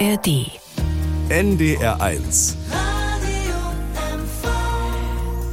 ARD. 0.00 0.50
NDR1. 1.28 2.54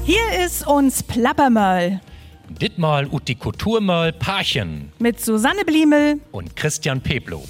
Hier 0.03 0.45
ist 0.45 0.65
uns 0.65 1.03
Plappermöll 1.03 2.01
Dittmal 2.49 3.07
ut 3.07 3.27
die 3.27 3.35
Kulturmöll 3.35 4.13
Parchen 4.13 4.91
mit 4.97 5.21
Susanne 5.21 5.63
Bliemel. 5.63 6.21
und 6.31 6.55
Christian 6.55 7.01
Peblo. 7.01 7.43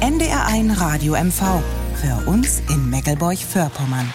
NDR1 0.00 0.80
Radio 0.80 1.14
MV. 1.14 1.62
Für 1.94 2.28
uns 2.28 2.60
in 2.68 2.90
Meckelburg-Vorpommern. 2.90 4.12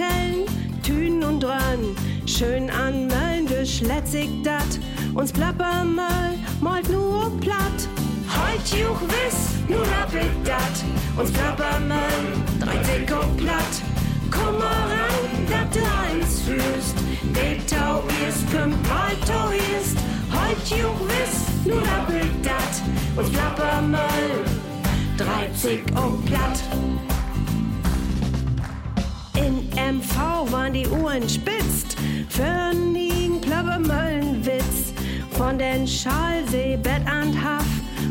Vertellen, 0.00 0.46
tünen 0.82 1.22
und 1.24 1.40
dröhnen. 1.40 1.96
Schön 2.26 2.70
an 2.70 3.06
Möllen 3.06 3.46
geschletzig 3.46 4.28
dat, 4.42 4.78
uns 5.14 5.32
Plapper 5.32 5.84
Möll 5.84 6.38
malt 6.60 6.88
nur 6.90 7.30
platt. 7.40 7.88
Heut 8.28 8.66
juch 8.68 9.00
wiss, 9.08 9.68
nur 9.68 9.82
rappelt 9.82 10.30
dat, 10.44 10.76
uns 11.20 11.30
Plapper 11.32 11.80
Möll 11.80 12.60
dreht 12.60 12.84
sich 12.86 13.12
und 13.12 13.36
platt. 13.36 13.74
Komm 14.30 14.58
mal 14.58 14.86
ran, 14.94 15.46
dat 15.48 15.74
du 15.74 15.80
eins 15.80 16.40
fühlst. 16.42 16.96
De 17.34 17.58
Tau 17.66 18.02
ist, 18.28 18.50
kommt 18.52 18.80
mal 18.88 19.14
Tau 19.26 19.50
ist. 19.80 19.98
Heut 20.32 20.78
juch 20.78 21.00
wiss, 21.08 21.66
nur 21.66 21.78
rappelt 21.78 22.44
dat. 22.44 22.74
Und 23.16 23.34
flapper 23.34 23.82
mal, 23.82 24.30
30 25.18 25.82
und 25.96 26.24
platt. 26.26 27.09
MV 29.90 30.52
waren 30.52 30.72
die 30.72 30.86
Uhren 30.86 31.28
spitzt. 31.28 31.96
Für 32.28 32.72
nigen 32.72 33.40
Plappermöllenwitz. 33.40 34.92
Von 35.32 35.58
den 35.58 35.86
Schalsee, 35.86 36.76
Bett 36.76 37.02
and 37.06 37.34
Haff. 37.42 37.66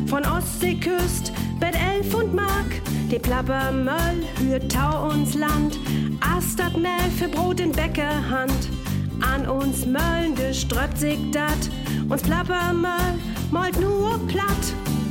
Von 0.07 0.25
Ostseeküst, 0.25 1.31
Bett 1.59 1.75
Elf 1.75 2.13
und 2.13 2.35
Mark. 2.35 2.81
Die 3.09 3.19
Plappermöll 3.19 4.25
hürt 4.41 4.69
Tau 4.69 5.09
uns 5.09 5.35
Land. 5.35 5.79
Astat 6.19 6.75
Mehl 6.75 7.09
für 7.17 7.29
Brot 7.29 7.61
in 7.61 7.71
Bäckerhand. 7.71 8.69
An 9.21 9.47
uns 9.47 9.85
Möllen 9.85 10.35
geströppt 10.35 10.97
sich 10.97 11.19
dat. 11.31 11.69
Uns 12.09 12.21
Plappermöll 12.23 13.13
malt 13.51 13.79
nur 13.79 14.19
platt. 14.27 14.65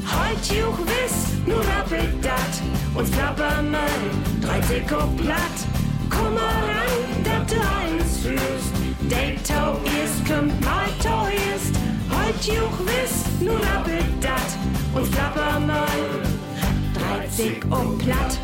Heut 0.05 0.45
juch 0.47 0.79
wiss, 0.87 1.29
nur 1.47 1.61
rappelt 1.61 2.23
dat. 2.23 2.53
Uns 2.95 3.11
Plappermöll 3.11 3.79
dreht 4.43 4.65
sich 4.65 4.93
und 4.93 5.17
platt. 5.17 5.78
Komm 6.19 6.35
mal 6.35 6.43
ran, 6.43 7.25
dat 7.25 7.51
du 7.51 7.57
eins 7.57 8.19
fühlst. 8.19 8.73
De 9.09 9.37
Tau 9.47 9.79
ist, 10.03 10.27
kommt 10.27 10.61
mal 10.65 10.89
Tau 11.03 11.27
ist. 11.55 11.75
Heut 12.11 12.45
juch 12.45 12.79
wiss, 12.87 13.25
nur 13.41 13.57
rappelt 13.57 14.05
dat. 14.21 14.51
Uns 14.95 15.11
Plappermöll 15.11 16.23
dreht 16.95 17.33
sich 17.33 17.65
und 17.71 17.99
platt. 17.99 18.39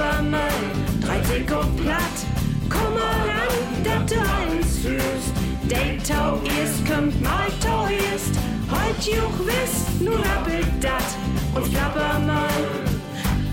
Uns 0.00 0.08
Plappermöll, 0.08 0.40
30 1.02 1.52
und 1.58 1.76
platt. 1.76 2.16
Komm 2.70 2.94
mal 2.94 3.20
ran, 3.28 3.84
dat 3.84 4.10
du 4.10 4.16
eins 4.16 4.78
fühlst. 4.78 5.34
De 5.68 5.98
Tau 5.98 6.40
ist, 6.62 6.86
kommt 6.90 7.22
mal 7.22 7.48
Tau 7.60 7.84
ist. 8.14 8.34
Heut 8.70 9.04
juch 9.04 9.46
wiss, 9.46 10.00
nur 10.00 10.14
rappelt 10.14 10.68
dat. 10.80 11.04
Uns 11.54 11.68
Plappermöll, 11.68 12.48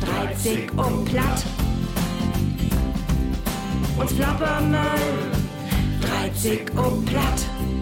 30 0.05 0.71
und 0.77 1.05
platt. 1.05 1.43
Uns 3.97 4.13
Plappermöll, 4.13 4.79
30 6.01 6.61
und 6.77 7.05
platt. 7.07 7.76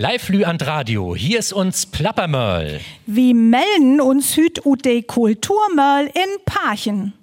Live 0.00 0.30
an 0.46 0.56
Radio, 0.58 1.16
hier 1.16 1.40
ist 1.40 1.52
uns 1.52 1.84
Plappermöll. 1.84 2.78
Wir 3.06 3.34
melden 3.34 4.00
uns 4.00 4.36
hüt 4.36 4.64
ut 4.64 4.84
de 4.84 5.02
Kulturmöll 5.02 6.06
in 6.06 6.44
Parchen. 6.44 7.14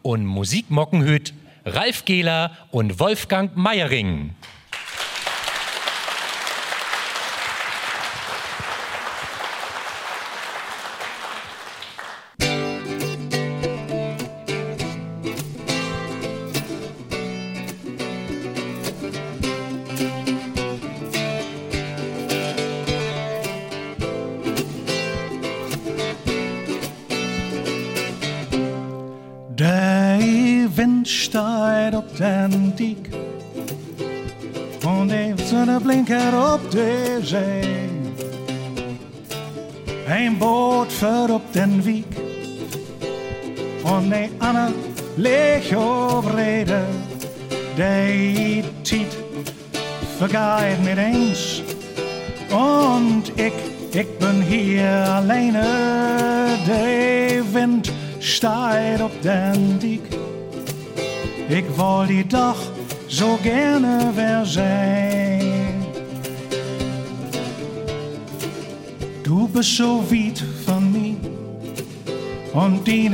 Und 0.00 0.24
Musikmockenhüt 0.24 1.34
Ralf 1.66 2.06
Gehler 2.06 2.52
und 2.70 2.98
Wolfgang 3.00 3.54
Meiering. 3.54 4.30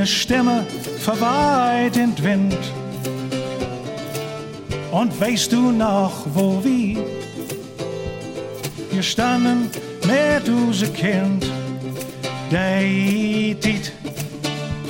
Und 0.02 0.06
deine 0.06 0.06
Stimme 0.06 0.66
verweiht 0.98 1.96
in 1.96 2.14
den 2.14 2.24
Wind. 2.24 2.58
Und 4.90 5.20
weißt 5.20 5.52
du 5.52 5.70
noch, 5.70 6.26
wo 6.34 6.62
wir 6.62 7.04
hier 8.90 9.02
standen 9.02 9.70
mit 10.04 10.48
unser 10.48 10.88
Kind? 10.88 11.46
Die 12.50 13.56
Tiet 13.60 13.92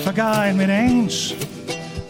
vergeht 0.03 0.57
mit 0.57 0.71
eins 0.71 1.35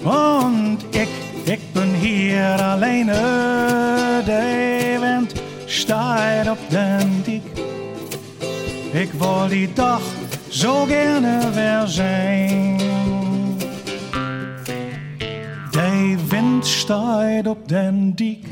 und 0.05 0.79
ich, 0.93 1.53
ich 1.53 1.61
bin 1.75 1.95
hier 2.01 2.57
alleine. 2.61 4.23
Der 4.27 5.01
Wind 5.01 5.35
steigt 5.67 6.49
auf 6.49 6.59
den 6.71 7.23
Dick. 7.25 7.43
Ich 8.95 9.13
will 9.21 9.49
die 9.51 9.75
doch 9.75 10.03
so 10.51 10.87
gerne 10.87 11.41
weer 11.55 11.87
zijn. 11.87 12.92
Der 16.93 16.99
Wind 16.99 17.09
wind 17.09 17.23
steigt 17.23 17.49
op 17.49 17.69
den 17.69 18.17
Diek 18.17 18.44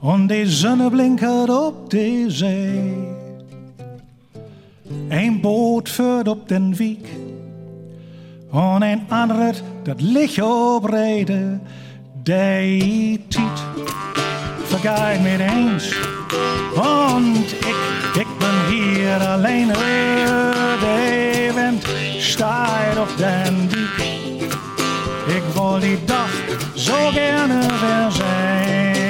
und 0.00 0.28
die 0.28 0.46
Sonne 0.46 0.90
blinkert 0.90 1.50
op 1.50 1.90
de 1.90 2.24
Zee. 2.30 2.94
Een 5.10 5.40
boot 5.40 5.88
führt 5.88 6.28
op 6.28 6.48
den 6.48 6.78
Wiek 6.78 7.06
und 8.50 8.82
ein 8.82 9.02
anderes 9.10 9.62
dat 9.84 10.00
Licht 10.00 10.40
op 10.42 10.84
Rede. 10.84 11.60
Die 12.24 13.20
Tiet 13.28 13.58
vergeht 14.70 15.22
mit 15.22 15.40
eens 15.40 15.92
und 16.74 17.44
ich, 17.44 18.20
ich 18.20 18.28
bin 18.38 18.56
hier 18.70 19.20
alleine. 19.20 19.74
Der 20.80 21.54
Wind 21.54 21.84
steigt 22.18 22.98
op 22.98 23.16
den 23.18 23.68
Diek. 23.68 24.21
Will 25.62 25.80
die 25.80 25.98
Dag 26.06 26.30
so 26.74 27.10
gerne 27.12 27.60
weer 27.60 28.10
zijn. 28.10 29.01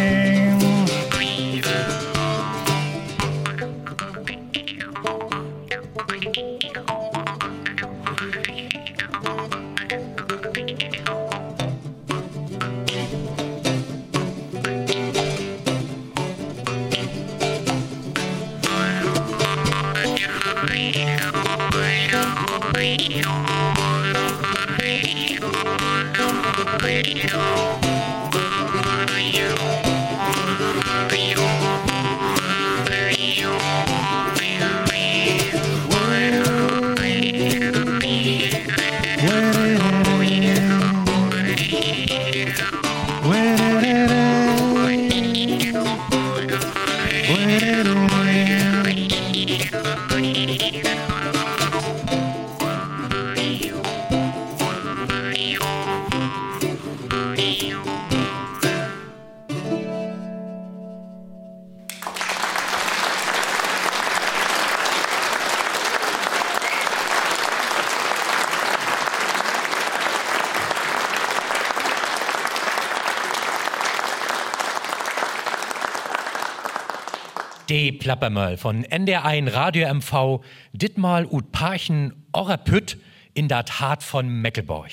Die 77.82 77.90
Plappermöll 77.90 78.58
von 78.58 78.84
NDR1 78.84 79.52
Radio 79.54 79.92
MV, 79.92 80.44
ditmal 80.72 81.26
ut 81.26 81.50
Parchen 81.50 82.12
Orrapütt 82.30 82.96
in 83.34 83.48
dat 83.48 83.80
Hart 83.80 84.04
von 84.04 84.28
Meckelborg. 84.28 84.92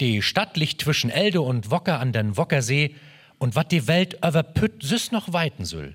Die 0.00 0.20
Stadt 0.22 0.56
liegt 0.56 0.82
zwischen 0.82 1.08
Elde 1.08 1.40
und 1.40 1.70
Wocker 1.70 2.00
an 2.00 2.12
den 2.12 2.36
Wockersee 2.36 2.96
und 3.38 3.54
wat 3.54 3.70
die 3.70 3.86
Welt 3.86 4.14
über 4.26 4.42
Pütt 4.42 4.82
süß 4.82 5.12
noch 5.12 5.32
weiten 5.32 5.64
soll. 5.64 5.94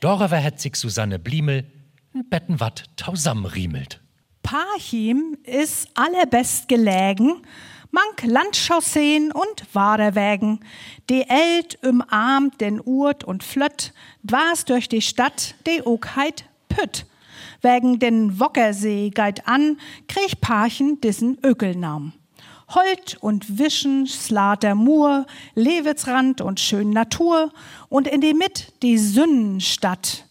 Doröver 0.00 0.42
hat 0.42 0.58
sich 0.58 0.74
Susanne 0.74 1.20
Bliemel 1.20 1.70
n 2.12 2.28
Betten 2.28 2.58
wat 2.58 2.86
tausamriemelt. 2.96 4.00
Parchim 4.42 5.36
ist 5.44 5.90
allerbest 5.94 6.66
gelegen, 6.66 7.42
mank 7.90 8.22
Landchausseen 8.24 9.32
und 9.32 9.74
Waderwägen. 9.74 10.60
Die 11.08 11.24
Eld 11.28 11.78
umarmt 11.82 12.60
den 12.60 12.80
Urt 12.80 13.24
und 13.24 13.42
Flött, 13.42 13.92
dwas 14.22 14.64
durch 14.64 14.88
die 14.88 15.02
Stadt, 15.02 15.54
die 15.66 15.82
Ogheit 15.82 16.44
Pütt. 16.68 17.06
Wegen 17.62 17.98
den 17.98 18.38
Wockersee 18.38 19.10
geit 19.10 19.48
an, 19.48 19.78
krieg 20.06 20.40
Parchen 20.40 21.00
diesen 21.00 21.38
Ökelnamen. 21.42 22.12
Holt 22.74 23.16
und 23.20 23.58
Wischen, 23.58 24.06
Slater 24.06 24.74
Mur, 24.74 25.26
Lewitzrand 25.54 26.40
und 26.40 26.60
schön 26.60 26.90
Natur 26.90 27.50
und 27.88 28.06
in 28.06 28.20
die 28.20 28.34
Mitt 28.34 28.72
die 28.82 28.98
Sünnenstadt. 28.98 30.26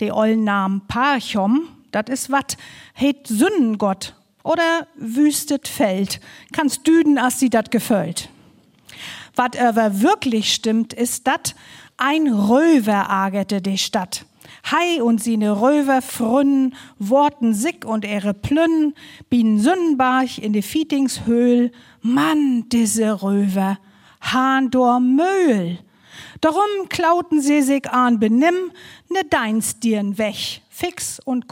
Die 0.00 0.10
ollen 0.10 0.44
Namen 0.44 0.82
Parchom, 0.88 1.68
dat 1.90 2.08
is 2.08 2.30
wat, 2.30 2.56
het 2.94 3.26
Sünnengott 3.26 4.14
oder 4.42 4.86
wüstet 4.96 5.68
Feld. 5.68 6.20
Kannst 6.52 6.86
düden, 6.86 7.18
as 7.18 7.38
sie 7.38 7.50
dat 7.50 7.70
gefällt. 7.70 8.28
Wat 9.34 9.58
aber 9.58 10.02
wirklich 10.02 10.52
stimmt, 10.52 10.92
ist 10.92 11.26
dat, 11.26 11.54
ein 11.96 12.28
Röver 12.28 13.08
agerte 13.08 13.62
die 13.62 13.78
Stadt. 13.78 14.26
Hei 14.70 15.02
und 15.02 15.22
sine 15.22 15.60
Röver 15.60 16.02
frünnen, 16.02 16.74
worten 16.98 17.54
sick 17.54 17.84
und 17.84 18.04
ihre 18.04 18.34
Plünnen, 18.34 18.94
bien 19.28 19.58
Sündenbach 19.58 20.38
in 20.38 20.52
de 20.52 20.62
Fietingshöhl, 20.62 21.72
Mann, 22.00 22.68
diese 22.68 23.22
Röver, 23.22 23.78
Hahn 24.20 24.70
dor 24.70 25.00
Möhl. 25.00 25.78
Darum 26.40 26.88
klauten 26.88 27.40
sie 27.40 27.62
sich 27.62 27.90
an 27.90 28.20
benimm, 28.20 28.72
ne 29.08 29.24
Deinstirn 29.28 30.18
weg, 30.18 30.62
fix 30.68 31.20
und 31.20 31.48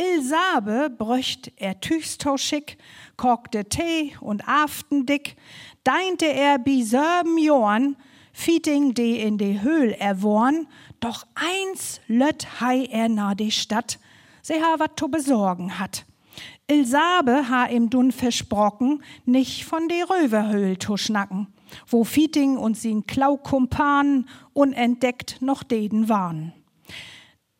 kurzum. 0.00 0.20
Ilsabe 0.20 0.90
bröcht 0.90 1.52
er 1.56 1.80
tüchstauschig, 1.80 2.78
korkte 3.16 3.66
Tee 3.66 4.16
und 4.20 4.48
aftendick, 4.48 5.36
deinte 5.84 6.26
er 6.26 6.58
bi 6.58 6.82
sörben 6.82 7.38
Johann, 7.38 7.96
Fieting 8.32 8.94
de 8.94 9.20
in 9.26 9.38
de 9.38 9.60
Höhl 9.60 9.92
erworn, 9.92 10.66
doch 11.00 11.26
eins 11.34 12.00
lött 12.06 12.60
hei 12.60 12.84
er 12.84 13.08
na 13.08 13.34
de 13.34 13.50
Stadt, 13.50 13.98
se 14.42 14.54
ha 14.62 14.78
wat 14.78 14.98
zu 14.98 15.08
besorgen 15.08 15.78
hat. 15.78 16.06
Ilsabe 16.68 17.48
ha 17.48 17.66
ihm 17.66 17.90
dun 17.90 18.12
versprochen, 18.12 19.02
nicht 19.24 19.64
von 19.64 19.88
de 19.88 20.02
Röverhöhl 20.04 20.78
zu 20.78 20.96
schnacken, 20.96 21.48
wo 21.88 22.04
Fieting 22.04 22.56
und 22.56 22.78
sin 22.78 23.04
Klaukumpan 23.06 24.28
unentdeckt 24.52 25.42
noch 25.42 25.64
deden 25.64 26.08
waren. 26.08 26.52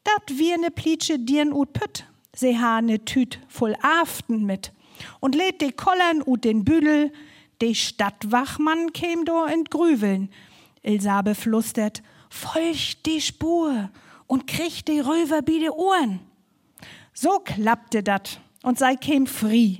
Dat 0.05 0.39
wir 0.39 0.57
ne 0.57 0.71
Plitsche 0.71 1.19
dirn 1.19 1.53
ut 1.53 1.73
pütt, 1.73 2.07
se 2.41 2.59
ha 2.59 2.81
ne 2.81 3.05
Tüt 3.05 3.39
voll 3.49 3.77
Aften 3.83 4.45
mit 4.45 4.73
und 5.21 5.35
lädt 5.35 5.61
de 5.61 5.73
Kollern 5.73 6.23
ut 6.25 6.45
den 6.45 6.65
Büdel, 6.65 7.13
de 7.61 7.75
Stadtwachmann 7.75 8.93
käm 8.93 9.25
do 9.25 9.45
in 9.45 9.65
Grüveln. 9.65 10.31
Ilsabe 10.83 11.35
flustert, 11.35 12.03
folgt 12.31 13.05
die 13.05 13.21
Spur 13.21 13.91
und 14.27 14.47
kriegt 14.47 14.89
die 14.89 15.01
Röver 15.01 15.43
bi 15.43 15.59
de 15.59 15.69
Ohren. 15.69 16.21
So 17.13 17.39
klappte 17.45 18.03
dat 18.03 18.41
und 18.63 18.79
sei 18.79 18.97
käm 18.97 19.27
free. 19.27 19.79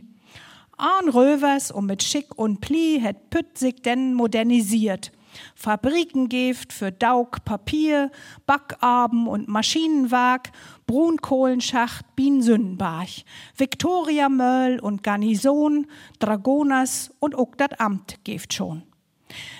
An 0.77 1.09
Rövers 1.09 1.71
und 1.71 1.87
mit 1.87 2.03
Schick 2.03 2.39
und 2.39 2.61
Pli 2.61 3.01
het 3.01 3.31
Pütt 3.31 3.59
sich 3.59 3.83
denn 3.83 4.15
modernisiert. 4.15 5.13
Fabrikengift 5.55 6.73
für 6.73 6.93
Daug, 6.93 7.45
Papier, 7.45 8.11
Backarben 8.47 9.27
und 9.27 9.49
Maschinenwag, 9.49 10.51
Brunkohlenschacht, 10.87 12.05
Biensündenbach, 12.17 13.09
Victoria 13.57 14.29
Möll 14.29 14.81
und 14.81 15.03
Garnison, 15.03 15.87
Dragoners 16.19 17.11
und 17.21 17.35
ook 17.35 17.59
dat 17.59 17.81
Amt 17.81 18.25
gift 18.25 18.55
schon. 18.55 18.83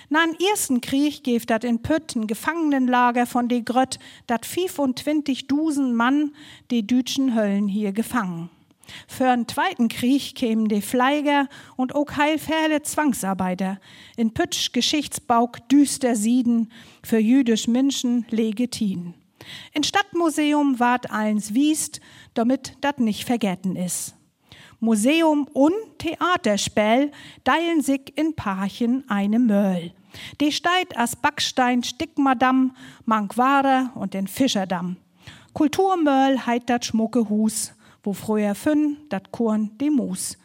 Na 0.09 0.25
den 0.25 0.35
ersten 0.49 0.81
Krieg 0.81 1.23
geft 1.23 1.49
dat 1.49 1.63
in 1.63 1.81
Pütten 1.81 2.27
Gefangenenlager 2.27 3.25
von 3.25 3.47
de 3.47 3.61
Grött, 3.61 3.99
dat 4.27 4.45
25.000 4.45 5.93
Mann 5.93 6.33
de 6.69 6.81
dütschen 6.81 7.33
Höllen 7.33 7.67
hier 7.67 7.93
gefangen. 7.93 8.49
Für 9.07 9.35
den 9.35 9.47
zweiten 9.47 9.87
Krieg 9.87 10.35
kämen 10.35 10.67
die 10.67 10.81
Fleiger 10.81 11.47
und 11.75 11.95
auch 11.95 12.17
heilfähle 12.17 12.81
Zwangsarbeiter. 12.81 13.79
In 14.17 14.33
Pütsch 14.33 14.71
Geschichtsbauk 14.71 15.67
düster 15.69 16.15
Sieden, 16.15 16.71
für 17.03 17.19
jüdisch 17.19 17.67
Menschen 17.67 18.25
legitim. 18.29 19.13
In 19.73 19.83
Stadtmuseum 19.83 20.79
ward 20.79 21.11
eins 21.11 21.53
wiest, 21.53 21.99
damit 22.33 22.77
dat 22.81 22.99
nicht 22.99 23.25
vergessen 23.25 23.75
is. 23.75 24.13
Museum 24.79 25.47
und 25.53 25.75
Theaterspiel 25.99 27.11
teilen 27.43 27.81
sich 27.81 28.17
in 28.17 28.35
Parchen 28.35 29.03
eine 29.09 29.37
Möll. 29.37 29.93
Die 30.39 30.51
steigt 30.51 30.97
as 30.97 31.15
Backstein 31.15 31.83
Stickmadamm, 31.83 32.75
Mankware 33.05 33.91
und 33.95 34.13
den 34.13 34.27
Fischerdamm. 34.27 34.97
Kulturmöll 35.53 36.45
heit 36.45 36.69
dat 36.69 36.85
schmucke 36.85 37.29
Hus, 37.29 37.73
wo 38.03 38.13
früher 38.13 38.55
fünn 38.55 38.97
dat 39.09 39.31
Korn 39.31 39.77
de 39.77 39.89
Mus. 39.89 40.37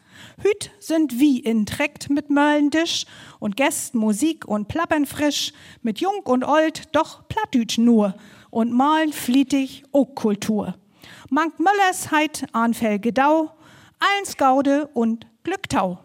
Hüt 0.43 0.71
sind 0.81 1.19
wie 1.21 1.41
in 1.41 1.67
Trekt 1.67 2.11
mit 2.11 2.31
Möllendisch 2.31 3.05
und 3.39 3.57
Gäst 3.57 3.95
Musik 3.95 4.47
und 4.47 4.69
Plappern 4.69 5.07
frisch, 5.07 5.53
mit 5.83 6.01
Jung 6.01 6.21
und 6.25 6.45
Old 6.45 6.95
doch 6.95 7.29
Plattdütsch 7.29 7.79
nur 7.79 8.15
und 8.51 8.73
malen 8.73 9.13
flietig 9.13 9.85
auch 9.93 10.15
Kultur. 10.15 10.75
Mank 11.31 11.59
Möllers 11.59 12.11
heit 12.11 12.47
Anfell 12.53 12.99
Gedau, 12.99 13.51
allen 13.99 14.37
Gaude 14.37 14.89
und 14.95 15.27
Glücktau. 15.45 15.99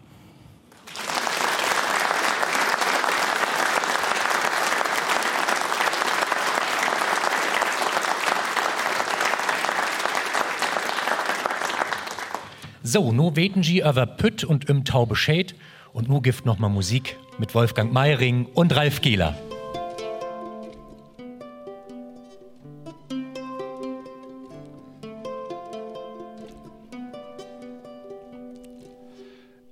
So, 12.93 13.13
nu 13.13 13.37
weten 13.37 13.63
Sie 13.63 13.79
über 13.79 14.05
Pütt 14.05 14.43
und 14.43 14.65
im 14.65 14.83
Tau 14.83 15.05
Bescheid 15.05 15.55
und 15.93 16.09
nu 16.09 16.19
gibt 16.19 16.45
noch 16.45 16.59
mal 16.59 16.67
Musik 16.67 17.17
mit 17.37 17.55
Wolfgang 17.55 17.93
Meiring 17.93 18.47
und 18.53 18.75
Ralf 18.75 18.99
Gehler. 18.99 19.33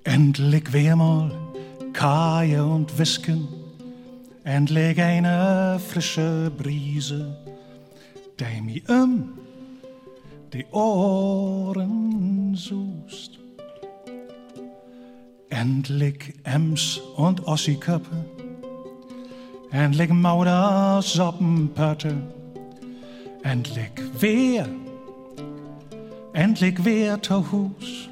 Endlich 0.05 0.71
weer 0.71 0.95
mal 0.95 1.29
Kaje 1.91 2.63
und 2.63 2.97
Whisken, 2.97 3.49
endlich 4.45 4.97
eine 5.01 5.77
frische 5.85 6.49
Brise, 6.57 7.35
die 8.39 8.61
mir 8.61 8.81
um 8.87 9.38
die 10.53 10.65
Ohren 10.71 12.55
sust. 12.55 13.39
Endlich 15.49 16.33
Ems 16.43 16.99
und 17.15 17.45
Ossiköppe, 17.47 18.25
endlich 19.71 20.09
Mauder 20.09 21.01
Soppenpötte, 21.01 22.15
endlich 23.43 23.91
wer, 24.19 24.67
endlich 26.33 26.75
wer 26.83 27.19
Hus. 27.51 28.09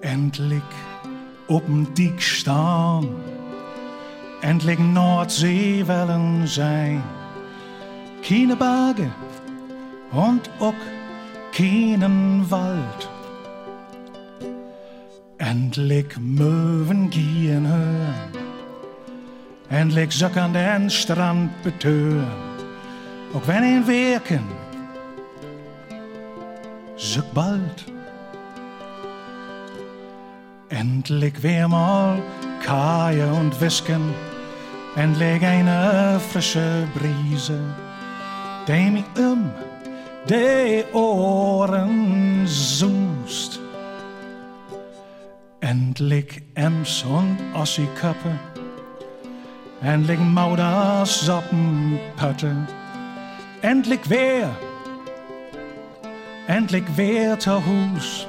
Endlich 0.00 0.62
op'n 1.48 1.86
Diek 1.94 2.20
staan, 2.20 3.08
endlich 4.40 4.78
Nordseewellen 4.78 6.46
zijn. 6.46 7.02
Keine 8.22 8.56
Berge 8.56 9.10
und 10.12 10.50
auch 10.58 10.74
keinen 11.52 12.50
Wald. 12.50 13.08
Endlich 15.38 16.18
Möwen 16.18 17.08
gehen 17.10 17.66
hören, 17.66 18.32
endlich 19.70 20.12
Söck 20.12 20.36
an 20.36 20.52
den 20.52 20.90
Strand 20.90 21.50
betören, 21.62 22.26
auch 23.34 23.46
wenn 23.46 23.64
ihn 23.64 23.86
wirken, 23.86 24.44
Söck 26.96 27.32
bald. 27.32 27.86
Endlich 30.68 31.42
wär 31.42 31.66
mal 31.66 32.22
Kaje 32.62 33.32
und 33.32 33.58
Whisken, 33.60 34.14
endlich 34.94 35.44
eine 35.44 36.20
frische 36.20 36.86
Brise, 36.94 37.58
die 38.68 38.90
mich 38.90 39.04
um 39.18 39.50
de 40.28 40.84
Ohren 40.92 42.46
sust. 42.46 43.60
Endlich 45.60 46.42
Ems 46.54 47.04
und 47.04 47.38
Ossiköppe, 47.54 48.38
endlich 49.82 50.18
Mauders 50.18 51.20
Soppenpötte, 51.20 52.56
endlich 53.62 54.00
wer, 54.08 54.50
endlich 56.48 56.84
wer 56.96 57.38
zu 57.38 57.62
Hus. 57.64 58.26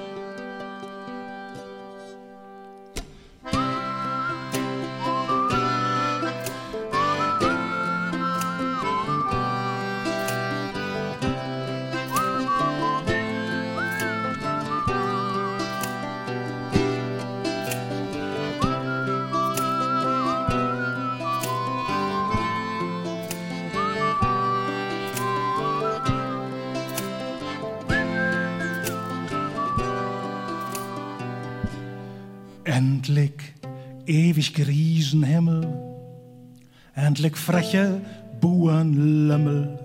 Endlich 37.11 37.35
freche 37.35 37.99
Buenlümmel, 38.39 39.77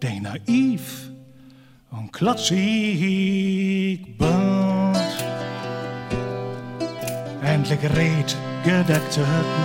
der 0.00 0.20
naiv 0.20 1.10
und 1.90 2.12
klotzig 2.12 4.16
bunt. 4.16 4.96
Endlich 7.42 7.82
red 7.96 8.36
gedeckte 8.62 9.22
Hütten, 9.22 9.64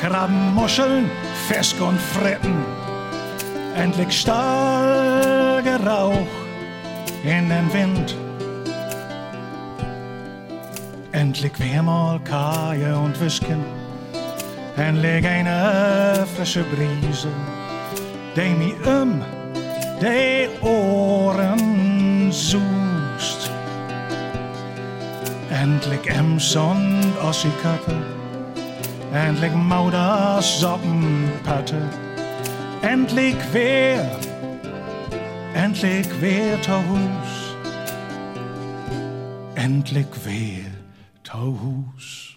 Krabben, 0.00 0.56
Muscheln, 0.56 1.08
Fisk 1.46 1.80
und 1.80 2.00
Fritten, 2.00 2.64
endlich 3.76 4.20
Stahlgerauch 4.20 6.26
in 7.22 7.48
den 7.48 7.72
Wind. 7.72 8.16
Endlich 11.12 11.56
weer 11.60 11.84
mal 11.84 12.18
Kaje 12.24 12.98
und 12.98 13.16
Whisken. 14.78 14.80
Endlich 14.80 15.26
eine 15.26 16.26
frische 16.34 16.64
Brise. 16.64 17.28
Die 18.36 18.54
mi 18.54 18.74
um 18.86 19.22
de 20.00 20.48
Ohren 20.62 22.30
sust. 22.30 23.50
Endlich 25.50 26.06
Ems 26.06 26.56
und 26.56 27.12
Ossiköppe. 27.22 27.96
Endlich 29.12 29.52
Mauders 29.54 30.60
Soppenpatte. 30.60 31.82
Endlich 32.82 33.36
wer, 33.52 34.18
endlich 35.54 36.06
wer 36.20 36.60
zu 36.62 36.76
Hus. 36.76 37.56
Endlich 39.56 40.06
wer 40.24 40.70
Tauhus. 41.24 42.36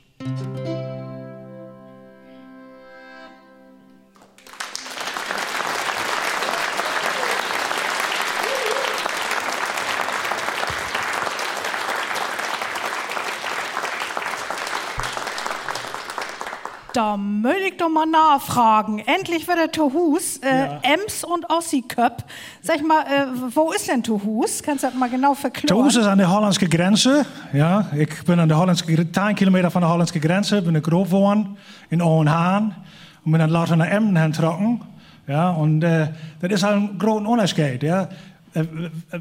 Da 16.94 17.16
möchte 17.16 17.68
ich 17.70 17.78
doch 17.78 17.90
mal 17.90 18.06
nachfragen. 18.06 19.00
Endlich 19.00 19.48
wird 19.48 19.58
der 19.58 19.72
Tohus, 19.72 20.38
äh, 20.40 20.48
Ja. 20.66 20.80
Ems 20.82 21.24
und 21.24 21.50
Ossiköp. 21.50 22.24
Sag 22.62 22.78
ich 22.78 22.84
mal, 22.84 23.02
äh, 23.04 23.28
wo 23.56 23.72
ist 23.72 23.88
denn 23.88 24.04
Tohus? 24.04 24.62
Kannst 24.62 24.84
du 24.84 24.88
das 24.88 24.96
mal 24.98 25.10
genau 25.10 25.34
verklären? 25.34 25.68
Toos 25.68 25.96
ist 25.96 26.06
an 26.06 26.18
der 26.18 26.30
hollandse 26.30 26.68
Grenze. 26.68 27.26
Ja, 27.54 27.88
ik 27.94 28.22
ben 28.26 28.40
aan 28.40 28.48
de 28.48 28.56
Hollandse, 28.56 28.86
10 29.12 29.36
kilometer 29.36 29.72
van 29.72 29.82
de 29.82 29.88
Hollandse 29.88 30.20
Grenze. 30.20 30.62
Ben 30.62 30.76
ik 30.76 30.86
groot 30.86 31.06
geworden 31.08 31.58
in 31.90 32.02
Owenhaan. 32.02 32.76
Und 33.24 33.32
bin 33.32 33.40
dann 33.40 33.52
later 33.52 33.76
nach 33.78 33.88
Emden 33.88 34.18
hintrokken. 34.18 34.82
Ja, 35.28 35.52
und 35.52 35.84
äh, 35.84 36.08
das 36.42 36.52
ist 36.52 36.64
halt 36.64 36.76
ein 36.76 36.98
großer 36.98 37.26
Unterschied. 37.28 37.84
Ja. 37.84 38.10
Äh, 38.54 38.66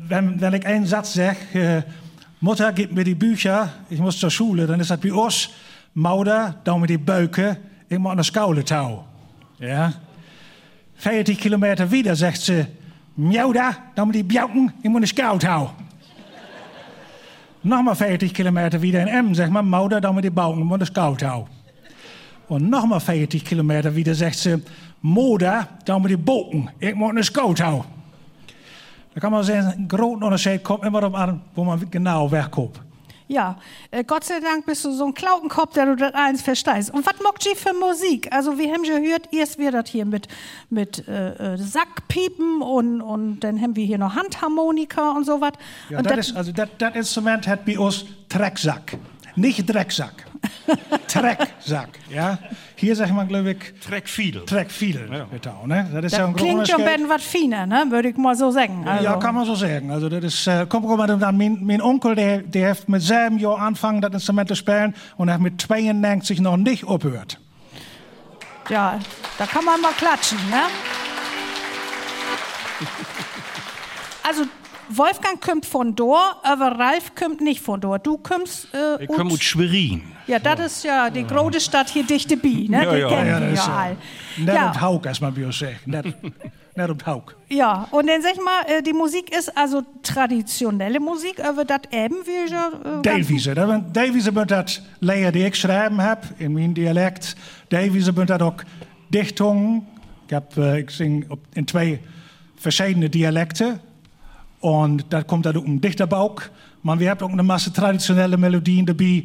Wenn, 0.09 0.41
wenn 0.41 0.55
ich 0.55 0.67
einen 0.67 0.87
Satz 0.87 1.13
sage, 1.13 1.37
äh, 1.55 1.83
Mutter, 2.41 2.73
gib 2.73 2.93
mir 2.93 3.05
die 3.05 3.15
Bücher, 3.15 3.69
ich 3.91 4.01
muss 4.01 4.19
zur 4.19 4.31
Schule, 4.31 4.67
dann 4.67 4.81
ist 4.81 4.91
das 4.91 4.99
bei 4.99 5.13
uns, 5.13 5.51
Mauder, 5.93 6.55
da 6.65 6.77
mir 6.77 6.87
die 6.87 6.99
Beuke, 6.99 7.57
ich 7.89 7.99
muss 7.99 8.13
eine 8.13 8.25
Skauletau. 8.25 9.05
Ja. 9.59 9.93
40 10.95 11.39
kilometer 11.39 11.91
wieder 11.91 12.17
sagt 12.17 12.41
ze, 12.41 12.67
Mjauda, 13.15 13.77
dan 13.95 14.05
moet 14.07 14.15
die 14.15 14.25
bjauken, 14.25 14.73
ik 14.83 14.91
moet 14.91 15.01
een 15.01 15.09
scout 15.09 15.43
houden. 15.43 15.75
Nochmal 17.61 17.95
40 17.95 18.33
kilometer 18.33 18.81
wieder 18.81 19.01
in 19.01 19.09
Emmen, 19.09 19.35
zeg 19.35 19.49
maar, 19.49 19.65
Mauda, 19.65 20.01
dan 20.01 20.13
moet 20.13 20.23
die 20.23 20.31
bauken, 20.31 20.61
ik 20.61 20.67
moet 20.67 20.81
een 20.81 20.87
scout 20.87 21.21
houden. 21.21 21.53
Und 22.47 22.69
nochmal 22.69 23.01
40 23.01 23.43
kilometer 23.43 23.93
wieder 23.93 24.15
sagt 24.15 24.39
ze, 24.39 24.63
Moda, 25.01 25.69
dan 25.85 26.01
moet 26.01 26.09
die 26.09 26.19
boken, 26.19 26.71
ik 26.79 26.95
moet 26.95 27.17
een 27.17 27.25
scout 27.25 27.59
houden. 27.59 27.85
Da 29.13 29.21
kann 29.21 29.33
man 29.33 29.45
sagen, 29.45 29.67
ein 29.67 29.89
großer 29.89 30.25
Unterschied 30.25 30.63
kommt 30.63 30.85
immer 30.85 31.01
darauf 31.01 31.15
an, 31.15 31.43
wo 31.55 31.65
man 31.65 31.91
genau 31.91 32.31
wegkommt. 32.31 32.81
Ja, 33.31 33.59
äh, 33.93 34.03
Gott 34.03 34.25
sei 34.25 34.41
Dank 34.41 34.67
bist 34.67 34.85
du 34.85 34.91
so 34.91 35.07
ein 35.07 35.15
Klautenkopf, 35.15 35.75
der 35.75 35.87
du 35.87 35.95
das 35.95 36.15
eins 36.15 36.43
verstehst. 36.43 36.93
Und 36.93 37.07
was 37.07 37.15
mockt 37.23 37.47
ihr 37.47 37.55
für 37.55 37.73
Musik? 37.73 38.27
Also, 38.33 38.59
wir 38.59 38.73
haben 38.73 38.85
schon 38.85 39.05
gehört, 39.05 39.33
erst 39.33 39.57
wird 39.57 39.73
das 39.73 39.89
hier 39.89 40.05
mit, 40.05 40.27
mit 40.69 41.07
äh, 41.07 41.55
äh, 41.55 41.57
Sackpiepen 41.57 42.61
und, 42.61 43.01
und 43.01 43.39
dann 43.39 43.61
haben 43.61 43.77
wir 43.77 43.85
hier 43.87 43.99
noch 43.99 44.17
Handharmonika 44.17 45.13
und 45.13 45.27
so 45.27 45.41
was. 45.41 45.53
Ja, 45.91 45.99
und 45.99 46.11
das, 46.11 46.31
ist, 46.31 46.37
also 46.37 46.51
das, 46.51 46.69
Instrument 46.95 47.47
hat 47.47 47.65
bei 47.65 47.79
uns 47.79 48.05
Drecksack. 48.29 48.99
Nicht 49.37 49.67
Drecksack. 49.67 50.27
Trecksack, 51.09 51.89
ja. 52.11 52.39
Hier 52.77 52.97
sagt 52.97 53.13
man, 53.13 53.29
glaube 53.29 53.53
ich, 53.53 53.59
Trekfiedel. 53.85 54.45
Treckfiedel. 54.47 55.09
Ja. 55.11 55.67
Ne? 55.67 55.89
Das 55.93 56.05
ist 56.07 56.19
ja 56.19 56.27
ein 56.27 56.33
das 56.33 56.43
klingt 56.43 56.69
schon 56.69 56.83
ein 56.83 57.09
was 57.09 57.23
feiner, 57.23 57.67
ne? 57.67 57.85
würde 57.91 58.09
ich 58.09 58.17
mal 58.17 58.35
so 58.35 58.51
sagen. 58.51 58.87
Also, 58.89 59.05
Ja, 59.05 59.17
kann 59.17 59.35
man 59.35 59.45
so 59.45 59.55
sagen. 59.55 59.91
Also 59.91 60.09
das 60.09 60.25
ist, 60.25 60.47
äh, 60.47 60.67
kommt 60.67 60.87
dann, 60.99 61.37
mein, 61.37 61.59
mein 61.63 61.83
Onkel, 61.83 62.15
der, 62.15 62.39
der 62.39 62.71
hat 62.71 62.89
mit 62.89 63.03
sieben 63.03 63.39
Jahren 63.39 63.61
angefangen, 63.61 64.01
das 64.01 64.13
Instrument 64.13 64.49
zu 64.49 64.55
spielen 64.55 64.95
und 65.17 65.31
hat 65.31 65.41
mit 65.41 65.61
92 65.61 66.41
noch 66.41 66.57
nicht 66.57 66.85
aufgehört. 66.85 67.39
ja, 68.71 68.99
da 69.37 69.47
kann 69.47 69.65
man 69.65 69.81
mal 69.81 69.93
klatschen. 69.93 70.39
Ne? 70.51 70.63
Also, 74.23 74.45
Wolfgang 74.97 75.41
kommt 75.41 75.67
von 75.67 75.95
dort, 75.95 76.37
aber 76.43 76.79
Ralf 76.79 77.15
kommt 77.15 77.41
nicht 77.41 77.61
von 77.61 77.81
dort. 77.81 78.07
Du 78.07 78.19
kommst. 78.19 78.69
Äh, 78.75 79.05
Ich 79.05 79.09
komme 79.09 79.33
aus 79.33 79.43
Schwerin. 79.43 80.03
Ja, 80.27 80.39
das 80.39 80.61
ist 80.61 80.85
ja 80.85 81.11
die 81.11 81.25
große 81.27 81.61
Stadt 81.61 81.89
hier 81.91 82.05
dichte 82.05 82.37
Bi, 82.37 82.69
ne? 82.69 82.85
Ja, 82.85 82.93
die 82.95 82.99
ja. 83.01 83.25
Ja, 83.25 83.41
das 83.41 83.53
ist, 83.61 83.67
ja 83.67 83.91
äh. 83.91 83.95
Net 84.45 84.55
Ja. 84.55 84.67
und 84.69 84.81
Haug, 84.81 85.07
als 85.07 85.21
man 85.21 85.35
uns 85.45 85.59
sagt. 85.59 85.87
Net, 85.87 86.07
net 86.77 86.91
und 86.91 87.07
Haug. 87.07 87.35
Ja, 87.49 87.87
und 87.91 88.07
dann 88.09 88.23
sag 88.23 88.33
ich 88.35 88.41
mal, 88.45 88.63
äh, 88.67 88.83
die 88.83 88.93
Musik 88.93 89.37
ist 89.37 89.57
also 89.57 89.83
traditionelle 90.03 91.01
Musik, 91.01 91.45
aber 91.45 91.65
das 91.65 91.81
eben 91.91 92.17
wir 92.25 92.47
ja. 92.49 92.69
Äh, 92.69 93.03
ganz- 93.03 93.27
Davies. 93.29 93.49
Davies 93.93 94.31
bent 94.33 94.51
dat 94.51 94.83
leer 95.01 95.33
die 95.33 95.45
ik 95.45 95.55
schrijven 95.55 95.99
heb 96.01 96.25
in 96.37 96.53
mijn 96.53 96.73
dialect. 96.73 97.35
Davies 97.69 98.13
bent 98.13 98.29
dat 98.29 98.43
ook 98.43 98.63
dichtungen. 99.09 99.87
Heb, 100.27 100.57
eh, 100.57 100.77
ik 100.77 100.91
zing 100.91 101.25
op, 101.31 101.39
in 101.53 101.65
twee 101.65 102.01
verschillende 102.57 103.09
dialecten. 103.09 103.81
Und 104.61 105.07
da 105.11 105.23
kommt 105.23 105.47
dann 105.47 105.57
auch 105.57 105.65
ein 105.65 105.81
Dichterbauch. 105.81 106.43
Man, 106.83 106.99
wir 107.01 107.11
haben 107.11 107.25
auch 107.25 107.33
eine 107.33 107.43
Masse 107.43 107.73
traditionelle 107.73 108.37
Melodien 108.37 108.87
dabei, 108.87 109.25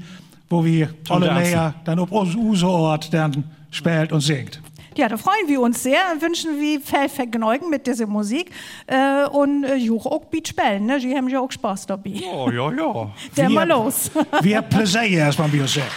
wo 0.49 0.63
wir 0.63 0.89
alle 1.09 1.73
dann 1.83 1.99
auf 1.99 2.11
unser 2.11 2.69
Ort 2.69 3.13
dann 3.13 3.43
spielt 3.71 4.11
und 4.11 4.21
singt. 4.21 4.61
Ja, 4.97 5.09
da 5.09 5.17
freuen 5.17 5.47
wir 5.47 5.59
uns 5.59 5.83
sehr 5.83 5.99
und 6.13 6.21
wünschen 6.21 6.57
wir 6.57 6.79
viel 6.79 7.09
Vergnügen 7.09 7.69
mit 7.69 7.85
dieser 7.85 8.07
Musik. 8.07 8.49
Äh, 8.87 9.25
und 9.25 9.65
äh, 9.65 9.75
juch 9.75 10.05
auch 10.05 10.23
Beat 10.25 10.47
spielen, 10.47 10.85
ne? 10.85 10.99
Die 10.99 11.13
haben 11.13 11.27
ja 11.27 11.41
auch 11.41 11.51
Spaß 11.51 11.85
dabei. 11.87 12.13
Oh, 12.33 12.49
ja, 12.49 12.71
ja. 12.71 13.11
Der 13.35 13.49
Wir- 13.49 13.55
mal 13.55 13.67
los. 13.67 14.09
Wir 14.41 14.57
haben 14.57 14.69
Plezier, 14.69 15.25
als 15.25 15.37
man 15.37 15.51
bei 15.51 15.59
uns 15.59 15.73
sagt. 15.73 15.91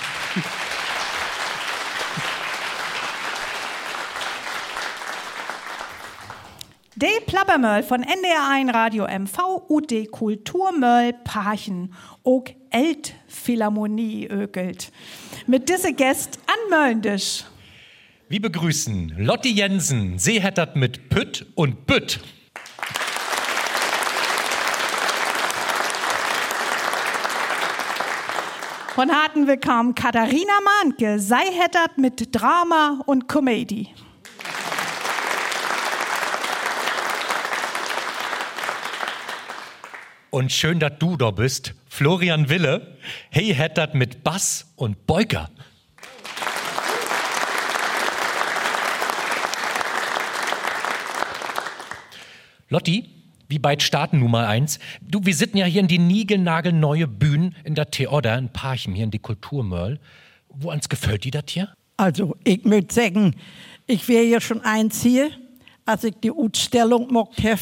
De 7.00 7.20
Plappermöll 7.26 7.84
von 7.84 8.02
NDR1 8.02 8.74
Radio 8.74 9.04
MV 9.06 9.38
und 9.68 9.88
de 9.92 10.06
Kulturmöll 10.06 11.12
Parchen 11.12 11.94
ook 12.24 12.48
Eltphilharmonie 12.70 14.26
ökelt. 14.28 14.90
Mit 15.46 15.68
diese 15.68 15.92
Gäst 15.92 16.40
an 16.48 16.70
Möllndisch. 16.70 17.44
Wir 18.28 18.42
begrüßen 18.42 19.14
Lotti 19.16 19.50
Jensen, 19.50 20.18
Seehettert 20.18 20.74
mit 20.74 21.08
Pütt 21.08 21.46
und 21.54 21.86
Bütt. 21.86 22.18
Von 28.96 29.12
harten 29.12 29.46
willkommen 29.46 29.94
Katharina 29.94 30.58
Mahnke, 30.82 31.20
sei 31.20 31.44
hettert 31.52 31.96
mit 31.96 32.34
Drama 32.34 33.04
und 33.06 33.28
Comedy. 33.28 33.94
Und 40.38 40.52
schön, 40.52 40.78
dass 40.78 40.92
du 41.00 41.16
da 41.16 41.32
bist, 41.32 41.74
Florian 41.88 42.48
Wille. 42.48 42.96
Hey, 43.28 43.52
Hettert 43.52 43.96
mit 43.96 44.22
Bass 44.22 44.72
und 44.76 45.04
Beuker. 45.04 45.50
Lotti, 52.68 53.10
wie 53.48 53.58
bald 53.58 53.82
starten 53.82 54.20
Nummer 54.20 54.46
eins? 54.46 54.78
Du, 55.02 55.26
wir 55.26 55.34
sitzen 55.34 55.56
ja 55.56 55.66
hier 55.66 55.80
in 55.80 55.88
die 55.88 55.98
niegelnagelneue 55.98 57.08
Bühne 57.08 57.50
in 57.64 57.74
der 57.74 57.90
Theater 57.90 58.38
in 58.38 58.48
Parchim, 58.50 58.94
hier 58.94 59.02
in 59.02 59.10
die 59.10 59.18
Kulturmörl. 59.18 59.98
Wo 60.50 60.70
ans 60.70 60.88
gefällt 60.88 61.24
dir 61.24 61.32
das 61.32 61.46
hier? 61.48 61.74
Also, 61.96 62.36
ich 62.44 62.64
möchte 62.64 62.94
sagen, 62.94 63.34
ich 63.88 64.06
wäre 64.06 64.22
ja 64.22 64.40
schon 64.40 64.60
eins 64.60 65.02
hier, 65.02 65.32
als 65.84 66.04
ich 66.04 66.14
die 66.22 66.30
Ausstellung 66.30 67.08
gemacht 67.08 67.42
habe, 67.42 67.58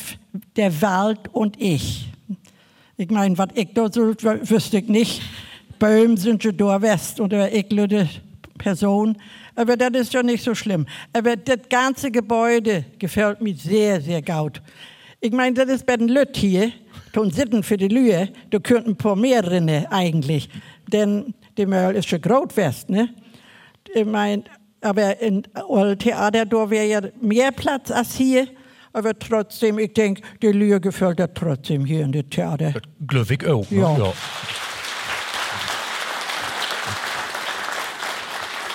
der 0.57 0.83
Wald 0.83 1.29
und 1.33 1.59
ich. 1.59 2.13
Ich 2.99 3.11
meine, 3.11 3.37
was 3.37 3.49
ich 3.55 3.75
da 3.75 3.93
so 3.93 4.15
wüsste 4.15 4.79
ich 4.79 4.89
nicht. 4.89 5.21
Böhm 5.79 6.17
sind 6.17 6.43
schon 6.43 6.57
da 6.57 6.81
West 6.81 7.21
oder 7.21 7.53
ich 7.53 7.71
lüde 7.71 8.09
Person. 8.57 9.19
Aber 9.55 9.77
das 9.77 9.91
ist 9.93 10.15
ja 10.15 10.23
nicht 10.23 10.43
so 10.43 10.55
schlimm. 10.55 10.87
Aber 11.13 11.37
das 11.37 11.69
ganze 11.69 12.11
Gebäude 12.11 12.87
gefällt 12.99 13.43
mir 13.43 13.55
sehr, 13.55 14.01
sehr 14.01 14.23
gut. 14.23 14.63
Ich 15.21 15.31
meine, 15.33 15.55
das 15.55 15.69
ist 15.69 15.85
bei 15.85 15.99
den 15.99 16.09
Lütt 16.09 16.39
hier, 16.39 16.73
tun 17.13 17.31
Sitten 17.31 17.63
für 17.63 17.77
die 17.77 17.89
Lühe, 17.89 18.31
da 18.49 18.59
könnten 18.61 18.91
ein 18.93 18.97
paar 18.97 19.17
mehr 19.17 19.43
drinne 19.43 19.87
eigentlich. 19.91 20.49
Denn 20.91 21.35
die 21.59 21.67
Möll 21.67 21.97
ist 21.97 22.09
schon 22.09 22.23
groß 22.23 22.57
West, 22.57 22.89
ne? 22.89 23.11
Ich 23.95 24.07
meine, 24.07 24.45
aber 24.81 25.21
in 25.21 25.43
Old 25.69 26.01
Theater, 26.01 26.47
da 26.47 26.71
wäre 26.71 26.87
ja 26.87 27.01
mehr 27.21 27.53
Platz 27.53 27.91
als 27.91 28.17
hier. 28.17 28.49
Aber 28.97 29.19
trotzdem, 29.19 29.79
ich 29.79 29.93
denke, 29.93 30.23
die 30.41 30.47
Lühe 30.53 30.81
gefällt 30.81 31.21
das 31.21 31.29
trotzdem 31.35 31.85
hier 31.85 32.03
in 32.03 32.13
dem 32.13 32.31
Theater. 32.31 32.73
Glöwig 33.07 33.47
auch. 33.47 33.71
Ne? 33.71 33.81
Ja. 33.83 34.13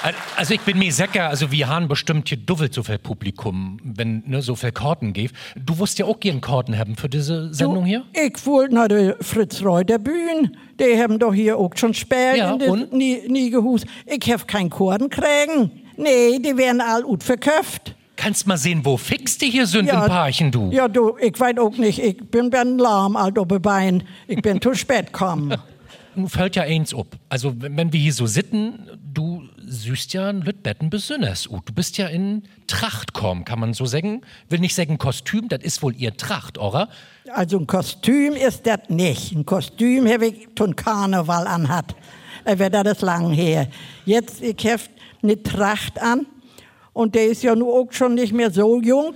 Al- 0.04 0.14
Also 0.36 0.54
ich 0.54 0.62
bin 0.62 0.78
mir 0.78 0.92
sicher, 0.92 1.28
also 1.30 1.52
wir 1.52 1.68
haben 1.68 1.88
bestimmt 1.88 2.30
hier 2.30 2.38
doppelt 2.38 2.72
so 2.74 2.84
viel 2.84 3.00
Publikum, 3.00 3.80
wenn 3.84 4.22
ne, 4.28 4.44
so 4.44 4.56
viel 4.56 4.72
Karten 4.72 5.14
gibt. 5.14 5.34
Du 5.56 5.80
wirst 5.80 5.98
ja 5.98 6.06
auch 6.06 6.20
gern 6.20 6.40
Karten 6.40 6.78
haben 6.78 6.96
für 6.96 7.10
diese 7.10 7.52
Sendung 7.52 7.86
hier? 7.86 8.04
Ich 8.14 8.46
wollte 8.46 8.76
nach 8.76 8.88
der 8.90 9.18
Fritz 9.22 9.64
Reuter 9.64 9.98
Bühne. 9.98 10.52
Die 10.80 11.02
haben 11.02 11.18
doch 11.18 11.34
hier 11.34 11.58
auch 11.58 11.72
schon 11.76 11.96
Sperr 11.96 12.36
Ja, 12.36 12.52
und? 12.54 12.94
Nie- 12.94 13.24
Niegehus. 13.28 13.86
Ich 14.06 14.32
habe 14.32 14.46
keinen 14.46 14.70
Korden 14.70 15.10
kriegen. 15.10 15.72
Nee, 15.98 16.38
die 16.38 16.56
werden 16.58 16.80
all 16.82 17.02
gut 17.02 17.24
verkauft. 17.24 17.96
Kannst 18.22 18.46
mal 18.46 18.58
sehen, 18.58 18.86
wo 18.86 18.98
fix 18.98 19.40
die 19.40 19.50
hier 19.50 19.66
sind 19.66 19.90
in 19.90 19.96
Parchen, 19.96 20.52
du. 20.52 20.70
Ja, 20.72 20.88
du, 20.88 21.18
ich 21.20 21.40
weiß 21.40 21.58
auch 21.58 21.76
nicht. 21.78 21.98
Ich 21.98 22.18
bin 22.18 22.52
ben 22.52 22.78
lahm, 22.78 23.16
alt 23.16 23.40
auf 23.40 23.48
den 23.48 23.60
Bein. 23.60 24.04
Ich 24.28 24.40
bin 24.44 24.62
zu 24.62 24.76
spät 24.76 25.08
gekommen. 25.08 25.56
Nun 26.16 26.30
fällt 26.30 26.56
ja 26.56 26.62
eins 26.62 26.94
ab. 26.94 27.08
Also 27.30 27.54
wenn 27.58 27.92
wir 27.92 28.00
hier 28.00 28.14
so 28.14 28.28
sitten, 28.28 28.88
du 29.12 29.42
süßt 29.66 30.14
ja 30.14 30.30
ein 30.30 30.42
Lütbetten 30.42 30.92
besonders 30.92 31.48
gut. 31.48 31.68
Du 31.68 31.74
bist 31.74 31.98
ja 31.98 32.08
in 32.10 32.44
Tracht 32.68 33.14
kommen, 33.14 33.44
kann 33.44 33.60
man 33.60 33.74
so 33.74 33.86
sagen. 33.86 34.22
Will 34.50 34.60
nicht 34.60 34.76
sagen 34.76 35.00
Kostüm, 35.00 35.48
das 35.48 35.64
ist 35.64 35.82
wohl 35.82 35.96
ihr 35.96 36.16
Tracht, 36.16 36.60
oder? 36.60 36.90
Also 37.34 37.58
ein 37.58 37.66
Kostüm 37.66 38.34
ist 38.34 38.68
das 38.68 38.82
nicht. 38.90 39.32
Ein 39.32 39.48
Kostüm 39.48 40.08
habe 40.08 40.28
ich 40.28 40.48
zum 40.56 40.76
Karneval 40.76 41.48
anhat. 41.48 41.96
Aber 42.46 42.70
das 42.70 42.98
ist 42.98 43.02
lang 43.02 43.32
her. 43.32 43.68
Jetzt, 44.06 44.44
ich 44.44 44.64
habe 44.68 44.84
eine 45.24 45.42
Tracht 45.42 46.00
an. 46.00 46.28
Und 46.94 47.16
der 47.16 47.28
ist 47.28 47.44
ja 47.44 47.56
nun 47.56 47.70
auch 47.70 47.92
schon 47.92 48.16
nicht 48.16 48.34
mehr 48.34 48.52
so 48.52 48.82
jung. 48.82 49.16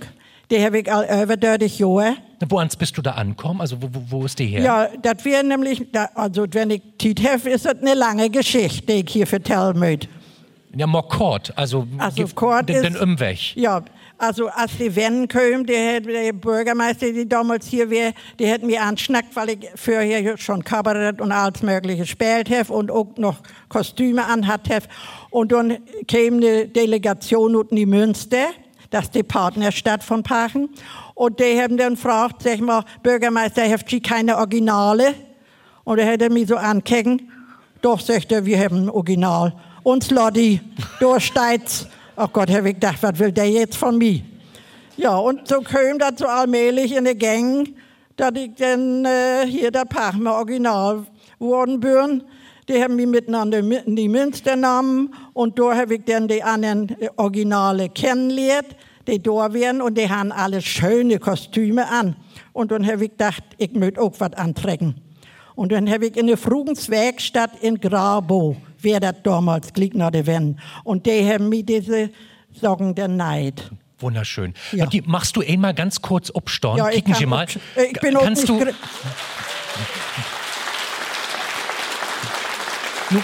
Der 0.50 0.64
habe 0.64 0.78
ich 0.78 0.92
all 0.92 1.22
über 1.22 1.36
30 1.36 1.78
Jahre. 1.78 2.16
Woans 2.48 2.76
bist 2.76 2.96
du 2.96 3.02
da 3.02 3.12
ankommen? 3.12 3.60
Also 3.60 3.80
wo, 3.80 3.88
wo, 3.90 4.02
wo 4.20 4.24
ist 4.24 4.38
die 4.38 4.46
her? 4.46 4.62
Ja, 4.62 4.88
das 5.02 5.24
wäre 5.24 5.42
nämlich, 5.42 5.86
da, 5.90 6.08
also 6.14 6.46
wenn 6.52 6.70
ich 6.70 6.82
Tiet 6.98 7.26
habe, 7.28 7.50
ist 7.50 7.64
das 7.64 7.80
eine 7.80 7.94
lange 7.94 8.30
Geschichte, 8.30 8.86
die 8.86 9.00
ich 9.04 9.10
hier 9.10 9.26
vertellen 9.26 9.78
möchte. 9.78 10.08
Ja, 10.74 10.86
Mokort, 10.86 11.52
also, 11.56 11.86
Also 11.98 12.26
Kord 12.34 12.68
den, 12.68 12.82
den 12.82 12.96
Umweg. 12.96 13.56
Ja, 13.56 13.82
also 14.18 14.48
als 14.48 14.76
die 14.78 14.94
Wennen 14.96 15.28
kamen, 15.28 15.66
der, 15.66 16.00
der 16.00 16.32
Bürgermeister, 16.32 17.12
die 17.12 17.28
damals 17.28 17.66
hier 17.66 17.90
wäre, 17.90 18.14
der 18.38 18.54
hat 18.54 18.62
mir 18.62 18.82
anschnackt, 18.82 19.36
weil 19.36 19.50
ich 19.50 19.68
vorher 19.74 20.38
schon 20.38 20.64
Kabarett 20.64 21.20
und 21.20 21.32
alles 21.32 21.62
mögliche 21.62 22.02
gespielt 22.02 22.50
habe 22.50 22.72
und 22.72 22.90
auch 22.90 23.08
noch 23.16 23.36
Kostüme 23.68 24.24
anhat 24.24 24.70
habe. 24.70 24.86
Und 25.30 25.52
dann 25.52 25.78
kam 26.08 26.34
eine 26.38 26.66
Delegation 26.66 27.56
aus 27.56 27.66
die 27.70 27.86
Münster, 27.86 28.46
das 28.90 29.06
ist 29.06 29.14
die 29.14 29.22
Partnerstadt 29.22 30.04
von 30.04 30.22
Pachen. 30.22 30.70
Und 31.14 31.40
die 31.40 31.60
haben 31.60 31.76
dann 31.76 31.94
gefragt, 31.94 32.42
sag 32.42 32.60
mal, 32.60 32.84
Bürgermeister, 33.02 33.68
habt 33.68 33.92
ihr 33.92 34.00
keine 34.00 34.36
Originale? 34.36 35.14
Und 35.84 35.98
er 35.98 36.06
hätte 36.06 36.30
mich 36.30 36.48
so 36.48 36.56
ankecken. 36.56 37.30
Doch, 37.82 38.00
sagt 38.00 38.32
er, 38.32 38.46
wir 38.46 38.58
haben 38.58 38.84
ein 38.84 38.90
Original. 38.90 39.52
Lotti, 39.84 40.60
da 41.00 41.20
steht's. 41.20 41.86
Ach 42.18 42.32
Gott, 42.32 42.48
Herr 42.48 42.64
ich 42.64 42.72
gedacht, 42.72 42.96
was 43.02 43.18
will 43.18 43.30
der 43.30 43.50
jetzt 43.50 43.76
von 43.76 43.98
mir? 43.98 44.22
Ja, 44.96 45.18
und 45.18 45.46
so 45.46 45.60
kam 45.60 45.98
das 45.98 46.12
so 46.16 46.24
allmählich 46.24 46.96
in 46.96 47.04
den 47.04 47.18
Gängen, 47.18 47.76
dass 48.16 48.32
ich 48.36 48.54
dann 48.56 49.04
äh, 49.04 49.46
hier 49.46 49.70
der 49.70 49.84
Parchmer 49.84 50.32
Original 50.36 51.04
worden 51.38 51.78
bin. 51.78 52.22
Die 52.70 52.82
haben 52.82 52.96
mich 52.96 53.06
miteinander 53.06 53.58
in 53.58 53.96
die 53.96 54.08
Münster 54.08 54.54
genommen 54.54 55.12
und 55.34 55.58
da 55.58 55.76
habe 55.76 55.96
ich 55.96 56.04
dann 56.06 56.26
die 56.26 56.42
anderen 56.42 56.88
äh, 56.98 57.10
Originale 57.18 57.90
kennengelernt, 57.90 58.76
die 59.06 59.22
da 59.22 59.52
wären 59.52 59.82
und 59.82 59.98
die 59.98 60.08
haben 60.08 60.32
alle 60.32 60.62
schöne 60.62 61.18
Kostüme 61.18 61.86
an. 61.86 62.16
Und 62.54 62.70
dann 62.70 62.86
habe 62.86 63.04
ich 63.04 63.10
gedacht, 63.10 63.44
ich 63.58 63.74
möchte 63.74 64.00
auch 64.00 64.14
was 64.20 64.32
antrecken. 64.32 64.94
Und 65.54 65.70
dann 65.70 65.86
habe 65.90 66.06
ich 66.06 66.16
in 66.16 66.28
der 66.28 66.38
Frugenswerkstatt 66.38 67.62
in 67.62 67.78
Grabo, 67.78 68.56
wer 68.86 69.00
das 69.00 69.16
damals 69.24 69.72
der 69.72 70.26
Wende. 70.26 70.58
Und 70.84 71.04
die 71.06 71.28
haben 71.28 71.48
mir 71.48 71.62
diese 71.64 72.10
Sorgen 72.52 72.94
der 72.94 73.08
Neid. 73.08 73.70
Wunderschön. 73.98 74.54
Ja. 74.72 74.84
Lotti, 74.84 75.02
machst 75.06 75.36
du 75.36 75.40
einmal 75.42 75.74
ganz 75.74 76.00
kurz 76.00 76.30
obstorn? 76.32 76.78
Ja, 76.78 76.88
ich 76.88 76.96
Kicken 76.96 77.14
Sie 77.14 77.26
mal. 77.26 77.46
ich 77.46 78.00
bin 78.00 78.14
Kannst 78.14 78.42
nicht 78.42 78.48
du, 78.48 78.58
gr- 78.64 78.74
nu, 83.10 83.20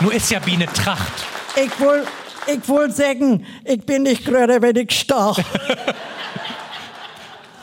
nu 0.00 0.10
ist 0.10 0.30
ja 0.30 0.44
wie 0.46 0.54
eine 0.54 0.66
Tracht. 0.66 1.12
Ich 1.56 1.78
will, 1.80 2.04
ich 2.46 2.68
will 2.68 2.90
sagen, 2.90 3.46
ich 3.64 3.80
bin 3.86 4.02
nicht 4.02 4.24
gerade, 4.24 4.60
wenn 4.62 4.76
ich 4.76 4.90
stark. 4.98 5.38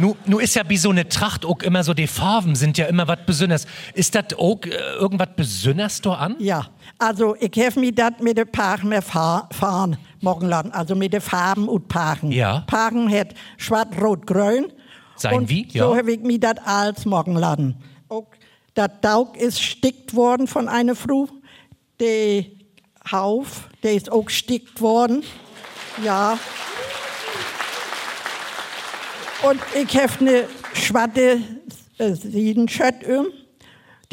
Nu, 0.02 0.16
nu 0.26 0.40
ist 0.40 0.56
ja 0.56 0.68
wie 0.68 0.78
so 0.78 0.90
eine 0.90 1.08
Tracht 1.08 1.46
auch 1.46 1.62
immer 1.62 1.84
so, 1.84 1.94
die 1.94 2.08
Farben 2.08 2.56
sind 2.56 2.76
ja 2.80 2.88
immer 2.88 3.08
was 3.08 3.20
Besonderes. 3.24 3.68
Ist 3.94 4.16
das 4.16 4.34
auch 4.36 4.60
äh, 4.64 4.70
irgendwas 4.96 5.30
Besonderes 5.36 6.02
da 6.02 6.14
an? 6.14 6.36
Ja, 6.40 6.66
also 6.98 7.36
ich 7.40 7.52
habe 7.64 7.80
mir 7.80 7.92
das 7.94 8.14
mit 8.20 8.36
den 8.36 8.52
Paaren 8.52 8.90
mehr 8.90 9.04
fahr, 9.04 9.48
fahren 9.52 9.98
morgen 10.20 10.48
lassen, 10.48 10.72
also 10.72 10.96
mit 10.96 11.14
den 11.14 11.22
Farben 11.22 11.70
und 11.70 11.88
Paaren. 11.88 12.32
Ja. 12.32 12.64
Paaren 12.66 13.12
hat 13.12 13.36
schwarz, 13.58 13.90
rot, 14.02 14.26
grün. 14.26 14.74
Sein 15.18 15.36
und 15.36 15.50
wie, 15.50 15.70
So 15.70 15.92
ja. 15.92 15.98
habe 15.98 16.14
ich 16.14 16.22
mir 16.22 16.40
das 16.40 16.58
als 16.66 17.06
morgen 17.06 17.36
lassen. 17.36 17.76
Das 18.74 18.90
Daug 19.02 19.38
ist 19.38 19.62
stickt 19.62 20.16
worden 20.16 20.48
von 20.48 20.68
einer 20.68 20.96
Frau. 20.96 21.28
Der 22.00 22.46
Hauf, 23.12 23.70
der 23.84 23.94
ist 23.94 24.12
auch 24.12 24.30
stickt 24.30 24.82
worden. 24.82 25.24
Ja. 26.04 26.40
Und 29.44 29.60
ich 29.74 29.98
habe 29.98 30.14
eine 30.20 30.44
schwarze 30.74 31.40
äh, 31.98 32.14
Siedenshirt 32.14 33.04
um. 33.08 33.28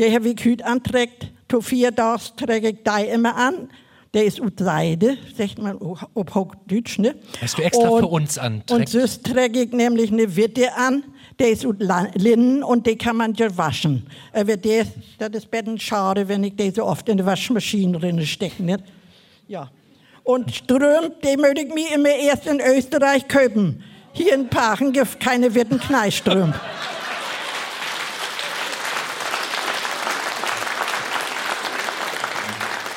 Habe 0.00 0.28
ich 0.28 0.44
heute 0.44 0.64
anträgt. 0.64 1.30
Zu 1.50 1.60
vier 1.60 1.94
Tagen 1.94 2.22
träge 2.36 2.68
ich 2.70 2.78
die 2.82 3.06
immer 3.08 3.36
an. 3.36 3.68
Der 4.14 4.24
ist 4.24 4.40
aus 4.40 4.52
Seide, 4.58 5.18
sagt 5.36 5.58
man 5.58 5.76
auf 5.78 6.34
Hochdeutsch, 6.34 6.98
ne? 6.98 7.14
Hast 7.42 7.58
du 7.58 7.62
extra 7.62 7.88
für 7.98 8.06
uns 8.06 8.38
anträgt? 8.38 8.70
Und 8.70 8.88
sonst 8.88 9.24
träge 9.24 9.62
ich 9.64 9.72
nämlich 9.72 10.10
eine 10.10 10.34
Witte 10.34 10.74
an. 10.74 11.04
Der 11.38 11.50
ist 11.50 11.66
aus 11.66 11.74
La- 11.78 12.10
Linnen 12.14 12.62
und 12.62 12.86
die 12.86 12.96
kann 12.96 13.16
man 13.16 13.34
ja 13.34 13.54
waschen. 13.56 14.06
Aber 14.32 14.56
der, 14.56 14.86
das 15.18 15.30
ist 15.30 15.50
bisschen 15.50 15.78
schade, 15.78 16.26
wenn 16.26 16.42
ich 16.42 16.56
die 16.56 16.70
so 16.70 16.84
oft 16.84 17.06
in 17.08 17.18
die 17.18 17.26
Waschmaschine 17.26 17.98
drin 17.98 18.24
stecke, 18.24 18.62
ne? 18.62 18.78
Ja. 19.46 19.70
Und 20.24 20.54
Ström, 20.54 21.12
den 21.22 21.40
möchte 21.40 21.62
ich 21.62 21.74
mir 21.74 21.94
immer 21.94 22.10
erst 22.10 22.46
in 22.46 22.60
Österreich 22.60 23.28
kaufen. 23.28 23.82
Hier 24.18 24.34
in 24.34 24.48
Pachen 24.48 24.92
gibt 24.92 25.20
keine 25.20 25.54
Witten 25.54 25.78
Kneiström. 25.78 26.52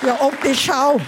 Ja, 0.03 0.15
auch 0.15 0.33
die 0.43 0.55
Schau. 0.55 0.99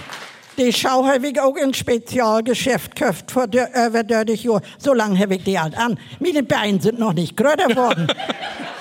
Die 0.56 0.72
Schau 0.72 1.04
habe 1.04 1.26
ich 1.26 1.40
auch 1.40 1.56
in 1.56 1.74
Spezialgeschäft 1.74 2.94
gekauft 2.94 3.32
vor 3.32 3.48
der, 3.48 3.70
über 3.88 4.04
30 4.04 4.44
Jahren. 4.44 4.62
So 4.78 4.94
lange 4.94 5.18
habe 5.18 5.34
ich 5.34 5.42
die 5.42 5.58
halt 5.58 5.76
an. 5.76 5.98
Meine 6.20 6.44
Beine 6.44 6.80
sind 6.80 7.00
noch 7.00 7.12
nicht 7.12 7.36
größer 7.36 7.66
geworden. 7.66 8.06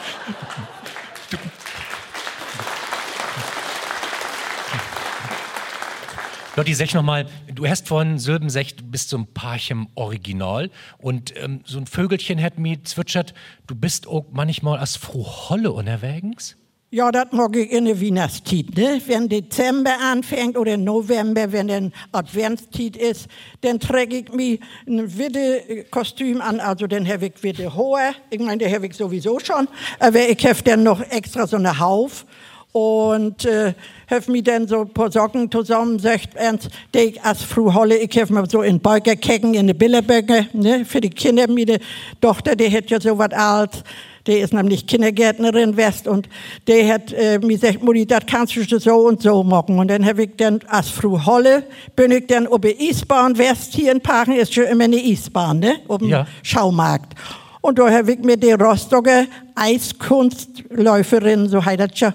Lotti, 6.56 6.76
sag 6.76 6.94
noch 6.94 7.02
mal, 7.02 7.26
du 7.52 7.66
hast 7.66 7.88
vorhin 7.88 8.20
Silben 8.20 8.46
gesagt, 8.46 8.80
du 8.80 8.84
bist 8.84 9.10
so 9.10 9.18
ein 9.18 9.26
Paarchen 9.26 9.88
Original 9.96 10.70
und 11.00 11.34
ähm, 11.36 11.62
so 11.66 11.80
ein 11.80 11.88
Vögelchen 11.88 12.40
hat 12.40 12.60
mir 12.60 12.84
zwitschert, 12.84 13.34
du 13.66 13.74
bist 13.74 14.06
auch 14.06 14.26
manchmal 14.32 14.78
als 14.78 14.96
Frau 14.96 15.50
Holle 15.50 15.72
unterwegs? 15.72 16.56
Ja, 16.92 17.12
das 17.12 17.32
mag 17.32 17.56
ich 17.56 17.72
in 17.72 17.86
der 17.86 18.00
Weihnachtszeit. 18.00 18.78
Ne? 18.78 19.02
Wenn 19.08 19.28
Dezember 19.28 19.96
anfängt 20.00 20.56
oder 20.56 20.78
November, 20.78 21.52
wenn 21.52 21.68
dann 21.70 21.94
Adventszeit 22.12 22.98
ist, 22.98 23.26
dann 23.62 23.80
trage 23.80 24.18
ich 24.18 24.32
mir 24.32 24.60
ein 24.86 25.18
witte 25.18 25.86
Kostüm 25.90 26.40
an. 26.40 26.60
Also 26.60 26.86
dann 26.86 27.08
habe 27.08 27.26
ich 27.26 27.42
witte 27.42 27.74
Hohe. 27.74 28.14
Ich 28.30 28.40
meine, 28.40 28.64
die 28.64 28.72
habe 28.72 28.86
ich 28.86 28.94
sowieso 28.94 29.40
schon. 29.40 29.68
Aber 29.98 30.20
ich 30.20 30.46
habe 30.46 30.62
dann 30.62 30.84
noch 30.84 31.02
extra 31.02 31.48
so 31.48 31.58
eine 31.58 31.80
Hauf. 31.80 32.28
Und 32.74 33.46
äh, 33.46 33.76
habe 34.10 34.32
mir 34.32 34.42
dann 34.42 34.68
so 34.68 34.82
ein 34.82 34.90
paar 34.90 35.12
Socken 35.12 35.50
zusammen, 35.52 36.00
sagt 36.00 36.36
ernst, 36.36 36.70
die 36.94 37.00
ich 37.00 37.22
als 37.22 37.44
Frau 37.44 37.72
Holle, 37.72 37.98
ich 37.98 38.20
habe 38.20 38.34
mir 38.34 38.50
so 38.50 38.64
in 38.64 38.80
Beugerkecken, 38.80 39.54
in 39.54 39.68
die 39.68 39.76
Billeböcke, 39.76 40.48
ne, 40.54 40.84
für 40.84 41.00
die 41.00 41.12
Kinder, 41.12 41.48
meine 41.48 41.78
Tochter, 42.20 42.56
die 42.56 42.76
hat 42.76 42.90
ja 42.90 43.00
so 43.00 43.16
was 43.16 43.32
alt, 43.32 43.84
die 44.26 44.34
ist 44.40 44.54
nämlich 44.54 44.88
Kindergärtnerin 44.88 45.78
West 45.78 46.08
und 46.08 46.28
die 46.68 46.92
hat 46.92 47.14
äh, 47.14 47.38
mir 47.38 47.60
gesagt, 47.60 47.84
Mutti, 47.84 48.08
das 48.08 48.22
kannst 48.26 48.56
du 48.56 48.80
so 48.80 48.96
und 49.08 49.22
so 49.22 49.44
machen. 49.44 49.78
Und 49.78 49.90
dann 49.90 50.04
habe 50.04 50.24
ich 50.24 50.32
dann 50.38 50.60
als 50.68 50.90
Frau 50.90 51.24
Holle, 51.26 51.64
bin 51.96 52.12
ich 52.12 52.26
dann 52.26 52.48
über 52.48 52.70
Eastbahn 52.70 53.38
West, 53.38 53.74
hier 53.74 53.92
in 53.92 54.02
Pachen 54.02 54.36
ist 54.36 54.52
schon 54.52 54.64
immer 54.64 54.86
eine 54.86 54.96
Eastbahn, 54.96 55.60
ne, 55.60 55.76
oben 55.88 56.08
Ja. 56.08 56.26
Schaumarkt. 56.42 57.14
Und 57.62 57.78
da 57.80 57.90
habe 57.90 58.14
ich 58.14 58.20
mir 58.20 58.36
die 58.36 58.52
Rostocker 58.52 59.26
Eiskunstläuferin, 59.56 61.48
so 61.48 61.64
heißt 61.64 61.80
das 61.80 62.00
ja, 62.00 62.14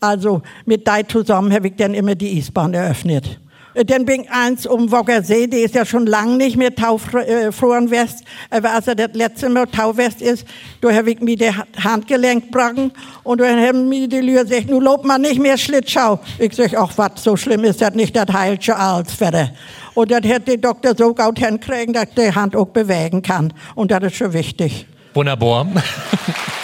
also 0.00 0.42
mit 0.66 0.86
der 0.86 1.06
zusammen 1.08 1.52
habe 1.52 1.68
ich 1.68 1.76
dann 1.76 1.94
immer 1.94 2.14
die 2.14 2.38
Eisbahn 2.38 2.74
eröffnet. 2.74 3.38
Äh, 3.74 3.84
Dann 3.84 4.04
bin 4.04 4.22
ich 4.22 4.30
eins 4.30 4.66
um 4.66 4.90
Woggersee, 4.90 5.46
die 5.46 5.58
ist 5.58 5.74
ja 5.76 5.84
schon 5.84 6.06
lange 6.06 6.36
nicht 6.36 6.56
mehr 6.56 6.74
Taufrohren 6.74 7.90
West. 7.90 8.24
Aber 8.50 8.72
als 8.72 8.88
er 8.88 8.96
das 8.96 9.10
letzte 9.14 9.48
Mal 9.48 9.66
Tauwest 9.66 10.20
ist, 10.22 10.44
da 10.80 10.90
habe 10.92 11.12
ich 11.12 11.20
mir 11.20 11.36
die 11.36 11.50
Ha- 11.54 11.66
Handgelenk 11.84 12.50
gebrochen 12.50 12.92
und 13.22 13.40
dann 13.40 13.60
haben 13.60 13.88
mir 13.88 14.08
die 14.08 14.18
Lüge 14.20 14.44
gesagt, 14.44 14.68
nun 14.70 14.82
lobt 14.82 15.04
man 15.04 15.20
nicht 15.20 15.38
mehr 15.38 15.56
Schlitschau. 15.56 16.18
Ich 16.38 16.54
sag, 16.56 16.74
ach 16.76 16.92
was, 16.96 17.22
so 17.22 17.36
schlimm 17.36 17.62
ist 17.64 17.80
das 17.80 17.94
nicht, 17.94 18.16
das 18.16 18.26
heilt 18.32 18.64
schon 18.64 18.74
alles 18.74 19.20
wieder. 19.20 19.50
Und 19.94 20.10
das 20.10 20.22
hätte 20.22 20.56
der 20.56 20.56
Doktor 20.56 20.94
so 20.96 21.14
gut 21.14 21.38
hinkriegen, 21.38 21.92
dass 21.94 22.06
die 22.16 22.32
Hand 22.34 22.56
auch 22.56 22.66
bewegen 22.68 23.22
kann. 23.22 23.52
Und 23.74 23.90
das 23.92 24.02
ist 24.04 24.16
schon 24.16 24.32
wichtig. 24.32 24.86
Wunderbar. 25.14 25.66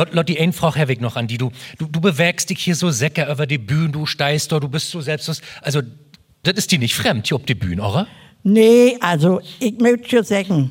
Lot- 0.00 0.14
Lotti, 0.14 0.38
eine 0.38 0.52
Frage 0.54 0.80
habe 0.80 0.92
ich 0.94 1.00
noch 1.00 1.16
an 1.16 1.26
die. 1.26 1.36
Du, 1.36 1.50
du, 1.78 1.86
du 1.86 2.00
bewegst 2.00 2.48
dich 2.48 2.60
hier 2.60 2.74
so 2.74 2.90
säcker 2.90 3.30
über 3.30 3.46
die 3.46 3.58
Bühne, 3.58 3.90
du 3.90 4.06
steigst 4.06 4.50
da, 4.50 4.58
du 4.58 4.68
bist 4.68 4.90
so 4.90 5.00
selbstlos. 5.02 5.42
Also, 5.60 5.82
das 6.42 6.54
ist 6.54 6.72
dir 6.72 6.78
nicht 6.78 6.94
fremd 6.94 7.26
hier 7.28 7.36
auf 7.36 7.44
die 7.44 7.54
Bühne, 7.54 7.82
oder? 7.82 8.06
Nee, 8.42 8.96
also 9.00 9.40
ich 9.58 9.78
möchte 9.78 10.08
schon 10.08 10.24
sagen, 10.24 10.70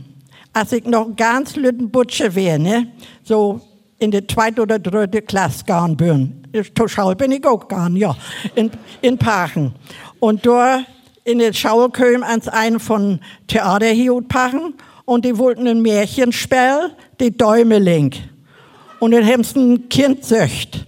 als 0.52 0.72
ich 0.72 0.86
noch 0.86 1.16
ganz 1.16 1.56
lütten 1.56 1.92
Butsche 1.92 2.34
wäre, 2.34 2.58
ne, 2.58 2.88
so 3.24 3.62
in 4.00 4.10
der 4.10 4.28
zweiten 4.28 4.62
oder 4.62 4.80
dritten 4.80 5.24
Klasse 5.28 5.60
gegangen 5.60 5.96
bin, 5.96 6.48
zur 6.76 6.90
Schule 6.90 7.16
bin 7.16 7.32
ich 7.32 7.46
auch 7.46 7.60
gegangen, 7.60 7.98
ja, 7.98 8.18
in, 8.56 8.72
in 9.02 9.20
Pachen. 9.20 9.76
Und 10.20 10.44
da 10.48 10.84
in 11.24 11.38
der 11.38 11.54
Schule 11.54 11.92
kam 11.92 12.24
ans 12.24 12.48
einen 12.48 12.80
von 12.80 13.20
Theater 13.46 13.90
hier 13.92 14.14
in 14.18 14.28
Pachen 14.28 14.74
und 15.06 15.24
die 15.24 15.38
wollten 15.38 15.68
ein 15.68 15.84
Märchen 15.84 16.32
spielen, 16.32 16.94
die 17.20 17.30
Däumeling. 17.38 18.12
Und 19.00 19.12
dann 19.12 19.26
haben 19.26 19.44
sie 19.44 19.60
ein 19.60 19.90
Kind 19.90 20.26
söcht. 20.26 20.86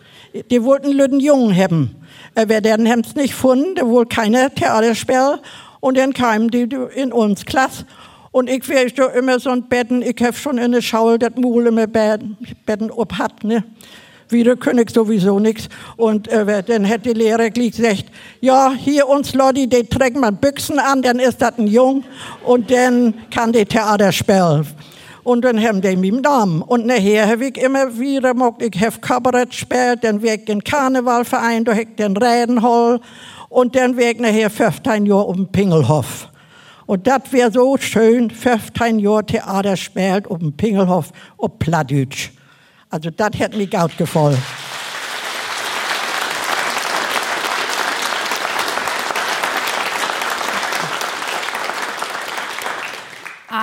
Die 0.49 0.63
wollten 0.63 0.99
einen 0.99 1.19
Jungen 1.19 1.55
haben. 1.55 1.95
Aber 2.35 2.61
dann 2.61 2.87
haben 2.87 3.03
sie 3.03 3.19
nicht 3.19 3.31
gefunden, 3.31 3.75
da 3.75 3.85
wohl 3.85 4.05
keine 4.05 4.53
Theaterspiel. 4.53 5.39
Und 5.79 5.97
dann 5.97 6.13
kamen 6.13 6.49
die 6.49 6.67
in 6.95 7.11
uns 7.11 7.45
Klasse. 7.45 7.85
Und 8.31 8.49
ich 8.49 8.67
wäre 8.69 8.87
so 8.95 9.07
immer 9.09 9.39
so 9.39 9.49
ein 9.49 9.67
Betten, 9.67 10.01
ich 10.01 10.15
habe 10.21 10.33
schon 10.33 10.57
in 10.57 10.71
der 10.71 10.81
Schaul 10.81 11.19
das 11.19 11.31
Mul 11.35 11.67
immer 11.67 11.87
Betten, 11.87 12.37
Betten 12.65 12.89
obhat, 12.89 13.43
ne. 13.43 13.63
Wieder 14.29 14.55
ich 14.55 14.89
sowieso 14.91 15.39
nichts. 15.39 15.67
Und 15.97 16.29
äh, 16.29 16.63
dann 16.63 16.87
hat 16.87 17.05
die 17.05 17.11
Lehrer 17.11 17.49
gleich 17.49 17.71
gesagt, 17.71 18.05
ja, 18.39 18.71
hier 18.71 19.09
uns 19.09 19.33
Leute, 19.33 19.67
die 19.67 19.83
trägt 19.83 20.15
man 20.15 20.37
Büchsen 20.37 20.79
an, 20.79 21.01
dann 21.01 21.19
ist 21.19 21.41
das 21.41 21.57
ein 21.57 21.67
Jung 21.67 22.05
und 22.45 22.71
dann 22.71 23.13
kann 23.29 23.51
die 23.51 23.65
Theater 23.65 24.13
spielen. 24.13 24.65
Und 25.23 25.45
dann 25.45 25.61
haben 25.61 25.81
die 25.81 25.95
mich 25.95 26.13
Namen. 26.13 26.61
Und 26.61 26.85
nachher 26.85 27.27
habe 27.27 27.47
ich 27.47 27.57
immer 27.57 27.97
wieder 27.99 28.33
gemacht, 28.33 28.61
ich 28.61 28.81
habe 28.81 28.99
Kabarett 28.99 29.51
gespielt, 29.51 29.99
dann 30.03 30.23
war 30.23 30.33
ich 30.33 30.49
in 30.49 30.63
Karnevalverein, 30.63 31.63
da 31.63 31.73
habe 31.73 31.83
ich 31.83 31.95
den 31.95 32.17
Rädenhall 32.17 32.99
und 33.49 33.75
dann 33.75 33.97
war 33.97 34.03
ich 34.03 34.19
nachher 34.19 34.49
15 34.49 35.05
Jahre 35.05 35.25
um 35.25 35.51
Pingelhof. 35.51 36.27
Und 36.87 37.05
das 37.07 37.21
wäre 37.31 37.51
so 37.51 37.77
schön, 37.77 38.29
15 38.31 38.99
Jahre 38.99 39.25
Theater 39.25 39.77
spielt 39.77 40.27
um 40.27 40.53
Pingelhof, 40.53 41.11
auf 41.37 41.59
Plattdeutsch. 41.59 42.31
Also 42.89 43.09
das 43.11 43.39
hat 43.39 43.55
mir 43.55 43.67
gut 43.67 43.97
gefallen. 43.97 44.37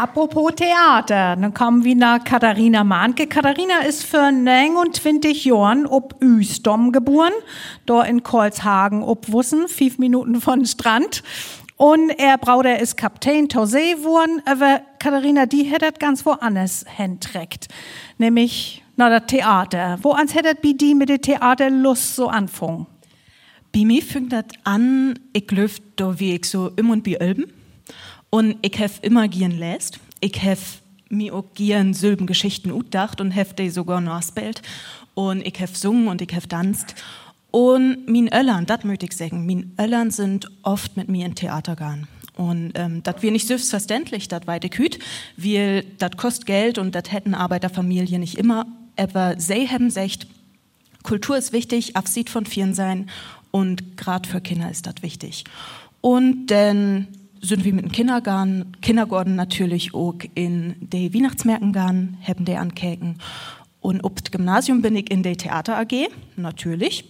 Apropos 0.00 0.52
Theater, 0.54 1.34
dann 1.34 1.52
kommen 1.52 1.82
wir 1.82 1.96
nach 1.96 2.22
Katharina 2.22 2.84
Mahnke. 2.84 3.26
Katharina 3.26 3.80
ist 3.80 4.04
für 4.04 4.30
29 4.30 5.46
Jahren 5.46 5.86
ob 5.86 6.22
Üsdom 6.22 6.92
geboren, 6.92 7.32
dort 7.84 8.06
in 8.06 8.22
Kolshagen 8.22 9.02
obwussen, 9.02 9.66
fünf 9.66 9.98
Minuten 9.98 10.40
von 10.40 10.64
Strand. 10.66 11.24
Und 11.76 12.10
er 12.10 12.38
Brauder 12.38 12.78
ist 12.78 12.96
Kapitän 12.96 13.48
Tausee 13.48 13.94
geworden, 13.94 14.40
aber 14.44 14.82
Katharina, 15.00 15.46
die 15.46 15.64
hätte 15.64 15.90
ganz 15.98 16.24
woanders 16.24 16.84
hinträgt. 16.96 17.66
Nämlich 18.18 18.84
nach 18.94 19.10
das 19.10 19.26
Theater. 19.26 19.98
Wo 20.02 20.12
ans 20.12 20.32
hättet 20.32 20.60
bi 20.60 20.76
die 20.76 20.94
mit 20.94 21.08
der 21.08 21.20
Theaterlust 21.20 22.14
so 22.14 22.28
anfangen? 22.28 22.86
Bei 23.74 23.84
mir 23.84 24.02
fängt 24.02 24.32
das 24.32 24.44
an, 24.62 25.18
ich 25.32 25.50
löf 25.50 25.78
da 25.96 26.20
wie 26.20 26.36
ich 26.36 26.44
so 26.44 26.70
im 26.76 26.88
und 26.90 27.02
bi 27.02 27.16
Ölben. 27.20 27.57
Und 28.30 28.56
ich 28.62 28.78
hef 28.78 28.98
immer 29.02 29.28
gern 29.28 29.52
läst. 29.52 30.00
Ich 30.20 30.42
hef 30.42 30.80
mir 31.08 31.34
auch 31.34 31.44
gern 31.54 31.94
Sylben 31.94 32.26
Geschichten 32.26 32.70
utdacht 32.70 33.20
und 33.20 33.30
hef 33.30 33.54
die 33.54 33.70
sogar 33.70 34.00
nachspielt. 34.00 34.62
Und 35.14 35.46
ich 35.46 35.58
hef 35.58 35.76
sungen 35.76 36.08
und 36.08 36.20
ich 36.20 36.32
hef 36.32 36.46
tanzt. 36.46 36.94
Und 37.50 38.06
min 38.06 38.32
Öllern, 38.32 38.66
das 38.66 38.84
möchte 38.84 39.06
ich 39.06 39.16
sagen, 39.16 39.46
min 39.46 39.74
Öllern 39.80 40.10
sind 40.10 40.50
oft 40.62 40.96
mit 40.96 41.08
mir 41.08 41.24
in 41.24 41.34
Theater 41.34 41.76
gegangen. 41.76 42.06
Und 42.36 42.72
ähm, 42.76 43.02
das 43.02 43.22
wir 43.22 43.32
nicht 43.32 43.48
selbstverständlich, 43.48 44.28
das 44.28 44.46
weite 44.46 44.68
Küt, 44.68 44.98
weil 45.36 45.84
das 45.98 46.12
kostet 46.16 46.46
Geld 46.46 46.78
und 46.78 46.94
das 46.94 47.10
hätten 47.10 47.34
Arbeiterfamilien 47.34 48.20
nicht 48.20 48.38
immer. 48.38 48.66
Aber 48.96 49.40
sie 49.40 49.68
haben 49.68 49.86
gesagt, 49.86 50.28
Kultur 51.02 51.36
ist 51.36 51.52
wichtig, 51.52 51.96
Abschied 51.96 52.30
von 52.30 52.46
Vieren 52.46 52.74
sein 52.74 53.08
und 53.50 53.96
gerade 53.96 54.28
für 54.28 54.40
Kinder 54.40 54.70
ist 54.70 54.86
das 54.86 54.96
wichtig. 55.02 55.44
Und 56.00 56.46
dann 56.46 57.08
sind 57.40 57.64
wir 57.64 57.72
mit 57.72 57.84
dem 57.84 57.92
Kindergarten, 57.92 58.72
Kindergarten 58.80 59.36
natürlich 59.36 59.94
auch 59.94 60.18
in 60.34 60.76
die 60.80 61.12
Weihnachtsmärkten 61.14 61.72
gegangen, 61.72 62.18
haben 62.26 62.44
die 62.44 62.56
ankeken. 62.56 63.18
Und 63.80 64.02
ob 64.02 64.22
das 64.22 64.30
Gymnasium 64.30 64.82
bin 64.82 64.96
ich 64.96 65.10
in 65.10 65.22
der 65.22 65.36
Theater 65.36 65.78
AG, 65.78 66.08
natürlich. 66.36 67.04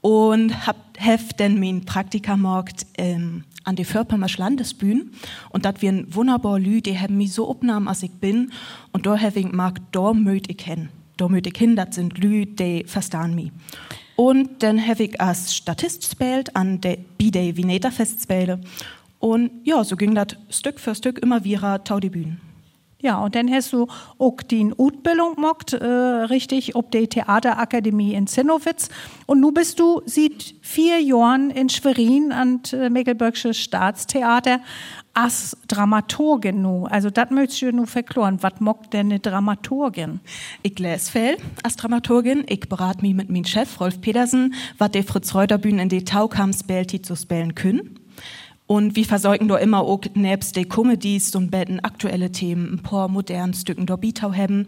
Und 0.00 0.66
hab, 0.66 0.76
hef 0.96 1.32
denn 1.32 1.58
mein 1.58 1.84
Praktikermarkt 1.84 2.86
ähm, 2.98 3.44
an 3.64 3.76
die 3.76 3.84
Förpermarsch 3.84 4.38
Landesbühne. 4.38 5.06
Und 5.50 5.64
dat 5.64 5.82
wir 5.82 5.90
ein 5.90 6.14
wunderbar 6.14 6.58
Lü, 6.58 6.80
die 6.80 6.98
haben 6.98 7.16
mich 7.16 7.32
so 7.32 7.48
opnahmen, 7.48 7.88
als 7.88 8.02
ich 8.02 8.12
bin. 8.12 8.52
Und 8.92 9.06
da 9.06 9.18
hab 9.18 9.36
ich 9.36 9.50
mag, 9.50 9.80
da 9.92 10.12
möt 10.12 10.50
ich 10.50 10.62
hin. 10.62 10.90
Da 11.16 11.28
möt 11.28 11.46
ich 11.46 11.56
hin, 11.56 11.76
dat 11.76 11.94
sind 11.94 12.18
Lü, 12.18 12.46
die 12.46 12.84
verstehen 12.86 13.34
mich. 13.34 13.50
Und 14.16 14.62
dann 14.62 14.86
hab 14.86 15.00
ich 15.00 15.20
als 15.20 15.54
Statist 15.54 16.04
spielt 16.04 16.54
an 16.54 16.80
der 16.80 16.98
B-Day 17.18 17.56
Vineta 17.56 17.90
Festspiele. 17.90 18.60
Und 19.24 19.52
ja, 19.64 19.82
so 19.84 19.96
ging 19.96 20.14
das 20.14 20.36
Stück 20.50 20.78
für 20.78 20.94
Stück 20.94 21.18
immer 21.18 21.44
wieder 21.44 21.82
tau 21.82 21.98
die 21.98 22.10
Bühnen. 22.10 22.42
Ja, 23.00 23.16
und 23.24 23.34
dann 23.34 23.50
hast 23.50 23.72
du 23.72 23.86
auch 24.18 24.36
die 24.42 24.70
Utbildung 24.76 25.36
gemacht, 25.36 25.72
äh, 25.72 25.86
richtig, 25.86 26.76
ob 26.76 26.90
die 26.90 27.06
Theaterakademie 27.06 28.12
in 28.12 28.26
Zinnowitz. 28.26 28.90
Und 29.24 29.40
nu 29.40 29.50
bist 29.50 29.80
du 29.80 30.02
seit 30.04 30.54
vier 30.60 31.00
Jahren 31.00 31.48
in 31.48 31.70
Schwerin 31.70 32.32
an 32.32 32.60
äh, 32.74 32.90
Mecklenburgische 32.90 33.54
Staatstheater 33.54 34.60
als 35.14 35.56
Dramaturgin 35.68 36.60
nu. 36.60 36.84
Also 36.84 37.08
das 37.08 37.30
möchtest 37.30 37.62
du 37.62 37.72
nu 37.72 37.86
verkloren. 37.86 38.42
Was 38.42 38.60
mockt 38.60 38.92
denn 38.92 39.06
eine 39.06 39.20
Dramaturgin? 39.20 40.20
Ich 40.62 40.78
lese 40.78 41.10
viel 41.10 41.36
als 41.62 41.76
Dramaturgin. 41.76 42.44
Ich 42.46 42.68
berate 42.68 43.00
mich 43.00 43.14
mit 43.14 43.30
meinem 43.30 43.46
Chef 43.46 43.80
Rolf 43.80 44.02
Pedersen, 44.02 44.52
was 44.76 44.90
der 44.90 45.02
Fritz 45.02 45.34
Reuter 45.34 45.56
Bühne 45.56 45.80
in 45.80 45.88
die 45.88 46.04
Taukam 46.04 46.52
spielt, 46.52 47.06
zu 47.06 47.16
spielen 47.16 47.54
können. 47.54 48.00
Und 48.66 48.96
wir 48.96 49.04
versorgen 49.04 49.48
da 49.48 49.56
immer 49.58 49.80
auch 49.80 50.00
nebst 50.14 50.56
de 50.56 50.64
Comedies 50.64 51.34
und 51.34 51.50
betten 51.50 51.80
aktuelle 51.80 52.32
Themen, 52.32 52.74
ein 52.74 52.82
paar 52.82 53.08
modernen 53.08 53.52
Stücken 53.52 53.84
da 53.84 53.96
Bietau 53.96 54.32
haben. 54.32 54.66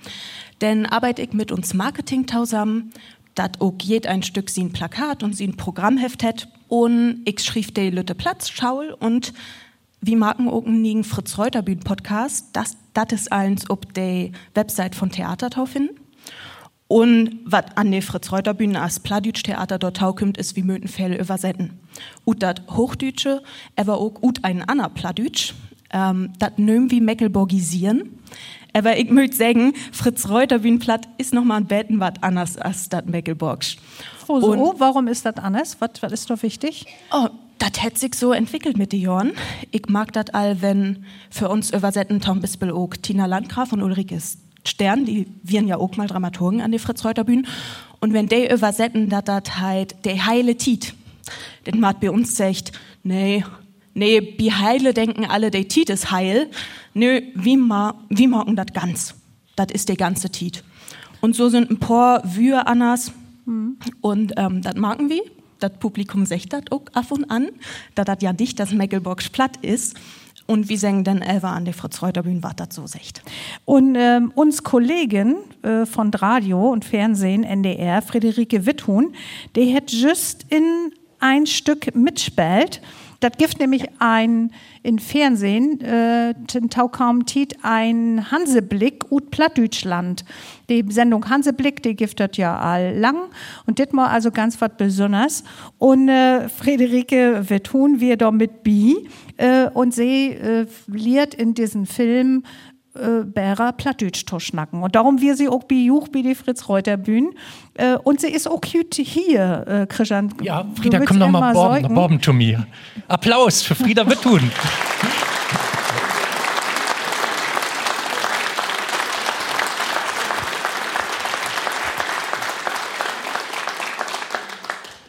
Denn 0.60 0.84
arbeite 0.84 1.22
ich 1.22 1.32
mit 1.32 1.50
uns 1.50 1.72
Marketing 1.72 2.28
zusammen, 2.28 2.92
dat 3.34 3.60
auch 3.60 3.74
jed 3.82 4.06
ein 4.06 4.22
Stück 4.22 4.50
sie 4.50 4.64
ein 4.64 4.72
Plakat 4.72 5.22
und 5.22 5.34
sie 5.34 5.46
ein 5.46 5.56
Programmheft 5.56 6.22
hat. 6.22 6.48
Und 6.68 7.22
ich 7.24 7.40
schrieb 7.40 7.74
de 7.74 7.90
Lütte 7.90 8.14
Platz, 8.14 8.50
Schaul 8.50 8.94
und 8.98 9.32
wie 10.02 10.16
Marken 10.16 10.48
auch 10.48 10.66
nigen 10.66 11.04
Fritz 11.04 11.38
Reuter 11.38 11.62
Bühnen 11.62 11.80
Podcast, 11.80 12.48
das, 12.52 12.76
das 12.92 13.12
ist 13.12 13.32
eins 13.32 13.70
ob 13.70 13.94
de 13.94 14.32
Website 14.54 14.94
von 14.94 15.10
Theater 15.10 15.66
finden. 15.66 15.96
Und 16.88 17.40
was 17.44 17.64
an 17.74 17.90
der 17.90 18.02
Fritz-Reuter-Bühne 18.02 18.80
als 18.80 19.00
Pladütsch 19.00 19.42
Theater 19.42 19.78
dort 19.78 19.96
taukommt, 19.96 20.38
ist 20.38 20.54
wie 20.54 20.62
Mötenfälle 20.62 21.18
übersetzen. 21.18 21.80
Und 22.24 22.42
dat 22.42 22.62
Hochdütsche, 22.70 23.42
aber 23.76 23.98
auch 23.98 24.22
ut 24.22 24.44
ein 24.44 24.62
Anna 24.68 24.88
Pladütsch, 24.88 25.54
ähm, 25.92 26.32
dat 26.38 26.58
nöm 26.58 26.90
wie 26.90 27.00
Mecklenburgisieren. 27.00 28.18
Aber 28.72 28.98
ich 28.98 29.10
möchte 29.10 29.36
sagen, 29.36 29.72
Fritz-Reuter-Bühnenplatt 29.92 31.08
ist 31.16 31.32
noch 31.32 31.44
mal 31.44 31.56
ein 31.56 31.66
Betten 31.66 31.98
wat 31.98 32.22
anders 32.22 32.58
als 32.58 32.90
dat 32.90 33.08
Mecklenburgsch. 33.08 33.78
Oh, 34.28 34.40
so, 34.40 34.52
Und, 34.52 34.80
warum 34.80 35.08
ist 35.08 35.24
das 35.24 35.36
anders? 35.36 35.76
Was, 35.80 35.90
was 36.00 36.12
ist 36.12 36.28
doch 36.28 36.42
wichtig? 36.42 36.84
Oh, 37.10 37.28
das 37.58 37.82
hat 37.82 37.96
sich 37.96 38.14
so 38.14 38.32
entwickelt 38.32 38.76
mit 38.76 38.92
den 38.92 39.00
Jahren. 39.00 39.32
Ich 39.70 39.88
mag 39.88 40.12
das 40.12 40.26
all, 40.34 40.60
wenn 40.60 41.04
für 41.30 41.48
uns 41.48 41.70
übersetzen 41.72 42.20
Tom 42.20 42.40
Bispel 42.40 42.70
auch 42.70 42.90
Tina 43.00 43.24
Landgraf 43.26 43.72
und 43.72 43.82
Ulrike 43.82 44.18
Stern, 44.64 45.04
die 45.04 45.26
wären 45.42 45.68
ja 45.68 45.76
auch 45.76 45.96
mal 45.96 46.06
Dramaturgen 46.06 46.60
an 46.60 46.72
die 46.72 46.78
Fritz-Reuter-Bühne. 46.78 47.44
Und 48.00 48.12
wenn 48.12 48.26
die 48.26 48.50
übersetzen, 48.50 49.08
dass 49.08 49.24
das 49.24 49.58
halt 49.58 50.04
der 50.04 50.26
heile 50.26 50.56
Tiet, 50.56 50.94
denn 51.66 51.80
man 51.80 51.98
bei 52.00 52.10
uns 52.10 52.36
sagt, 52.36 52.72
nee, 53.02 53.44
nee, 53.94 54.20
bi 54.20 54.50
heile 54.50 54.94
denken 54.94 55.24
alle, 55.26 55.50
der 55.50 55.66
Tiet 55.68 55.90
ist 55.90 56.10
heil. 56.10 56.50
Nö, 56.94 57.20
wie 57.34 57.56
ma, 57.56 57.94
wie 58.08 58.26
morgen 58.26 58.56
das 58.56 58.66
ganz? 58.72 59.14
Das 59.56 59.68
ist 59.72 59.88
der 59.88 59.96
ganze 59.96 60.30
Tiet. 60.30 60.62
Und 61.20 61.34
so 61.34 61.48
sind 61.48 61.70
ein 61.70 61.78
paar 61.78 62.22
Wühe 62.36 62.66
anders. 62.66 63.12
Mhm. 63.46 63.78
Und 64.00 64.34
ähm, 64.36 64.62
das 64.62 64.74
merken 64.74 65.08
wir. 65.10 65.22
Das 65.58 65.72
Publikum 65.78 66.26
sagt 66.26 66.52
das 66.52 66.62
auch 66.70 66.82
ab 66.92 67.10
und 67.10 67.30
an, 67.30 67.48
da 67.94 68.04
das 68.04 68.18
ja 68.20 68.34
nicht 68.34 68.60
das 68.60 68.72
Mecklenburgs 68.72 69.30
platt 69.30 69.56
ist. 69.62 69.96
Und 70.46 70.68
wie 70.68 70.76
sagen 70.76 71.02
denn 71.02 71.22
Elva 71.22 71.54
an 71.54 71.64
der 71.64 71.74
Fritz 71.74 72.02
Reuter 72.02 72.22
Bühne, 72.22 72.42
was 72.42 72.54
das 72.56 72.68
so 72.74 72.86
sagt. 72.86 73.22
Und 73.64 73.96
ähm, 73.96 74.30
uns 74.34 74.62
Kollegen 74.62 75.36
äh, 75.62 75.86
von 75.86 76.12
Radio 76.14 76.70
und 76.70 76.84
Fernsehen, 76.84 77.42
NDR, 77.42 78.02
Friederike 78.02 78.64
Witthun, 78.66 79.14
die 79.56 79.74
hat 79.74 79.90
just 79.90 80.44
in 80.50 80.92
ein 81.26 81.46
Stück 81.46 81.94
mitspielt. 81.94 82.80
Das 83.20 83.32
gibt 83.38 83.58
nämlich 83.58 83.86
ein 83.98 84.52
in 84.82 84.98
Fernsehen, 84.98 85.80
äh, 85.80 86.34
Tiet, 87.24 87.56
ein 87.62 88.30
Hanseblick 88.30 89.10
ut 89.10 89.30
Plattdeutschland. 89.30 90.24
Die 90.68 90.84
Sendung 90.90 91.28
Hanseblick, 91.28 91.82
die 91.82 91.96
das 92.20 92.30
ja 92.34 92.58
all 92.58 92.96
lang 92.96 93.16
und 93.66 93.78
dit 93.78 93.92
mal 93.92 94.08
also 94.08 94.30
ganz 94.30 94.60
was 94.60 94.70
Besonderes. 94.76 95.44
Und 95.78 96.08
äh, 96.08 96.48
Friederike 96.48 97.48
Wetthun 97.48 98.00
wir 98.00 98.16
da 98.16 98.30
mit 98.30 98.62
Bi 98.62 99.08
äh, 99.38 99.70
und 99.70 99.94
sie 99.94 100.28
äh, 100.28 100.66
liert 100.86 101.34
in 101.34 101.54
diesem 101.54 101.86
Film 101.86 102.44
äh, 102.96 103.24
Bärer 103.24 103.72
Plattdeutsch 103.72 104.24
schnacken. 104.38 104.82
Und 104.82 104.94
darum 104.94 105.20
wir 105.20 105.36
sie 105.36 105.48
auch 105.48 105.64
bei 105.64 105.76
Juch 105.76 106.08
bei 106.08 106.22
die 106.22 106.34
Fritz 106.34 106.68
Reuter 106.68 106.96
Bühne. 106.96 107.30
Äh, 107.74 107.96
und 107.96 108.20
sie 108.20 108.28
ist 108.28 108.48
auch 108.48 108.60
cute 108.60 108.96
hier, 108.96 109.64
äh, 109.66 109.86
Christian. 109.86 110.34
Ja, 110.42 110.66
Frieda, 110.74 111.00
komm 111.00 111.18
noch 111.18 111.30
mal 111.30 111.52
Borben, 111.52 111.94
Borben 111.94 112.22
zu 112.22 112.32
mir. 112.32 112.66
Applaus 113.08 113.62
für 113.62 113.74
Frieda 113.74 114.08
Wittun. 114.08 114.50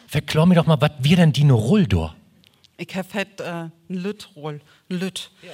Verklor 0.08 0.46
mir 0.46 0.54
doch 0.54 0.66
mal, 0.66 0.80
was 0.80 0.92
wir 1.00 1.16
denn 1.16 1.32
die 1.32 1.48
Roll 1.48 1.86
do? 1.86 2.10
Ich 2.78 2.96
habe 2.96 3.08
halt 3.12 3.40
äh, 3.40 3.44
ein 3.44 3.72
Lütroll, 3.88 4.60
Lüt. 4.88 5.30
Ja. 5.42 5.50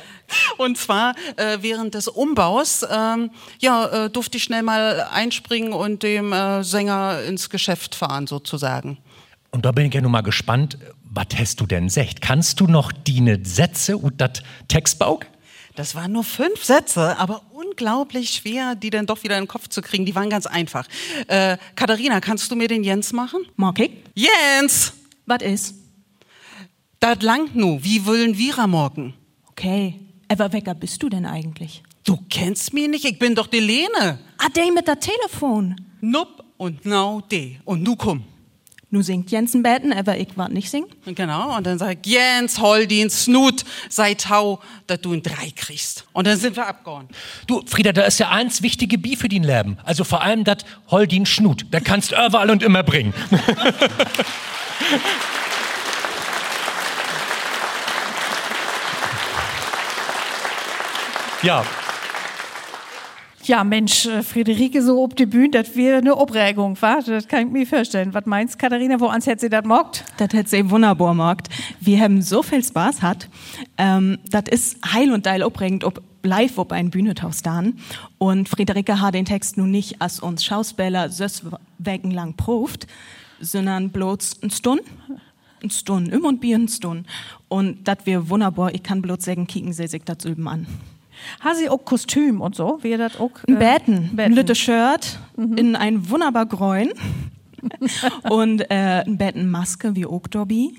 Und 0.59 0.79
zwar 0.79 1.15
äh, 1.37 1.59
während 1.61 1.95
des 1.95 2.09
Umbaus, 2.09 2.87
ähm, 2.89 3.31
ja, 3.61 4.05
äh, 4.07 4.11
durfte 4.11 4.37
ich 4.37 4.45
schnell 4.45 4.63
mal 4.63 5.09
einspringen 5.13 5.73
und 5.73 6.03
dem 6.03 6.33
äh, 6.33 6.63
Sänger 6.63 7.23
ins 7.23 7.51
Geschäft 7.51 7.95
fahren 7.95 8.27
sozusagen. 8.27 8.99
Und 9.51 9.65
da 9.65 9.73
bin 9.73 9.87
ich 9.87 9.95
ja 9.95 10.01
nun 10.01 10.13
mal 10.13 10.23
gespannt, 10.23 10.79
was 11.03 11.27
hast 11.37 11.61
du 11.61 11.67
denn 11.67 11.89
secht? 11.89 12.21
Kannst 12.21 12.61
du 12.61 12.67
noch 12.67 12.93
die 12.93 13.39
Sätze 13.45 13.97
und 13.97 14.21
das 14.21 14.43
Textbaug? 14.69 15.27
Das 15.77 15.97
waren 15.97 16.13
nur 16.13 16.25
fünf 16.25 16.65
Sätze, 16.65 17.19
aber 17.19 17.43
unglaublich 17.53 18.31
schwer, 18.31 18.77
die 18.77 18.91
dann 18.91 19.07
doch 19.07 19.23
wieder 19.25 19.37
in 19.37 19.45
den 19.45 19.49
Kopf 19.49 19.69
zu 19.69 19.83
kriegen. 19.83 20.07
Die 20.07 20.15
waren 20.15 20.31
ganz 20.31 20.47
einfach. 20.47 20.87
Äh, 21.27 21.57
Katharina, 21.75 22.21
kannst 22.21 22.51
du 22.51 22.57
mir 22.57 22.69
den 22.69 22.85
Jens 22.85 23.13
machen? 23.13 23.41
Mag 23.57 23.81
ich? 23.81 23.91
Jens! 24.15 24.93
Was 25.27 25.43
ist? 25.43 25.75
Das 27.01 27.21
langt 27.23 27.57
nu. 27.57 27.79
Wie 27.83 28.07
wollen 28.07 28.39
wir 28.39 28.67
morgen? 28.67 29.15
Okay. 29.57 30.01
Aber 30.29 30.53
wecker 30.53 30.75
bist 30.75 31.01
du 31.03 31.09
denn 31.09 31.27
eigentlich? 31.27 31.83
Du 32.03 32.19
kennst 32.29 32.75
mich 32.75 32.89
nicht, 32.89 33.05
ich 33.05 33.21
bin 33.21 33.37
doch 33.37 33.47
die 33.47 33.61
Lene. 33.61 34.19
Ah, 34.39 34.49
der 34.49 34.73
mit 34.73 34.89
der 34.89 34.99
Telefon. 34.99 35.77
Nup 36.01 36.45
und 36.57 36.85
now 36.85 37.21
de. 37.21 37.57
Und 37.65 37.85
nu 37.85 37.95
komm. 37.95 38.25
Nu 38.91 39.01
singt 39.03 39.31
Jensen 39.31 39.63
Betten, 39.63 39.93
aber 39.93 40.19
ich 40.19 40.37
war 40.37 40.49
nicht 40.49 40.71
singen. 40.71 40.89
Genau, 41.05 41.57
und 41.57 41.67
dann 41.67 41.79
sagt 41.79 42.07
Jens, 42.07 42.61
hol 42.61 42.87
den 42.87 43.11
Snut, 43.11 43.65
sei 43.89 44.15
tau, 44.15 44.61
dass 44.87 45.01
du 45.01 45.13
ein 45.13 45.23
Drei 45.23 45.53
kriegst. 45.55 46.05
Und 46.13 46.27
dann 46.27 46.37
sind 46.37 46.57
wir 46.57 46.67
abgehauen. 46.67 47.09
Du, 47.47 47.63
Frieda, 47.67 47.93
da 47.93 48.03
ist 48.03 48.19
ja 48.19 48.31
eins 48.31 48.63
wichtige 48.63 48.99
Bi 48.99 49.15
für 49.17 49.29
den 49.29 49.45
Leben. 49.45 49.79
Also 49.85 50.03
vor 50.05 50.23
allem 50.23 50.43
das 50.45 50.59
Holdin 50.91 51.27
Schnut. 51.27 51.67
Da 51.71 51.79
kannst 51.81 52.11
du 52.11 52.17
überall 52.17 52.51
und 52.51 52.63
immer 52.63 52.83
bringen. 52.83 53.15
ja, 61.45 61.65
Ja, 63.45 63.63
Mensch, 63.63 64.07
äh, 64.07 64.23
Friederike 64.23 64.81
so 64.83 65.03
ob 65.03 65.15
die 65.17 65.27
Bühne, 65.27 65.51
das 65.51 65.77
wäre 65.77 65.99
eine 65.99 66.15
Aufregung, 66.15 66.81
wa? 66.81 67.01
Das 67.05 67.29
kann 67.29 67.47
ich 67.47 67.53
mir 67.53 67.67
vorstellen. 67.67 68.15
Was 68.15 68.25
meinst, 68.25 68.59
Katharina, 68.59 68.99
wo 68.99 69.09
ans 69.09 69.27
hätte 69.27 69.43
sie 69.43 69.51
das 69.51 69.67
mockt? 69.67 70.03
Das 70.17 70.33
hätte 70.33 70.49
sie 70.49 70.71
wunderbar 70.71 71.13
mockt. 71.13 71.51
Wir 71.79 72.01
haben 72.01 72.23
so 72.23 72.43
viel 72.43 72.65
Spaß 72.65 73.03
hat. 73.03 73.29
Ähm, 73.77 74.17
das 74.31 74.45
ist 74.51 74.79
heil 74.95 75.13
und 75.13 75.25
teil 75.25 75.43
aufregend, 75.43 75.85
ob 75.85 76.03
live 76.23 76.57
ob 76.57 76.73
ein 76.73 76.89
Bühnethaus 76.89 77.43
dann. 77.43 77.75
Und 78.17 78.49
Friederike 78.49 79.03
hat 79.03 79.15
den 79.15 79.27
Text 79.27 79.59
nun 79.59 79.71
nicht 79.71 80.01
als 80.01 80.21
uns 80.21 80.43
Schauspieler 80.43 81.11
sös 81.11 81.43
wegen 81.77 82.11
lang 82.11 82.35
proft, 82.35 82.87
sondern 83.41 83.91
bloß 83.91 84.43
ein 84.43 84.51
Stund. 84.51 84.81
Ein 85.63 85.69
Stund, 85.71 86.09
immer 86.09 86.29
und 86.29 86.41
Bier 86.41 86.57
ein 86.57 86.69
Stund. 86.69 87.07
Und 87.49 87.87
das 87.87 87.99
wir 88.05 88.31
wunderbar, 88.31 88.75
ich 88.75 88.83
kann 88.83 89.03
bloß 89.03 89.25
sagen, 89.25 89.47
kicken 89.47 89.75
sie 89.75 89.87
sich 89.87 90.05
das 90.05 90.25
üben 90.25 90.49
an. 90.49 90.67
Hat 91.41 91.57
sie 91.57 91.69
auch 91.69 91.85
Kostüm 91.85 92.41
und 92.41 92.55
so? 92.55 92.79
Wie 92.83 92.97
das 92.97 93.19
auch? 93.19 93.31
Ein 93.49 93.59
Betten, 93.59 94.11
ein 94.17 94.33
lütte 94.33 94.55
Shirt 94.55 95.19
in 95.37 95.77
ein 95.77 96.09
wunderbar 96.11 96.47
Gräun 96.47 96.91
und 98.31 98.61
äh, 98.71 99.05
ein 99.07 99.19
Bettenmaske 99.19 99.95
wie 99.95 100.07
auch 100.07 100.27
Dobby. 100.27 100.79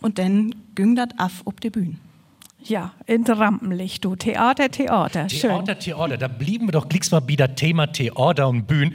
Und 0.00 0.18
dann 0.18 0.54
ging 0.74 0.96
das 0.96 1.08
auf 1.18 1.46
auf 1.46 1.54
die 1.56 1.70
Bühne. 1.70 1.96
Ja, 2.64 2.92
in 3.06 3.24
Rampenlicht, 3.24 4.04
du. 4.04 4.14
Theater, 4.14 4.70
Theater. 4.70 5.28
Schön. 5.28 5.40
Theater, 5.40 5.78
Theater. 5.78 6.16
Da 6.16 6.28
blieben 6.28 6.68
wir 6.68 6.72
doch 6.72 6.88
glicks 6.88 7.10
mal 7.10 7.26
wieder 7.26 7.54
Thema 7.54 7.88
Theater 7.88 8.48
und 8.48 8.66
Bühnen. 8.66 8.94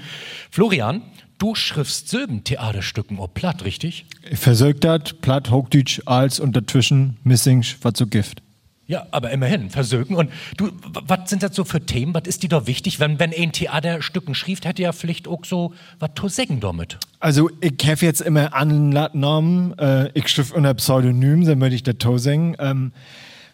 Florian, 0.51 1.01
du 1.37 1.53
schriftst 1.53 2.09
Silben 2.09 2.43
Theaterstücken 2.43 3.19
ob 3.19 3.33
platt, 3.33 3.65
richtig? 3.65 4.05
Versögt 4.33 4.83
dat, 4.83 5.21
platt, 5.21 5.51
Hochdeutsch, 5.51 6.01
als 6.05 6.39
und 6.39 6.55
dazwischen 6.55 7.17
Missing, 7.23 7.65
was 7.81 7.97
so 7.97 8.07
Gift. 8.07 8.41
Ja, 8.87 9.05
aber 9.11 9.31
immerhin, 9.31 9.69
versögen. 9.69 10.15
Und 10.15 10.31
du, 10.55 10.71
was 10.83 11.29
sind 11.29 11.43
das 11.43 11.53
so 11.53 11.65
für 11.65 11.85
Themen? 11.85 12.13
Was 12.13 12.23
ist 12.25 12.43
dir 12.43 12.49
doch 12.49 12.67
wichtig? 12.67 13.01
Wenn, 13.01 13.19
wenn 13.19 13.33
ein 13.33 13.51
Theaterstücken 13.51 14.33
schrieb, 14.33 14.63
hätte 14.63 14.81
ja 14.81 14.93
vielleicht 14.93 15.27
auch 15.27 15.43
so 15.43 15.73
was 15.99 16.11
zu 16.15 16.29
sagen 16.29 16.61
damit. 16.61 16.97
Also, 17.19 17.49
ich 17.59 17.73
habe 17.85 18.05
jetzt 18.05 18.21
immer 18.21 18.53
Anlautnamen, 18.53 19.77
äh, 19.77 20.09
ich 20.13 20.29
schrift 20.29 20.53
unter 20.53 20.73
Pseudonym, 20.73 21.45
dann 21.45 21.59
würde 21.59 21.75
ich 21.75 21.83
das 21.83 21.97
to 21.97 22.17
singen. 22.17 22.55
Ähm, 22.59 22.93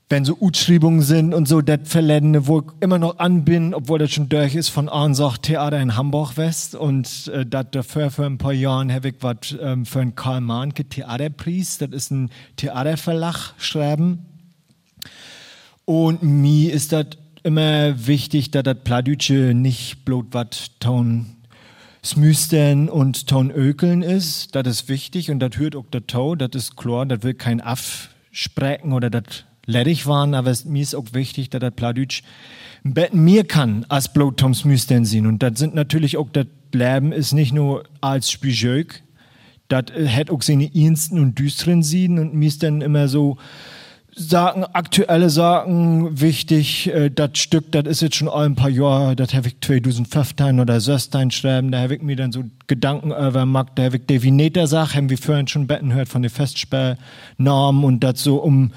wenn 0.10 0.26
so 0.26 0.38
Utschreibungen 0.39 1.02
sind 1.02 1.34
und 1.34 1.48
so, 1.48 1.62
das 1.62 1.80
Verländene, 1.86 2.46
wo 2.46 2.60
ich 2.60 2.65
immer 2.82 3.00
noch 3.00 3.17
an 3.17 3.43
bin, 3.43 3.74
obwohl 3.74 3.98
das 3.98 4.12
schon 4.12 4.30
durch 4.30 4.54
ist, 4.54 4.69
von 4.69 4.88
Ansach 4.88 5.39
Theater 5.39 5.80
in 5.80 5.96
Hamburg 5.98 6.38
West. 6.38 6.76
Und 6.76 7.32
äh, 7.34 7.43
das 7.43 7.67
dafür 7.72 8.12
für 8.12 8.26
ein 8.26 8.38
paar 8.38 8.54
Jahren 8.54 8.93
habe 8.93 9.10
ich 9.10 9.15
was 9.22 9.58
ähm, 9.60 9.88
für 9.88 10.02
einen 10.02 10.13
Karl 10.13 10.41
Mahnke 10.41 10.86
Theaterpreis, 10.86 11.80
das 11.80 11.89
ist 11.89 12.12
ein 12.12 12.30
Theaterverlag, 12.58 13.54
schreiben. 13.58 14.28
Und 15.86 16.24
mir 16.24 16.74
ist 16.74 16.93
das 16.93 17.08
immer 17.43 18.08
wichtig, 18.08 18.52
dass 18.52 18.63
das 18.63 18.78
Pladütsche 18.84 19.54
nicht 19.54 20.06
bloß 20.06 20.26
was 20.32 20.72
Ton 20.80 21.36
Smüstern 22.04 22.89
und 22.89 23.28
Ton 23.28 23.50
Ökeln 23.50 24.02
ist. 24.02 24.56
Das 24.56 24.67
ist 24.67 24.89
wichtig 24.89 25.32
und 25.32 25.39
das 25.39 25.58
hört 25.58 25.76
auch 25.76 25.86
der 25.91 26.06
Tau, 26.06 26.36
das 26.36 26.50
ist 26.54 26.76
klar, 26.76 27.06
das 27.06 27.24
will 27.24 27.34
kein 27.34 27.62
Afsprechen 27.62 28.91
oder 28.91 29.10
das 29.10 29.46
ledig 29.65 30.06
waren, 30.06 30.34
aber 30.34 30.54
mir 30.65 30.82
ist 30.82 30.96
auch 30.96 31.06
wichtig, 31.13 31.50
dass 31.50 31.62
das 31.62 31.74
Pladütsch 31.74 32.24
mehr 32.84 33.46
kann 33.46 33.86
als 33.88 34.12
bloß 34.12 34.34
Tom 34.36 34.54
Smüstern 34.54 35.06
sehen. 35.06 35.26
Und 35.26 35.41
das 35.41 35.58
sind 35.58 35.76
natürlich 35.76 36.17
auch, 36.17 36.30
das 36.30 36.48
Leben 36.74 37.13
ist 37.13 37.32
nicht 37.32 37.54
nur 37.54 37.86
als 38.02 38.30
Spieljög, 38.30 39.02
das 39.69 39.86
hat 39.96 40.30
auch 40.30 40.41
seine 40.41 40.69
ernsten 40.76 41.19
und 41.19 41.39
düsteren 41.39 41.84
Sieden 41.84 42.19
und 42.19 42.34
mir 42.34 42.48
ist 42.48 42.63
dann 42.63 42.82
immer 42.82 43.08
so, 43.08 43.38
Sachen, 44.15 44.63
aktuelle 44.63 45.30
Sachen 45.30 46.21
wichtig. 46.21 46.88
Äh, 46.93 47.10
das 47.10 47.32
Stück, 47.36 47.71
das 47.71 47.86
ist 47.86 48.02
jetzt 48.02 48.15
schon 48.15 48.30
ein 48.30 48.56
paar 48.56 48.69
Jahre, 48.69 49.15
das 49.15 49.34
habe 49.34 49.47
ich 49.47 49.60
2015 49.62 50.60
oder 50.60 50.80
16 50.80 51.32
schreiben, 51.32 51.71
da 51.71 51.82
habe 51.82 51.95
ich 51.95 52.02
mir 52.02 52.15
dann 52.15 52.32
so 52.32 52.43
Gedanken 52.67 53.12
über 53.12 53.32
gemacht, 53.32 53.73
da 53.76 53.84
habe 53.84 53.97
ich 53.97 54.06
die 54.06 54.21
Vineta-Sache, 54.21 54.97
haben 54.97 55.10
wir 55.10 55.17
vorhin 55.17 55.47
schon 55.47 55.67
betten 55.67 55.93
hört 55.93 56.10
von 56.10 56.21
den 56.21 56.32
Festsperrnamen 56.32 57.84
und 57.84 58.04
das 58.04 58.23
so 58.23 58.38
um, 58.38 58.71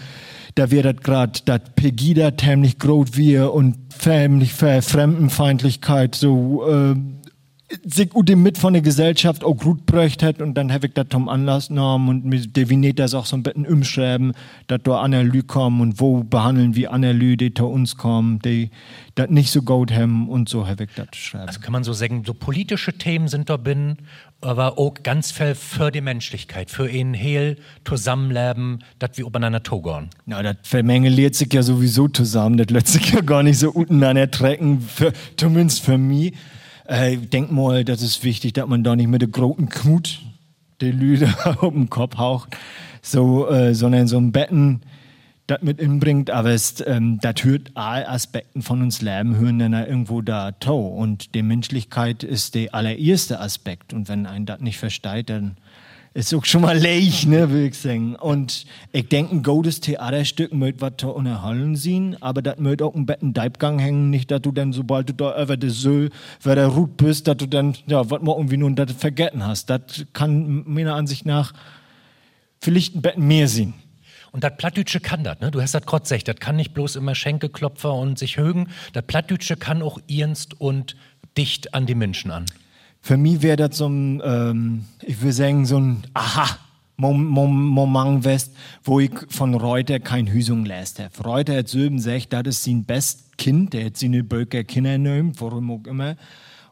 da 0.54 0.70
wird 0.70 0.86
das 0.86 0.96
gerade, 1.02 1.40
das 1.44 1.60
Pegida 1.74 2.30
tämlich 2.32 2.78
groß 2.78 3.16
wir 3.16 3.52
und 3.52 3.76
tämlich 4.02 4.54
Fremdenfeindlichkeit 4.54 6.14
so, 6.14 6.66
äh, 6.66 6.94
sich 7.84 8.10
dem 8.14 8.42
mit 8.42 8.58
von 8.58 8.74
der 8.74 8.82
Gesellschaft 8.82 9.42
auch 9.42 9.56
gut 9.56 9.86
bräucht 9.86 10.22
hat 10.22 10.40
und 10.40 10.54
dann 10.54 10.72
habe 10.72 10.86
ich 10.86 10.94
das 10.94 11.06
zum 11.10 11.28
Anlass 11.28 11.68
genommen 11.68 12.08
und 12.08 12.24
mit 12.24 12.56
definiert 12.56 13.00
das 13.00 13.12
auch 13.12 13.26
so 13.26 13.36
ein 13.36 13.42
bisschen 13.42 13.66
umschreiben, 13.66 14.34
dass 14.68 14.82
da 14.84 15.00
Analy 15.00 15.42
kommen 15.42 15.80
und 15.80 16.00
wo 16.00 16.22
behandeln 16.22 16.76
wir 16.76 16.92
Analy, 16.92 17.36
die 17.36 17.52
zu 17.52 17.66
uns 17.66 17.96
kommen, 17.96 18.38
die 18.38 18.70
das 19.16 19.30
nicht 19.30 19.50
so 19.50 19.62
gut 19.62 19.90
haben 19.90 20.28
und 20.28 20.48
so 20.48 20.68
habe 20.68 20.84
ich 20.84 20.90
das 20.94 21.08
schreiben. 21.14 21.48
Also 21.48 21.58
kann 21.58 21.72
man 21.72 21.82
so 21.82 21.92
sagen, 21.92 22.22
so 22.24 22.34
politische 22.34 22.92
Themen 22.92 23.26
sind 23.26 23.50
da 23.50 23.56
bin, 23.56 23.96
aber 24.40 24.78
auch 24.78 24.94
ganz 25.02 25.32
viel 25.32 25.56
für 25.56 25.90
die 25.90 26.02
Menschlichkeit, 26.02 26.70
für 26.70 26.84
ein 26.84 27.14
Hehl 27.14 27.56
zusammenleben, 27.84 28.84
dass 29.00 29.18
wir 29.18 29.26
übereinander 29.26 29.64
togern. 29.64 30.10
Na, 30.24 30.40
das 30.40 30.56
vermengeliert 30.62 31.34
sich 31.34 31.52
ja 31.52 31.64
sowieso 31.64 32.06
zusammen, 32.06 32.58
das 32.58 32.70
lässt 32.70 32.88
sich 32.88 33.10
ja 33.10 33.22
gar 33.22 33.42
nicht 33.42 33.58
so 33.58 33.70
untereinander 33.70 34.30
trecken, 34.30 34.80
für, 34.80 35.12
zumindest 35.36 35.80
für 35.80 35.98
mich. 35.98 36.32
Äh, 36.88 37.14
ich 37.14 37.30
denk 37.30 37.50
mal, 37.50 37.84
das 37.84 38.02
ist 38.02 38.24
wichtig, 38.24 38.54
dass 38.54 38.66
man 38.66 38.84
da 38.84 38.96
nicht 38.96 39.08
mit 39.08 39.22
der 39.22 39.28
großen 39.28 39.68
Knut 39.68 40.20
die 40.80 40.90
Lüde 40.90 41.32
auf 41.60 41.72
den 41.72 41.90
Kopf 41.90 42.16
haucht, 42.16 42.56
so, 43.02 43.48
äh, 43.48 43.74
sondern 43.74 44.08
so 44.08 44.18
ein 44.18 44.32
Betten 44.32 44.82
das 45.46 45.62
mit 45.62 45.80
inbringt, 45.80 46.30
aber 46.30 46.56
ähm, 46.86 47.18
das 47.22 47.44
hört 47.44 47.70
alle 47.74 48.08
Aspekten 48.08 48.62
von 48.62 48.82
uns 48.82 49.00
Leben, 49.00 49.36
hören 49.36 49.60
dann 49.60 49.72
irgendwo 49.74 50.20
da 50.20 50.52
to. 50.52 50.76
Und 50.76 51.34
die 51.34 51.42
Menschlichkeit 51.42 52.24
ist 52.24 52.56
der 52.56 52.74
allererste 52.74 53.38
Aspekt. 53.38 53.92
Und 53.92 54.08
wenn 54.08 54.26
ein 54.26 54.44
das 54.44 54.60
nicht 54.60 54.78
versteht, 54.78 55.30
dann 55.30 55.56
ist 56.16 56.32
auch 56.32 56.46
schon 56.46 56.62
mal 56.62 56.78
leicht, 56.78 57.28
ne, 57.28 57.50
würde 57.50 57.66
ich 57.66 57.78
sagen. 57.78 58.16
Und 58.16 58.64
ich 58.92 59.06
denke, 59.08 59.36
ein 59.36 59.42
gutes 59.42 59.80
Theaterstück 59.80 60.50
möcht 60.54 60.80
was 60.80 60.94
zu 60.96 61.10
unterhalten 61.10 61.76
sehen, 61.76 62.16
aber 62.22 62.40
das 62.40 62.58
möcht 62.58 62.80
auch 62.80 62.94
ein 62.94 63.04
Betten 63.04 63.34
Deibgang 63.34 63.78
hängen, 63.78 64.08
nicht, 64.08 64.30
dass 64.30 64.40
du 64.40 64.50
dann, 64.50 64.72
sobald 64.72 65.10
du 65.10 65.12
da 65.12 65.42
über 65.42 65.58
der 65.58 65.68
Söhl, 65.68 66.10
wer 66.42 66.54
der 66.54 66.68
Rut 66.68 66.96
bist, 66.96 67.28
dass 67.28 67.36
du 67.36 67.46
dann, 67.46 67.76
ja, 67.86 68.08
was 68.10 68.22
mal 68.22 68.34
irgendwie 68.34 68.56
nun 68.56 68.74
das 68.74 68.92
vergessen 68.92 69.46
hast. 69.46 69.68
Das 69.68 70.06
kann 70.14 70.64
meiner 70.66 70.94
Ansicht 70.94 71.26
nach 71.26 71.52
vielleicht 72.62 72.96
ein 72.96 73.02
Betten 73.02 73.26
mehr 73.26 73.46
sehen. 73.46 73.74
Und 74.32 74.42
das 74.42 74.56
Plattdütsche 74.56 75.00
kann 75.00 75.22
das, 75.22 75.40
ne? 75.40 75.50
Du 75.50 75.60
hast 75.60 75.74
das 75.74 75.84
gerade 75.84 76.04
das 76.08 76.36
kann 76.36 76.56
nicht 76.56 76.72
bloß 76.72 76.96
immer 76.96 77.14
Schenkelklopfer 77.14 77.92
und 77.92 78.18
sich 78.18 78.38
högen. 78.38 78.68
Das 78.94 79.04
Plattdütsche 79.04 79.58
kann 79.58 79.82
auch 79.82 79.98
ernst 80.08 80.58
und 80.58 80.96
dicht 81.36 81.74
an 81.74 81.84
die 81.84 81.94
Menschen 81.94 82.30
an. 82.30 82.46
Für 83.06 83.16
mich 83.16 83.40
wäre 83.40 83.54
das 83.54 83.78
so 83.78 83.86
ein, 83.86 84.20
ähm, 84.24 84.84
ich 85.00 85.20
würde 85.20 85.32
sagen, 85.32 85.64
so 85.64 85.78
ein 85.78 86.02
Aha. 86.14 86.58
Moment 86.96 88.24
West, 88.24 88.52
wo 88.82 88.98
ich 88.98 89.12
von 89.28 89.54
Reuter 89.54 90.00
kein 90.00 90.26
Hüsung 90.26 90.64
lässt 90.64 90.98
habe. 90.98 91.22
Reuter 91.22 91.58
hat 91.58 91.68
Söben 91.68 91.98
gesagt, 91.98 92.32
das 92.32 92.48
ist 92.48 92.64
sein 92.64 92.82
best 92.82 93.38
Kind, 93.38 93.74
der 93.74 93.84
hat 93.84 93.96
seine 93.96 94.24
Böcker 94.24 94.64
Kinder 94.64 94.94
genommen, 94.94 95.34
warum 95.38 95.70
auch 95.70 95.86
immer. 95.86 96.16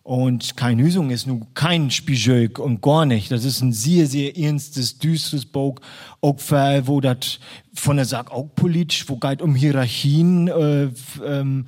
Und 0.02 0.56
kein 0.56 0.80
Hüsung 0.80 1.10
ist 1.10 1.28
nun 1.28 1.46
kein 1.54 1.92
Spieljög 1.92 2.58
und 2.58 2.82
gar 2.82 3.06
nicht. 3.06 3.30
Das 3.30 3.44
ist 3.44 3.62
ein 3.62 3.72
sehr, 3.72 4.08
sehr 4.08 4.36
ernstes, 4.36 4.98
düsteres 4.98 5.46
Buch, 5.46 5.76
auch 6.20 6.40
für, 6.40 6.84
wo 6.88 7.00
das 7.00 7.38
von 7.74 7.94
der 7.94 8.06
Sache 8.06 8.32
auch 8.32 8.48
politisch, 8.56 9.08
wo 9.08 9.18
geht 9.18 9.40
um 9.40 9.54
Hierarchien, 9.54 10.48
äh, 10.48 10.88
ähm, 11.24 11.66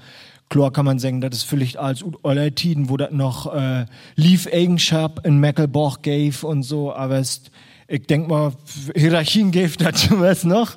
Klar 0.48 0.72
kann 0.72 0.84
man 0.84 0.98
sagen, 0.98 1.20
das 1.20 1.38
ist 1.38 1.42
vielleicht 1.42 1.76
als 1.76 2.04
aller 2.22 2.54
Tiden, 2.54 2.88
wo 2.88 2.96
das 2.96 3.10
noch 3.10 3.52
äh, 3.52 3.86
Lief-Eigenschaft 4.14 5.26
in 5.26 5.38
Mecklenburg 5.38 6.02
gave 6.02 6.46
und 6.46 6.62
so, 6.62 6.94
aber 6.94 7.18
es, 7.18 7.42
ich 7.88 8.06
denk 8.06 8.28
mal, 8.28 8.52
Hierarchien 8.94 9.50
gave 9.50 9.72
schon 9.96 10.20
was 10.20 10.44
noch. 10.44 10.76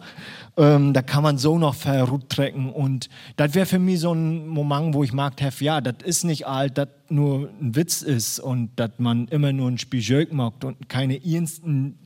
Ähm, 0.58 0.94
da 0.94 1.04
kann 1.04 1.24
man 1.24 1.38
so 1.38 1.58
noch 1.60 1.76
verruttrecken 1.76 2.70
und 2.72 3.10
das 3.38 3.54
wäre 3.54 3.68
für 3.68 3.80
mich 3.80 4.00
so 4.00 4.12
ein 4.12 4.48
Moment, 4.48 4.94
wo 4.94 5.04
ich 5.04 5.14
mag, 5.14 5.36
ja, 5.62 5.80
das 5.80 5.96
ist 6.04 6.24
nicht 6.26 6.48
alt, 6.48 6.78
das 6.78 6.90
nur 7.08 7.50
ein 7.62 7.76
Witz 7.76 8.02
ist 8.02 8.40
und 8.40 8.72
dass 8.76 8.92
man 8.98 9.28
immer 9.28 9.54
nur 9.54 9.70
ein 9.70 9.78
Spieljög 9.78 10.34
mockt 10.34 10.66
und 10.66 10.90
keine 10.90 11.24
ernsten 11.24 12.00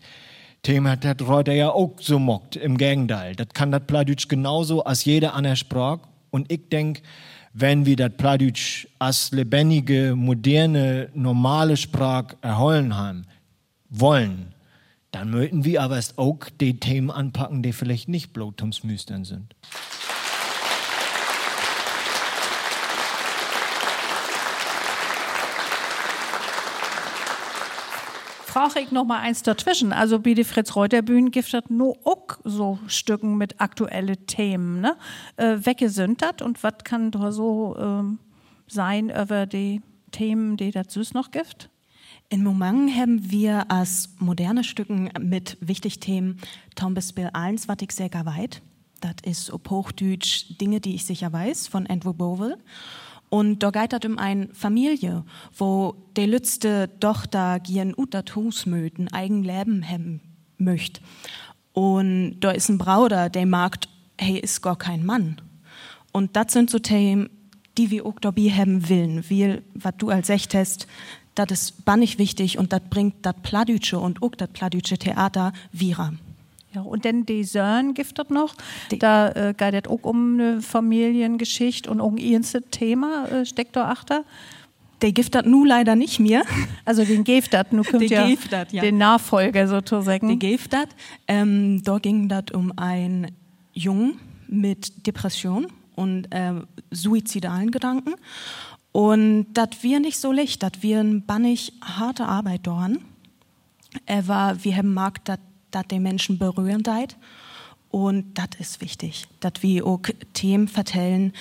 Themen 0.61 0.87
hat, 0.87 1.03
das 1.03 1.27
Reuter 1.27 1.53
ja 1.53 1.71
auch 1.71 1.93
so 1.99 2.19
mockt. 2.19 2.57
Im 2.57 2.77
Gegenteil, 2.77 3.35
das 3.35 3.47
kann 3.53 3.71
das 3.71 3.81
Pladütsch 3.87 4.27
genauso 4.27 4.83
als 4.83 5.05
jeder 5.05 5.33
andere 5.33 5.55
Sprache 5.55 6.01
und 6.29 6.51
ich 6.51 6.69
denk, 6.69 7.01
wenn 7.53 7.85
wir 7.85 7.95
das 7.95 8.11
Pladütsch 8.17 8.87
als 8.97 9.31
lebendige, 9.31 10.15
moderne, 10.15 11.09
normale 11.13 11.77
Sprache 11.77 12.35
erholen 12.41 12.97
haben 12.97 13.25
wollen, 13.89 14.53
dann 15.11 15.29
möchten 15.29 15.63
wir 15.63 15.83
aber 15.83 15.97
erst 15.97 16.17
auch 16.17 16.39
die 16.59 16.79
Themen 16.79 17.11
anpacken, 17.11 17.61
die 17.61 17.71
vielleicht 17.71 18.09
nicht 18.09 18.33
bloß 18.33 18.55
zum 18.57 18.71
Müstern 18.83 19.23
sind. 19.23 19.55
Frage 28.53 28.81
ich 28.81 28.91
noch 28.91 29.05
mal 29.05 29.19
eins 29.19 29.41
dazwischen. 29.41 29.93
Also 29.93 30.19
der 30.35 30.45
Fritz 30.45 30.75
Reuter 30.75 31.01
gibt 31.01 31.53
es 31.53 31.63
nur 31.69 31.97
auch 32.03 32.37
so 32.43 32.77
Stücken 32.85 33.35
mit 33.35 33.59
aktuellen 33.59 34.27
Themen. 34.27 34.79
Ne? 34.79 34.95
Äh, 35.37 35.57
das 36.21 36.43
und 36.43 36.61
was 36.61 36.75
kann 36.83 37.09
da 37.09 37.31
so 37.31 37.75
ähm, 37.79 38.19
sein 38.67 39.09
über 39.09 39.47
die 39.47 39.81
Themen, 40.11 40.55
die 40.55 40.69
das 40.69 40.93
süß 40.93 41.15
noch 41.15 41.31
gibt? 41.31 41.71
In 42.29 42.43
Moment 42.43 42.95
haben 42.95 43.31
wir 43.31 43.71
als 43.71 44.09
moderne 44.19 44.63
Stücken 44.63 45.09
mit 45.19 45.57
wichtigen 45.59 45.99
Themen 45.99 46.39
Tom 46.75 46.93
Bill 46.93 47.31
1, 47.33 47.67
was 47.67 47.77
ich 47.81 47.91
sehr 47.91 48.09
weit. 48.13 48.61
Das 49.01 49.15
ist 49.25 49.51
auf 49.51 49.61
Hochdeutsch 49.67 50.59
Dinge, 50.61 50.79
die 50.79 50.93
ich 50.93 51.05
sicher 51.05 51.33
weiß, 51.33 51.67
von 51.67 51.87
Andrew 51.87 52.13
Bovell. 52.13 52.57
Und 53.33 53.63
da 53.63 53.71
geht 53.71 53.93
es 53.93 54.07
um 54.07 54.19
eine 54.19 54.49
Familie, 54.53 55.23
wo 55.57 55.95
die 56.15 56.27
letzte 56.27 56.91
Tochter 56.99 57.59
gern 57.59 57.95
utat 57.97 58.35
Hus 58.35 58.67
möten, 58.67 59.07
eigen 59.07 59.43
Leben 59.43 59.83
haben 59.89 60.21
möchte. 60.59 61.01
Und 61.71 62.39
da 62.41 62.51
ist 62.51 62.69
ein 62.69 62.77
Brauder, 62.77 63.31
der 63.31 63.47
mag, 63.47 63.77
hey, 64.19 64.37
ist 64.37 64.61
gar 64.61 64.77
kein 64.77 65.03
Mann. 65.03 65.41
Und 66.11 66.35
das 66.35 66.53
sind 66.53 66.69
so 66.69 66.77
Themen, 66.77 67.27
die 67.75 67.89
wir 67.89 68.05
auch 68.05 68.19
dabei 68.19 68.51
haben 68.51 68.87
willen. 68.87 69.27
Wie, 69.27 69.63
was 69.73 69.95
du 69.97 70.09
als 70.09 70.29
Echt 70.29 70.53
hast, 70.53 70.85
das 71.33 71.49
ist 71.49 71.85
bannig 71.85 72.19
wichtig 72.19 72.59
und 72.59 72.71
das 72.71 72.81
bringt 72.87 73.15
das 73.25 73.33
Pladütsche 73.41 73.97
und 73.97 74.21
auch 74.21 74.35
das 74.35 74.49
Pladütsche 74.49 74.99
Theater 74.99 75.53
wieder. 75.71 76.13
Ja, 76.73 76.81
und 76.81 77.05
dann 77.05 77.25
die 77.25 77.43
Söhne 77.43 77.93
gibt 77.93 78.17
es 78.17 78.29
noch. 78.29 78.55
Die 78.89 78.97
da 78.97 79.29
äh, 79.29 79.53
geht 79.55 79.85
es 79.85 79.91
auch 79.91 80.03
um 80.03 80.39
eine 80.39 80.61
Familiengeschichte 80.61 81.89
und 81.89 82.01
um 82.01 82.15
ein 82.17 82.43
Thema 82.71 83.25
äh, 83.27 83.45
steckt 83.45 83.75
da 83.75 83.89
achter. 83.89 84.23
Der 85.01 85.11
gibt 85.11 85.35
das 85.35 85.45
nun 85.45 85.67
leider 85.67 85.95
nicht 85.95 86.19
mehr. 86.19 86.43
Also 86.85 87.05
den 87.05 87.23
gibt 87.23 87.53
das, 87.53 87.67
nun 87.71 87.85
kommt 87.85 88.09
ja, 88.09 88.27
dat, 88.49 88.73
ja, 88.73 88.81
den 88.81 88.97
Nachfolger 88.97 89.67
sozusagen. 89.67 90.27
Den 90.27 90.39
gibt 90.39 90.73
das. 90.73 90.87
Ähm, 91.27 91.81
da 91.83 91.97
ging 91.97 92.27
das 92.27 92.45
um 92.53 92.77
einen 92.77 93.31
Jungen 93.73 94.19
mit 94.47 95.05
Depression 95.07 95.67
und 95.95 96.25
äh, 96.33 96.53
suizidalen 96.91 97.71
Gedanken. 97.71 98.15
Und 98.91 99.47
das 99.53 99.69
wir 99.81 99.99
nicht 99.99 100.17
so 100.17 100.31
leicht, 100.31 100.61
das 100.61 100.71
wir 100.81 101.03
bannig 101.25 101.73
harte 101.81 102.25
Arbeit 102.25 102.61
dort. 102.63 102.91
Er 104.05 104.27
war, 104.27 104.63
wir 104.63 104.75
haben 104.75 104.93
mag, 104.93 105.23
dass 105.75 105.87
die 105.87 105.99
Menschen 105.99 106.37
berühren 106.37 106.83
deit. 106.83 107.17
Und 107.89 108.33
das 108.35 108.47
ist 108.59 108.81
wichtig, 108.81 109.25
dass 109.39 109.53
wir 109.61 109.85
auch 109.85 110.01
Themen 110.33 110.67
vertellen, 110.67 111.33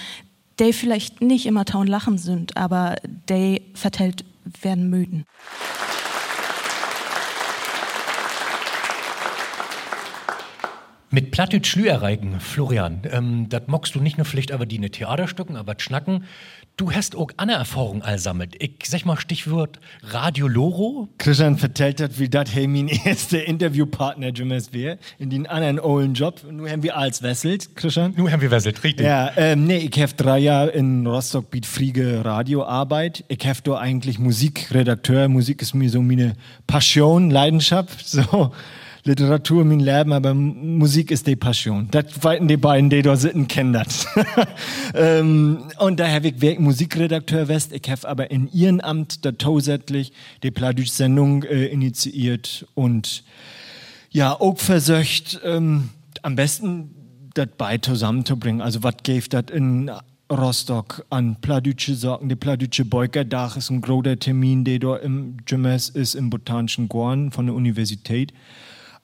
die 0.59 0.73
vielleicht 0.73 1.21
nicht 1.21 1.47
immer 1.47 1.65
taun 1.65 1.87
lachen 1.87 2.19
sind, 2.19 2.57
aber 2.57 2.97
die 3.29 3.63
vertellt 3.75 4.25
werden 4.61 4.91
müden. 4.91 5.25
Mit 11.15 11.31
Plattdeutsch 11.31 11.69
Schlüerreigen, 11.69 12.41
Florian, 12.41 13.03
ähm, 13.13 13.47
das 13.51 13.65
mockst 13.67 13.95
du 13.95 14.01
nicht 14.01 14.17
nur 14.17 14.25
vielleicht 14.25 14.51
aber 14.51 14.65
die 14.65 14.79
ne 14.79 14.89
Theaterstücken, 14.89 15.57
aber 15.57 15.75
schnacken. 15.77 16.25
Du 16.79 16.91
hast 16.91 17.17
auch 17.17 17.29
andere 17.37 17.59
Erfahrungen 17.59 18.01
allsammelt. 18.01 18.57
Ich 18.59 18.87
sag 18.87 19.05
mal 19.05 19.19
Stichwort 19.19 19.79
Radio 20.05 20.49
Loro. 20.49 21.11
Christian 21.19 21.59
vertellt 21.59 22.01
hat, 22.01 22.19
wie 22.19 22.31
das 22.31 22.55
hey, 22.55 22.67
mein 22.67 22.89
erster 22.89 23.45
Interviewpartner 23.45 24.29
Jimmes 24.29 24.73
wäre, 24.73 24.97
in 25.19 25.29
den 25.29 25.47
anderen 25.47 25.81
ollen 25.81 26.15
Job. 26.15 26.41
Nun 26.51 26.67
haben 26.71 26.83
wir 26.83 26.97
als 26.97 27.23
wesselt, 27.23 27.77
Christian. 27.77 28.15
Nun 28.17 28.33
haben 28.33 28.41
wir 28.41 28.51
wesselt, 28.51 28.83
richtig. 28.83 29.05
Ja, 29.05 29.33
ähm, 29.37 29.67
nee, 29.67 29.91
ich 29.93 30.03
habe 30.03 30.15
drei 30.15 30.39
Jahre 30.39 30.71
in 30.71 31.07
Rostock 31.07 31.51
biet 31.51 31.67
Friege 31.67 32.25
Radioarbeit. 32.25 33.23
Ich 33.29 33.47
habe 33.47 33.61
da 33.63 33.77
eigentlich 33.77 34.19
Musikredakteur. 34.19 35.29
Musik 35.29 35.61
ist 35.61 35.75
mir 35.75 35.91
so 35.91 36.01
meine 36.01 36.37
Passion, 36.67 37.29
Leidenschaft. 37.31 38.09
So. 38.09 38.53
Literatur 39.05 39.65
mein 39.65 39.81
Leben, 39.81 40.13
aber 40.13 40.33
Musik 40.33 41.11
ist 41.11 41.27
die 41.27 41.35
Passion. 41.35 41.89
Das 41.91 42.23
weiten 42.23 42.47
die 42.47 42.57
beiden, 42.57 42.89
die 42.89 43.03
da 43.03 43.17
sitzen, 43.17 43.49
kennen 43.49 43.73
das. 43.73 44.07
ähm, 44.95 45.65
und 45.79 45.99
da 45.99 46.09
habe 46.09 46.29
ich 46.29 46.41
wirklich 46.41 46.61
Musikredakteur 46.61 47.49
West. 47.49 47.73
Ich 47.73 47.91
habe 47.91 48.09
aber 48.09 48.31
in 48.31 48.49
ihrem 48.53 48.79
Amt 48.79 49.25
da 49.25 49.37
zusätzlich 49.37 50.13
die 50.45 50.53
Pladütsch-Sendung 50.53 51.43
äh, 51.43 51.67
initiiert 51.67 52.67
und 52.75 53.25
ja, 54.11 54.39
auch 54.39 54.59
versöcht, 54.59 55.41
ähm, 55.43 55.89
am 56.23 56.37
besten 56.37 56.95
das 57.35 57.49
bei 57.59 57.79
zusammenzubringen. 57.79 58.61
Also 58.61 58.85
was 58.85 58.97
geht 59.03 59.33
das 59.33 59.47
in 59.53 59.91
Rostock 60.31 61.05
an 61.11 61.37
Pladütsche 61.41 61.95
Sorgen. 61.95 62.29
Die 62.29 62.37
Pladütsche 62.37 62.85
Beukerdach 62.85 63.57
ist 63.57 63.71
ein 63.71 63.81
großer 63.81 64.19
Termin, 64.19 64.65
der 64.65 64.79
da 64.79 64.97
im 64.97 65.37
Gymnasium 65.45 66.01
ist, 66.01 66.15
im 66.15 66.31
Botanischen 66.31 66.89
Garten 66.89 67.33
von 67.33 67.47
der 67.47 67.55
Universität. 67.55 68.33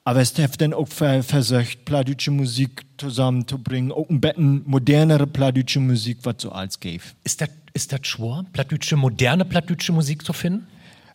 Aber 0.03 0.21
es 0.21 0.37
hat 0.37 0.59
dann 0.61 0.73
auch 0.73 0.87
versucht, 0.87 1.85
pladütsche 1.85 2.31
Musik 2.31 2.83
zusammenzubringen, 2.97 3.91
auch 3.91 4.09
ein 4.09 4.21
bisschen 4.21 4.63
modernere 4.65 5.27
pladütsche 5.27 5.79
Musik, 5.79 6.19
was 6.23 6.35
so 6.39 6.51
als 6.51 6.79
gäbe. 6.79 7.03
Ist 7.23 7.41
das 7.41 7.49
ist 7.73 7.93
das 7.93 8.01
schwer, 8.03 8.45
pladütsche, 8.51 8.95
moderne 8.95 9.45
pladütsche 9.45 9.91
Musik 9.91 10.25
zu 10.25 10.33
finden? 10.33 10.67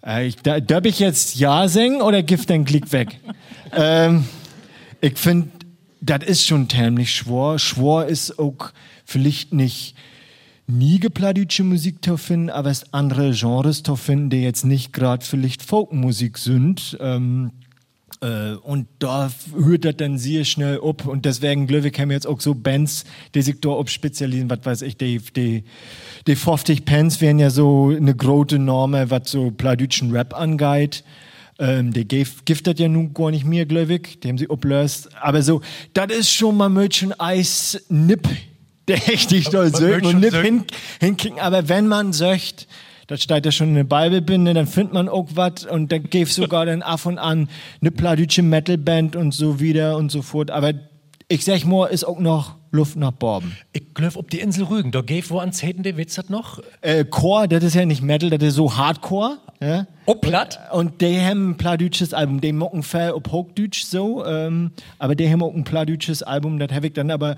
Äh, 0.05 0.29
ich, 0.29 0.37
da, 0.37 0.61
darf 0.61 0.85
ich 0.85 0.99
jetzt 0.99 1.35
Ja 1.37 1.69
singen 1.69 2.01
oder 2.01 2.23
gibt 2.23 2.49
den 2.49 2.65
Klick 2.65 2.93
weg? 2.93 3.21
ähm, 3.73 4.25
ich 5.01 5.19
finde, 5.19 5.51
das 6.01 6.25
ist 6.25 6.47
schon 6.47 6.69
ziemlich 6.69 7.15
schwer. 7.15 7.59
Schwer 7.59 8.07
ist 8.07 8.39
auch 8.39 8.73
vielleicht 9.05 9.53
nicht 9.53 9.97
nie 10.67 10.99
gepladütsche 10.99 11.63
Musik 11.63 12.05
zu 12.05 12.17
finden, 12.17 12.51
aber 12.51 12.71
es 12.71 12.93
andere 12.93 13.33
Genres 13.33 13.83
zu 13.83 13.97
finden, 13.97 14.31
die 14.31 14.43
jetzt 14.43 14.65
nicht 14.65 14.93
gerade 14.93 15.25
vielleicht 15.25 15.63
Folkmusik 15.63 16.39
sind. 16.39 16.97
Ähm, 17.01 17.51
äh, 17.51 17.64
und 18.63 18.87
da 18.99 19.31
hört 19.55 19.85
das 19.85 19.97
dann 19.97 20.19
sehr 20.19 20.45
schnell 20.45 20.81
ab. 20.83 21.07
Und 21.07 21.25
deswegen, 21.25 21.67
glaube 21.67 21.89
ich, 21.89 21.99
haben 21.99 22.11
jetzt 22.11 22.27
auch 22.27 22.41
so 22.41 22.55
Bands, 22.55 23.05
die 23.35 23.43
sich 23.43 23.61
da 23.61 23.87
spezialisieren, 23.87 24.49
was 24.49 24.61
weiß 24.63 24.83
ich, 24.83 24.97
die, 24.97 25.19
die, 25.19 25.65
die 26.27 26.37
50 26.37 26.85
Pence 26.85 27.21
wären 27.21 27.39
ja 27.39 27.51
so 27.51 27.93
eine 27.95 28.15
große 28.15 28.59
Norme, 28.59 29.11
was 29.11 29.31
so 29.31 29.51
pladütschen 29.51 30.11
Rap 30.11 30.35
angeht. 30.35 31.05
Ähm, 31.59 31.93
gibt 31.93 32.67
das 32.67 32.75
ja 32.79 32.89
nun 32.89 33.15
gar 33.15 33.31
nicht 33.31 33.45
mehr, 33.45 33.67
glaube 33.67 33.95
ich. 33.95 34.21
Die 34.21 34.29
haben 34.29 34.39
sie 34.39 34.51
ablöst. 34.51 35.11
Aber 35.21 35.43
so, 35.43 35.61
das 35.93 36.11
ist 36.11 36.31
schon 36.31 36.57
mal 36.57 36.69
Mädchen 36.69 37.19
Eis 37.21 37.85
Nipp, 37.89 38.29
der 38.89 38.97
echt 39.09 39.31
nicht 39.31 39.53
doll 39.53 39.71
und 40.03 40.21
Nipp 40.21 40.35
hin, 40.35 40.65
hinkriegen. 41.01 41.39
Aber 41.39 41.69
wenn 41.69 41.87
man 41.87 42.13
söcht, 42.13 42.67
das 43.07 43.23
steht 43.23 43.45
ja 43.45 43.53
schon 43.53 43.69
in 43.69 43.75
der 43.75 43.85
Bibelbinde, 43.85 44.55
dann 44.55 44.67
findet 44.67 44.95
man 44.95 45.09
auch 45.09 45.29
was 45.35 45.67
und 45.67 45.93
dann 45.93 46.05
gibt 46.05 46.31
sogar 46.31 46.67
dann 46.67 46.83
ab 46.83 47.05
und 47.07 47.19
an 47.19 47.49
eine 47.81 47.91
pladütsche 47.91 48.43
Metalband 48.43 49.17
und 49.17 49.33
so 49.33 49.61
wieder 49.61 49.97
und 49.97 50.11
so 50.11 50.23
fort. 50.23 50.51
Aber 50.51 50.73
ich 51.29 51.45
sag 51.45 51.65
mal, 51.65 51.87
ist 51.87 52.05
auch 52.05 52.19
noch 52.19 52.57
Luft 52.71 52.97
nach 52.97 53.13
Borben. 53.13 53.57
Ich 53.73 53.95
glaube, 53.95 54.19
ob 54.19 54.31
die 54.31 54.41
Insel 54.41 54.65
Rügen, 54.65 54.91
da 54.91 55.01
geht 55.01 55.31
wo 55.31 55.39
ans 55.39 55.63
Heden 55.63 55.83
der 55.83 55.97
Witz 55.97 56.19
hat 56.19 56.29
noch? 56.29 56.61
Äh, 56.81 57.05
Chor, 57.05 57.47
das 57.49 57.63
ist 57.63 57.75
ja 57.75 57.87
nicht 57.87 58.03
Metal, 58.03 58.31
das 58.31 58.43
ist 58.43 58.55
so 58.55 58.77
Hardcore. 58.77 59.39
Ja? 59.61 59.87
Oh, 60.07 60.17
platt? 60.17 60.59
Und, 60.73 60.87
und 60.87 61.01
die 61.01 61.21
haben 61.21 61.51
ein 61.51 61.57
pladütsches 61.57 62.13
Album, 62.13 62.41
die 62.41 62.53
mocken 62.53 62.83
viel 62.83 63.13
ob 63.15 63.31
Hochdeutsch 63.31 63.85
so, 63.85 64.25
ähm, 64.27 64.73
aber 64.99 65.15
die 65.15 65.31
haben 65.31 65.43
auch 65.43 65.55
ein 65.55 65.65
pladütsches 65.65 66.23
Album, 66.23 66.59
das 66.59 66.73
habe 66.73 66.89
ich 66.89 66.93
dann 66.93 67.11
aber 67.11 67.37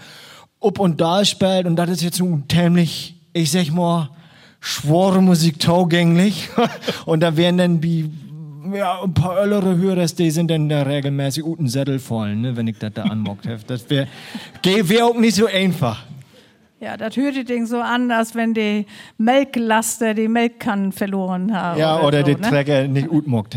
ob 0.59 0.79
und 0.79 1.01
da 1.01 1.21
gespielt 1.21 1.67
und 1.67 1.77
das 1.77 1.91
ist 1.91 2.03
jetzt 2.03 2.19
nun 2.19 2.45
ziemlich, 2.51 3.15
ich 3.33 3.51
sag 3.51 3.71
mal, 3.71 4.11
schwore 4.67 5.23
Musik 5.23 5.61
taugänglich. 5.61 6.49
und 7.07 7.21
da 7.21 7.37
werden 7.37 7.59
dann 7.59 7.83
wie 7.83 8.11
ja, 8.75 9.01
ein 9.01 9.15
paar 9.15 9.39
ältere 9.39 9.77
Hörer, 9.77 10.07
die 10.07 10.31
sind 10.33 10.51
dann 10.51 10.69
da 10.69 10.83
regelmäßig 10.83 11.45
guten 11.45 11.69
Sättel 11.69 12.01
voll, 12.01 12.35
ne, 12.35 12.57
wenn 12.57 12.67
ich 12.67 12.79
das 12.79 12.93
da 12.95 13.05
anmockt 13.05 13.47
habe. 13.47 13.61
Das 13.65 13.89
wäre 13.89 14.09
wär 14.65 15.07
auch 15.07 15.17
nicht 15.17 15.37
so 15.37 15.47
einfach. 15.47 16.05
Ja, 16.79 16.99
das 16.99 17.17
hört 17.17 17.35
sich 17.35 17.69
so 17.69 17.81
an, 17.81 18.11
als 18.11 18.35
wenn 18.35 18.53
die 18.53 18.85
Melklaster 19.17 20.13
die 20.13 20.29
Melkkannen 20.29 20.93
verloren 20.93 21.59
haben. 21.59 21.81
Ja, 21.81 21.97
oder, 22.01 22.09
oder 22.09 22.19
so, 22.19 22.25
die 22.27 22.35
ne? 22.35 22.49
Träger 22.51 22.87
nicht 22.87 23.09
gut 23.09 23.27
mockt 23.27 23.57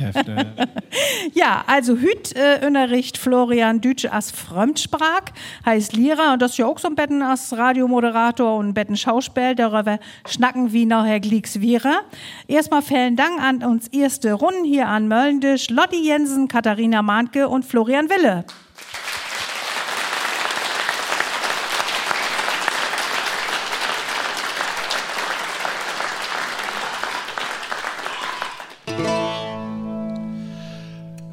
ja, 1.34 1.66
also 1.68 1.98
hüt 1.98 2.34
äh, 2.38 2.66
unterricht 2.66 3.18
Florian 3.18 3.82
Dütsche 3.82 4.14
als 4.14 4.32
Fremdsprach, 4.32 5.26
heißt 5.66 5.98
Lira 5.98 6.32
und 6.32 6.42
das 6.42 6.52
ist 6.52 6.60
ja 6.60 6.66
auch 6.66 6.80
so 6.80 6.88
ein 6.88 6.96
Betten 6.96 7.22
als 7.22 7.58
Radiomoderator 7.58 8.56
und 8.56 8.70
ein 8.70 8.74
Betten 8.74 8.96
Schauspiel, 8.96 9.54
darüber 9.54 10.00
schnacken 10.26 10.72
wie 10.72 10.86
nachher 10.86 11.20
Glicks 11.20 11.60
Vira. 11.60 12.04
Erstmal 12.48 12.82
vielen 12.82 13.18
Dank 13.18 13.42
an 13.42 13.66
uns 13.66 13.90
erste 13.90 14.32
Runden 14.32 14.64
hier 14.64 14.88
an 14.88 15.10
Möllendisch, 15.10 15.70
Lotti 15.70 16.02
Jensen, 16.08 16.48
Katharina 16.48 17.02
Mahnke 17.02 17.50
und 17.50 17.66
Florian 17.66 18.10
Wille. 18.10 18.46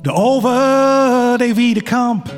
De 0.06 0.12
oven 0.12 0.50
über 0.52 1.38
de 1.38 1.54
Wiedekamp, 1.54 2.34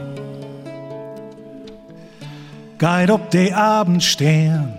geht 2.77 3.11
op 3.11 3.31
de 3.31 3.55
Abendstern. 3.55 4.73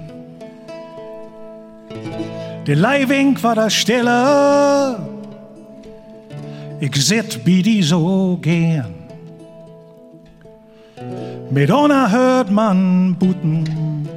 De 2.64 2.76
Leihwink 2.76 3.44
war 3.44 3.56
da 3.56 3.70
stille, 3.70 5.00
ich 6.80 6.96
sit 6.96 7.44
bi 7.44 7.62
die 7.62 7.84
so 7.84 8.38
gern. 8.42 8.96
Mit 11.50 11.72
ona 11.72 12.10
hört 12.10 12.50
man 12.50 13.16
Buten, 13.20 14.08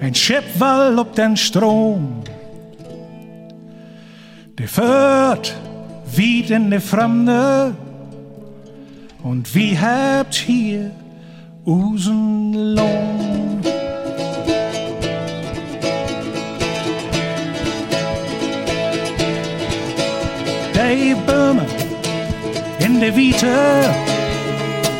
ein 0.00 0.14
Schiffwall 0.14 0.98
op 0.98 1.14
den 1.14 1.36
Strom. 1.36 2.22
De 4.56 4.66
führt 4.66 5.54
wie 6.16 6.40
in 6.42 6.70
de 6.70 6.80
Fremde 6.80 7.74
und 9.22 9.54
wie 9.54 9.78
habt 9.78 10.34
hier 10.34 10.90
usen 11.64 12.74
Lohn. 12.74 13.30
Böhme 21.26 21.66
in 22.78 23.00
de 23.00 23.14
Wiete, 23.14 23.46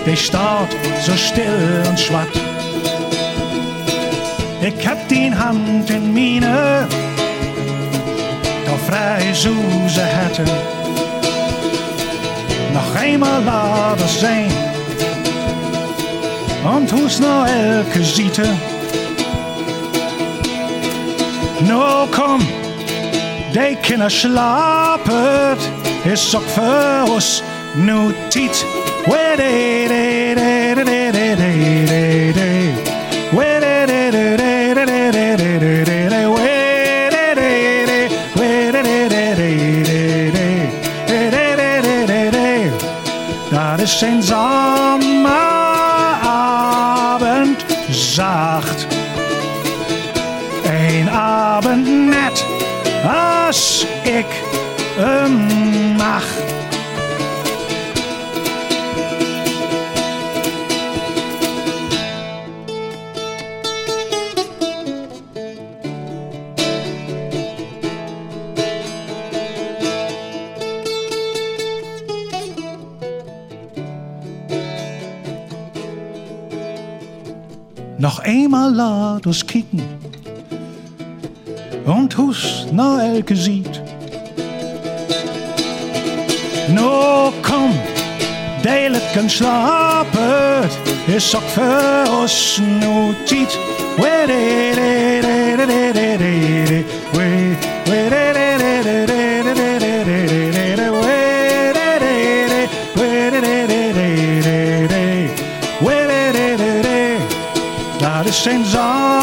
die 0.06 0.16
staat 0.16 0.68
so 1.04 1.12
still 1.12 1.82
und 1.88 1.98
schwatt. 1.98 2.28
Ich 4.62 4.86
hab 4.86 5.08
die 5.08 5.32
Hand 5.34 5.88
in 5.90 6.12
mine, 6.12 6.86
da 8.66 8.72
frei 8.86 9.32
Suse 9.32 10.04
hätte. 10.04 10.80
Noch 12.73 12.95
einmal 12.95 13.45
war 13.45 13.97
das 13.97 14.21
sein, 14.21 14.51
und 16.64 16.93
hus 16.93 17.21
noch 17.21 17.47
elke 17.47 18.03
Siete. 18.05 18.49
No 21.68 22.07
komm, 22.11 22.41
de 23.53 23.77
Kinder 23.83 24.11
schlapet, 24.11 25.59
is 26.05 26.35
ook 26.35 26.49
für 26.55 27.05
uns 27.12 27.43
nu 27.75 28.14
tiet. 28.29 28.64
Where 29.07 29.37
de 29.37 29.87
de 29.89 30.35
de 30.35 30.75
de 30.75 30.85
de 30.85 31.12
de 31.12 31.37
de 31.37 31.87
de 31.87 32.33
de. 32.33 32.51
Where 33.37 33.61
de 33.61 34.11
de 34.11 34.21
de 35.59 35.70
sends 43.91 44.30
are. 44.30 44.49
Noch 78.11 78.18
einmal 78.24 78.74
laat 78.74 79.24
uns 79.24 79.46
kicken 79.46 79.80
und 81.84 82.18
hus 82.18 82.66
na 82.72 83.04
elke 83.04 83.36
sieht. 83.36 83.80
No 86.74 87.32
komm, 87.40 87.72
deiletken 88.64 89.30
slapet, 89.30 90.72
is 91.06 91.32
ook 91.36 91.48
für 91.54 92.04
ons 92.20 92.61
nu 92.80 93.14
tiet. 93.26 93.56
St. 108.41 108.64
John. 108.64 109.20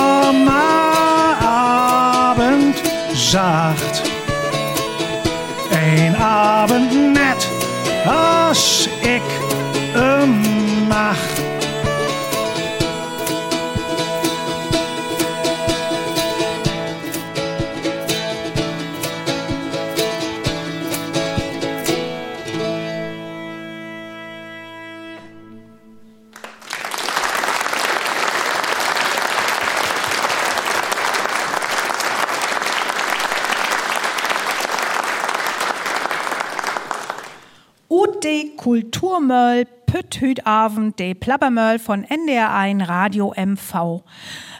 Abend 40.45 40.99
de 40.99 41.13
Plappermöll 41.13 41.79
von 41.79 42.05
NDR1 42.05 42.87
Radio 42.87 43.33
MV. 43.35 44.03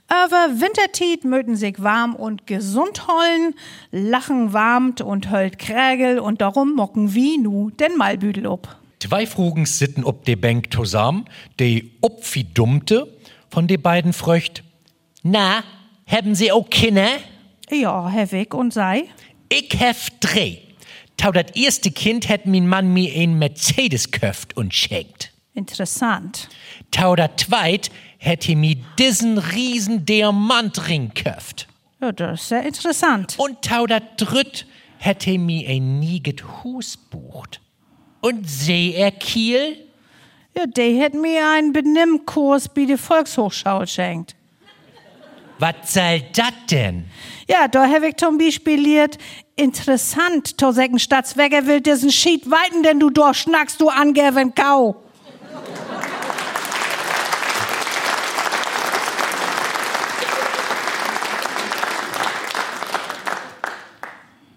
Über 0.10 0.62
Wintertiet 0.62 1.26
möten 1.26 1.56
sich 1.56 1.84
warm 1.84 2.16
und 2.16 2.48
gesund 2.48 3.08
hollen, 3.08 3.54
lachen 3.92 4.54
warmt 4.54 5.02
und 5.02 5.30
höllt 5.30 5.60
Krägel 5.60 6.20
und 6.20 6.40
darum 6.42 6.74
mocken 6.74 7.14
wie 7.14 7.38
nu 7.38 7.70
den 7.72 7.98
Malbüdel 7.98 8.48
ob. 8.48 8.76
Zwei 9.00 9.28
Frugen 9.28 9.66
sitten 9.66 10.06
ob 10.06 10.24
de 10.26 10.36
Bank 10.36 10.72
tosam, 10.72 11.26
de 11.60 11.92
Opfidummte 12.02 13.14
von 13.50 13.68
de 13.68 13.78
beiden 13.78 14.14
fröcht. 14.14 14.64
Na, 15.24 15.64
haben 16.06 16.36
Sie 16.36 16.52
auch 16.52 16.70
Kinder? 16.70 17.10
Ja, 17.70 18.08
Hevig 18.08 18.54
und 18.54 18.74
sei. 18.74 19.04
Ich 19.50 19.78
hef 19.78 20.10
drei. 20.22 20.62
Tau 21.18 21.32
dat 21.32 21.58
erste 21.58 21.92
Kind 21.92 22.30
hat 22.30 22.46
min 22.46 22.68
Mann 22.68 22.94
mir 22.94 23.14
ein 23.14 23.40
Mercedes 23.40 24.12
köft 24.12 24.56
und 24.56 24.74
schenkt. 24.74 25.34
Interessant. 25.58 26.50
Tau 26.92 27.16
dat 27.16 27.40
zweit 27.40 27.90
hätte 28.20 28.56
mir 28.56 28.76
diesen 29.00 29.40
riesen 29.40 30.06
Diamantring 30.06 31.12
köft. 31.16 31.68
Ja, 32.00 32.12
das 32.12 32.42
ist 32.42 32.50
sehr 32.50 32.64
interessant. 32.64 33.34
Und 33.40 33.64
tau 33.64 33.88
dat 33.88 34.04
dritt 34.18 34.68
hätte 35.00 35.40
mir 35.40 35.68
ein 35.68 36.00
nieget 36.00 36.44
Hus 36.64 36.96
bucht. 36.96 37.60
Und 38.22 38.48
seh 38.48 38.94
er 38.94 39.10
Kiel? 39.10 39.78
Ja, 40.56 40.68
der 40.68 41.04
hat 41.04 41.16
mir 41.16 41.50
einen 41.50 41.74
Benimmkurs 41.74 42.70
bei 42.70 42.86
der 42.86 43.00
Volkshochschau 43.00 43.80
geschenkt. 43.80 44.36
Was 45.58 45.92
soll 45.92 46.22
dat 46.36 46.54
denn? 46.70 47.06
Ja, 47.50 47.68
da 47.68 47.88
habe 47.88 48.10
ich 48.10 48.18
zum 48.18 48.38
Beispiel 48.38 49.10
interessant, 49.56 50.56
to 50.60 50.72
sagen 50.72 51.00
Staatsweger 51.00 51.66
will 51.66 51.82
diesen 51.82 52.12
Schied 52.12 52.46
weiten, 52.46 52.84
denn 52.84 53.00
du 53.00 53.10
doch 53.10 53.34
schnackst 53.34 53.82
du 53.82 53.90
angeben 53.90 54.54
Kau. 54.54 55.07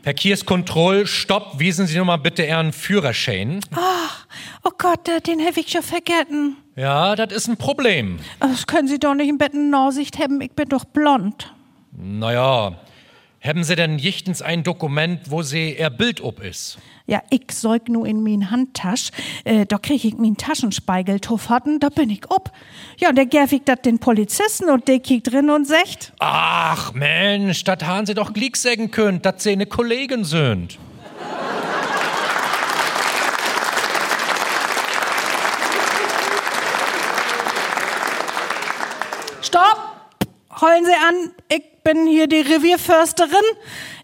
Verkehrskontroll, 0.03 1.07
stopp, 1.07 1.59
wiesen 1.59 1.87
Sie 1.87 1.99
noch 1.99 2.07
mal 2.07 2.17
bitte 2.17 2.45
Ihren 2.45 2.73
Führerschein. 2.73 3.61
Ach, 3.75 4.27
oh 4.65 4.71
Gott, 4.79 5.07
den 5.27 5.41
habe 5.41 5.61
ich 5.61 5.71
schon 5.71 5.83
vergessen. 5.83 6.57
Ja, 6.75 7.15
das 7.17 7.33
ist 7.33 7.49
ein 7.49 7.59
Problem. 7.59 8.19
Das 8.39 8.67
können 8.67 8.89
Sie 8.89 8.99
doch 8.99 9.15
nicht 9.15 9.29
im 9.29 9.37
Bett 9.37 9.53
in 9.53 9.69
Norsicht 9.69 10.19
haben, 10.19 10.41
ich 10.41 10.53
bin 10.53 10.69
doch 10.69 10.87
blond. 10.87 11.53
Naja, 11.93 12.79
haben 13.43 13.65
Sie 13.65 13.75
denn 13.75 13.99
jichtens 13.99 14.43
ein 14.43 14.65
Dokument, 14.65 15.31
wo 15.31 15.41
Sie 15.41 15.75
Ihr 15.79 15.89
Bild 15.89 16.21
ob 16.21 16.43
ist? 16.43 16.77
Ja, 17.07 17.23
ich 17.31 17.51
säug 17.53 17.89
nur 17.89 18.07
in 18.07 18.23
min 18.23 18.51
Handtasch. 18.51 19.11
Äh, 19.45 19.65
da 19.65 19.79
krieg 19.79 20.05
ich 20.05 20.19
min 20.19 20.37
Taschenspiegel 20.37 21.21
hatten, 21.49 21.81
da 21.81 21.89
bin 21.89 22.11
ich 22.11 22.31
ob. 22.31 22.53
Ja, 22.99 23.09
und 23.09 23.17
der 23.17 23.25
gäf 23.25 23.55
dat 23.65 23.87
den 23.87 23.99
Polizisten 23.99 24.69
und 24.69 24.87
der 24.89 25.01
kiegt 25.01 25.33
drin 25.33 25.49
und 25.49 25.67
sagt. 25.67 26.13
Ach 26.19 26.93
Mensch, 26.93 27.65
dat 27.65 27.87
han 27.87 28.05
Sie 28.05 28.13
doch 28.13 28.35
glick 28.35 28.59
sägen 28.59 28.91
könnt, 28.91 29.25
dat 29.25 29.41
Sie 29.41 29.57
ne 29.57 29.65
Kollegen 29.65 30.25
sind. 30.25 30.79
Stopp! 39.41 39.90
Heulen 40.61 40.85
Sie 40.85 40.93
an, 40.93 41.33
ich 41.49 41.63
bin 41.85 42.07
hier 42.07 42.27
die 42.27 42.41
Revierförsterin. 42.41 43.31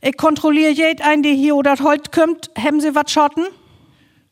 Ich 0.01 0.17
kontrolliere 0.17 0.71
jed 0.71 1.03
ein, 1.03 1.23
der 1.23 1.33
hier 1.33 1.55
oder 1.55 1.77
heute 1.83 2.11
kommt. 2.11 2.51
Haben 2.57 2.81
Sie 2.81 2.95
was 2.95 3.11
schotten? 3.11 3.45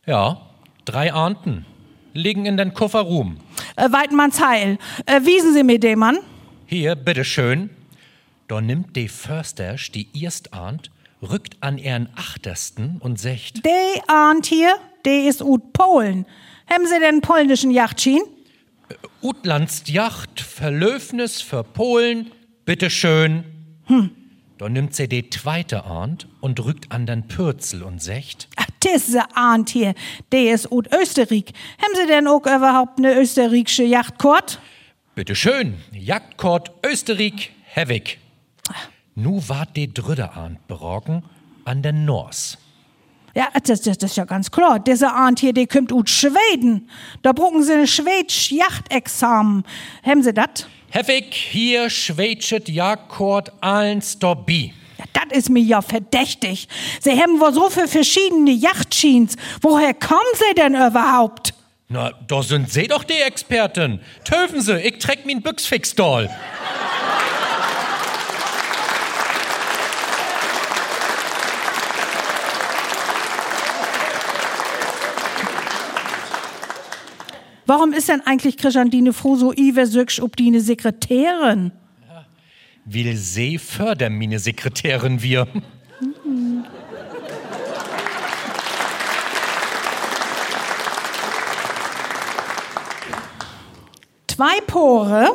Ja, 0.06 0.40
drei 0.86 1.12
Ahnten. 1.12 1.66
Liegen 2.14 2.46
in 2.46 2.56
den 2.56 2.72
Kofferrum. 2.72 3.36
Äh, 3.76 3.92
Weidmanns 3.92 4.42
Heil. 4.42 4.78
Äh, 5.04 5.20
wiesen 5.22 5.52
Sie 5.52 5.64
mir 5.64 5.78
den 5.78 5.98
Mann? 5.98 6.18
Hier, 6.64 6.94
bitteschön. 6.94 7.68
Da 8.48 8.62
nimmt 8.62 8.96
de 8.96 9.08
Förster 9.08 9.76
die 9.92 10.08
erst 10.18 10.54
ahnt, 10.54 10.90
rückt 11.20 11.58
an 11.60 11.76
ihren 11.76 12.08
Achtersten 12.16 12.96
und 13.00 13.20
secht. 13.20 13.66
De 13.66 14.00
ahnt 14.06 14.46
hier, 14.46 14.74
de 15.04 15.28
ist 15.28 15.42
ut 15.42 15.74
Polen. 15.74 16.24
Haben 16.72 16.86
Sie 16.86 16.98
den 17.00 17.20
polnischen 17.20 17.70
Yachtschien? 17.70 18.22
Utlandst 19.22 19.88
Yacht, 19.88 20.40
Verlöfnis 20.40 21.40
für 21.40 21.64
Polen, 21.64 22.30
bitteschön. 22.64 23.44
Hm. 23.86 24.10
Da 24.58 24.68
nimmt 24.68 24.94
sie 24.94 25.08
die 25.08 25.28
zweite 25.30 25.84
Ahnt 25.84 26.28
und 26.40 26.64
rückt 26.64 26.92
an 26.92 27.06
den 27.06 27.26
Pürzel 27.26 27.82
und 27.82 28.02
secht. 28.02 28.48
Ach, 28.56 28.66
diese 28.82 29.24
ahnt 29.36 29.70
hier, 29.70 29.94
de 30.32 30.52
ist 30.52 30.70
ut 30.70 30.88
Österreich. 30.92 31.46
Haben 31.82 31.94
Sie 31.94 32.06
denn 32.06 32.28
auch 32.28 32.42
überhaupt 32.42 32.98
ne 32.98 33.18
österreichische 33.18 33.84
Yachtkort? 33.84 34.60
Bitteschön, 35.14 35.74
Jagdkort 35.92 36.72
Österreich, 36.84 37.52
Hevig. 37.64 38.18
Nu 39.14 39.42
wart 39.46 39.76
die 39.76 39.92
dritte 39.92 40.32
Ahnt 40.32 40.66
berogen 40.66 41.24
an 41.64 41.82
den 41.82 42.04
Nors. 42.04 42.58
Ja, 43.34 43.48
das, 43.64 43.80
das, 43.82 43.98
das 43.98 44.10
ist 44.12 44.16
ja 44.16 44.24
ganz 44.24 44.50
klar. 44.50 44.78
Diese 44.78 45.12
Ahnt 45.12 45.40
hier, 45.40 45.52
die 45.52 45.66
kommt 45.66 45.92
aus 45.92 46.08
Schweden. 46.08 46.88
Da 47.22 47.32
brauchen 47.32 47.62
sie 47.64 47.72
ein 47.72 47.86
schwedisch 47.86 48.52
Yachtexamen. 48.52 49.64
Haben 50.04 50.22
Sie 50.22 50.32
das? 50.32 50.66
Hevig 50.90 51.34
hier 51.34 51.90
schwedschet 51.90 52.68
Jagdkort 52.68 53.52
eins 53.60 54.16
dabei. 54.18 54.72
Ja, 54.98 55.04
das 55.12 55.38
ist 55.38 55.50
mir 55.50 55.62
ja 55.62 55.82
verdächtig. 55.82 56.68
Sie 57.00 57.10
haben 57.10 57.40
wohl 57.40 57.52
so 57.52 57.68
viele 57.68 57.88
verschiedene 57.88 58.52
Yachtscheens. 58.52 59.34
Woher 59.60 59.94
kommen 59.94 60.20
Sie 60.34 60.54
denn 60.54 60.74
überhaupt? 60.76 61.54
Na, 61.88 62.12
da 62.28 62.42
sind 62.42 62.70
Sie 62.70 62.86
doch 62.86 63.02
die 63.02 63.14
Experten. 63.14 64.00
Töfen 64.24 64.60
Sie, 64.60 64.76
ich 64.78 64.98
treck 64.98 65.26
min 65.26 65.42
Büchsfixdoll. 65.42 66.30
Warum 77.66 77.92
ist 77.92 78.08
denn 78.08 78.20
eigentlich 78.20 78.56
Christiandine 78.58 79.12
froh 79.12 79.36
so 79.36 79.52
iversücksch 79.52 80.20
ob 80.20 80.36
die 80.36 80.50
ne 80.50 80.60
Sekretärin? 80.60 81.72
Will 82.84 83.16
Sie 83.16 83.56
fördern, 83.56 84.18
meine 84.18 84.38
Sekretärin 84.38 85.22
wir. 85.22 85.48
Zwei 94.26 94.60
Pore, 94.66 95.28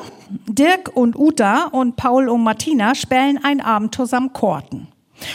Dirk 0.48 0.92
und 0.94 1.18
Uta 1.18 1.68
und 1.68 1.96
Paul 1.96 2.28
und 2.28 2.44
Martina, 2.44 2.94
spielen 2.96 3.40
ein 3.42 3.62
Abend 3.62 3.96
zusammen 3.96 4.34
Korten. 4.34 4.90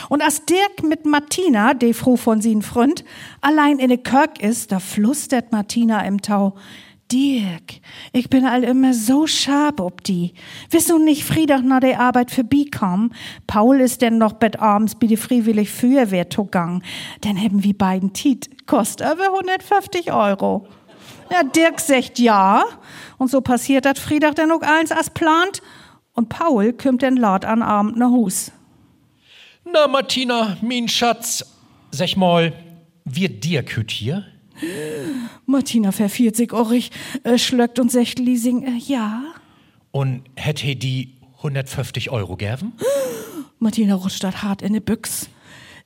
Und 0.09 0.21
als 0.21 0.45
Dirk 0.45 0.83
mit 0.83 1.05
Martina, 1.05 1.73
de 1.73 1.93
froh 1.93 2.17
von 2.17 2.41
sin 2.41 2.61
Freund, 2.61 3.03
allein 3.41 3.79
in 3.79 3.89
de 3.89 3.97
Kirk 3.97 4.41
ist, 4.41 4.71
da 4.71 4.79
flüstert 4.79 5.51
Martina 5.51 6.05
im 6.05 6.21
Tau, 6.21 6.55
Dirk, 7.11 7.81
ich 8.13 8.31
bin 8.31 8.45
all 8.45 8.63
immer 8.63 8.91
so 8.95 9.27
scharf 9.27 9.79
ob 9.79 10.03
die. 10.03 10.33
Wisst 10.71 10.89
du 10.89 10.97
nicht 10.97 11.23
Freitag 11.23 11.63
nach 11.63 11.79
der 11.79 11.99
Arbeit 11.99 12.31
vorbeikommen? 12.31 13.13
Paul 13.45 13.79
ist 13.79 14.01
denn 14.01 14.17
noch 14.17 14.33
bet 14.33 14.59
abends 14.59 14.95
bei 14.95 15.05
die 15.05 15.17
freiwillig 15.17 15.69
Feuerwehr 15.69 16.29
togang. 16.29 16.81
Dann 17.21 17.37
haben 17.37 17.63
wir 17.63 17.77
beiden 17.77 18.13
Tiet. 18.13 18.49
Kostet 18.65 19.13
über 19.13 19.25
150 19.25 20.11
Euro. 20.11 20.67
Ja, 21.31 21.43
Dirk 21.43 21.79
sagt 21.79 22.17
ja. 22.17 22.63
Und 23.19 23.29
so 23.29 23.41
passiert 23.41 23.85
das 23.85 23.99
Freitag 23.99 24.33
dann 24.35 24.51
auch 24.51 24.61
eins 24.61 24.91
als 24.91 25.11
plant. 25.11 25.61
Und 26.13 26.29
Paul 26.29 26.73
kommt 26.73 27.03
dann 27.03 27.17
laut 27.17 27.45
an 27.45 27.61
Abend 27.61 27.97
nach 27.97 28.09
Hus. 28.09 28.51
Na, 29.71 29.87
Martina, 29.87 30.57
mein 30.61 30.87
Schatz, 30.87 31.43
sag 31.91 32.15
mal, 32.17 32.53
wir 33.03 33.29
Dirk 33.29 33.75
hüt 33.75 33.91
hier? 33.91 34.23
Martina 35.45 35.91
verfiert 35.91 36.35
sich 36.35 36.53
orrig, 36.53 36.91
äh, 37.23 37.37
schlöckt 37.37 37.79
und 37.79 37.91
sagt 37.91 38.19
Leasing, 38.19 38.63
äh, 38.63 38.77
ja. 38.77 39.23
Und 39.91 40.23
hätte 40.35 40.75
die 40.75 41.15
150 41.37 42.11
Euro 42.11 42.35
gern? 42.37 42.73
Martina 43.59 43.95
rutscht 43.95 44.23
dat 44.23 44.43
hart 44.43 44.61
in 44.61 44.73
de 44.73 44.81
Büchs. 44.81 45.29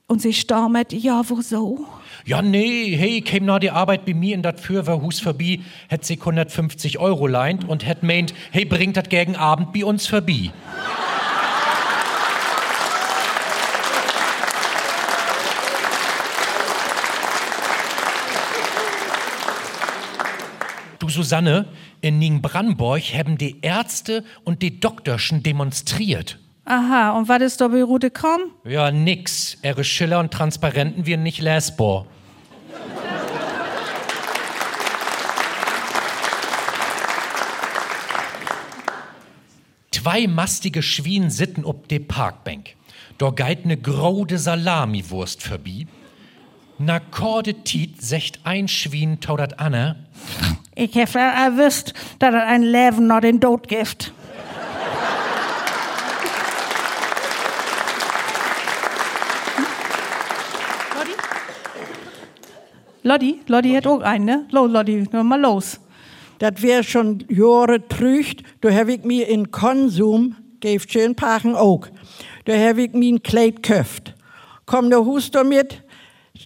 Und 0.08 0.22
sie 0.22 0.34
stormet, 0.34 0.92
ja, 0.92 1.22
wo 1.28 1.40
so? 1.42 1.86
Ja, 2.26 2.42
nee, 2.42 2.96
hey, 2.98 3.22
käm 3.22 3.46
nach 3.46 3.60
die 3.60 3.70
Arbeit 3.72 4.06
bei 4.06 4.14
mir 4.14 4.36
in 4.36 4.42
dat 4.42 4.60
Fürwerhus 4.60 5.20
vorbei, 5.20 5.62
hätt 5.88 6.04
sie 6.04 6.18
150 6.20 7.00
Euro 7.00 7.28
leint 7.28 7.68
und 7.68 7.86
hätt 7.86 8.04
meint, 8.04 8.34
hey, 8.52 8.66
bringt 8.66 8.98
dat 8.98 9.10
gegen 9.10 9.36
Abend 9.36 9.72
bei 9.72 9.86
uns 9.86 10.08
vorbei. 10.08 10.52
Du 21.10 21.16
Susanne, 21.16 21.66
in 22.02 22.20
Nienbranborg 22.20 23.02
haben 23.02 23.40
die 23.40 23.62
Ärzte 23.62 24.24
und 24.44 24.62
die 24.62 24.80
Doktorschen 24.80 25.42
demonstriert. 25.42 26.38
Aha, 26.66 27.18
und 27.18 27.28
was 27.28 27.42
ist 27.42 27.62
da 27.62 27.70
bei 27.70 27.82
Rute 27.82 28.12
kommen? 28.12 28.52
Ja, 28.64 28.92
nix. 28.92 29.58
Ihre 29.64 29.84
Schiller 29.84 30.20
und 30.20 30.32
Transparenten 30.32 31.08
wir 31.08 31.18
nicht 31.18 31.42
lesbar. 31.42 32.06
Zwei 39.90 40.28
mastige 40.28 40.84
Schwien 40.84 41.32
sitten 41.32 41.66
ob 41.66 41.88
de 41.88 41.98
Parkbank. 41.98 42.76
Da 43.18 43.32
geit 43.32 43.66
ne 43.66 43.78
grode 43.78 44.38
Salamiwurst 44.38 45.42
vorbei. 45.42 45.88
Na 46.78 47.00
korde 47.00 47.56
Tiet 47.64 48.00
secht 48.00 48.42
ein 48.44 48.68
Schwien 48.68 49.20
taudert 49.22 49.60
Ich 50.82 50.96
hab 50.96 51.14
erwisst, 51.14 51.94
dass 52.20 52.34
er 52.34 52.48
ein 52.48 52.64
Leben 52.64 53.08
noch 53.08 53.20
den 53.20 53.42
Tod 53.42 53.68
gibt. 53.68 54.14
Lottie, 63.04 63.42
Lottie 63.48 63.76
hat 63.76 63.88
auch 63.88 64.00
einen, 64.00 64.24
ne? 64.24 64.46
Los, 64.52 64.72
nur 65.12 65.24
mal 65.26 65.42
los. 65.42 65.82
Das 66.38 66.62
wär 66.62 66.84
schon 66.84 67.26
Jahre 67.28 67.86
trücht, 67.86 68.44
da 68.62 68.72
hab 68.72 68.88
ich 68.88 69.04
mir 69.04 69.28
in 69.28 69.52
Konsum, 69.52 70.38
gave 70.62 70.88
schön 70.88 71.14
Pachen 71.14 71.56
auch, 71.56 71.88
da 72.46 72.54
hab 72.54 72.78
ich 72.78 72.94
mir 72.94 73.16
ein 73.16 73.22
Kleid 73.22 73.64
köft. 73.64 74.16
Komm 74.66 74.90
der 74.90 75.04
Hus 75.04 75.30
damit, 75.30 75.84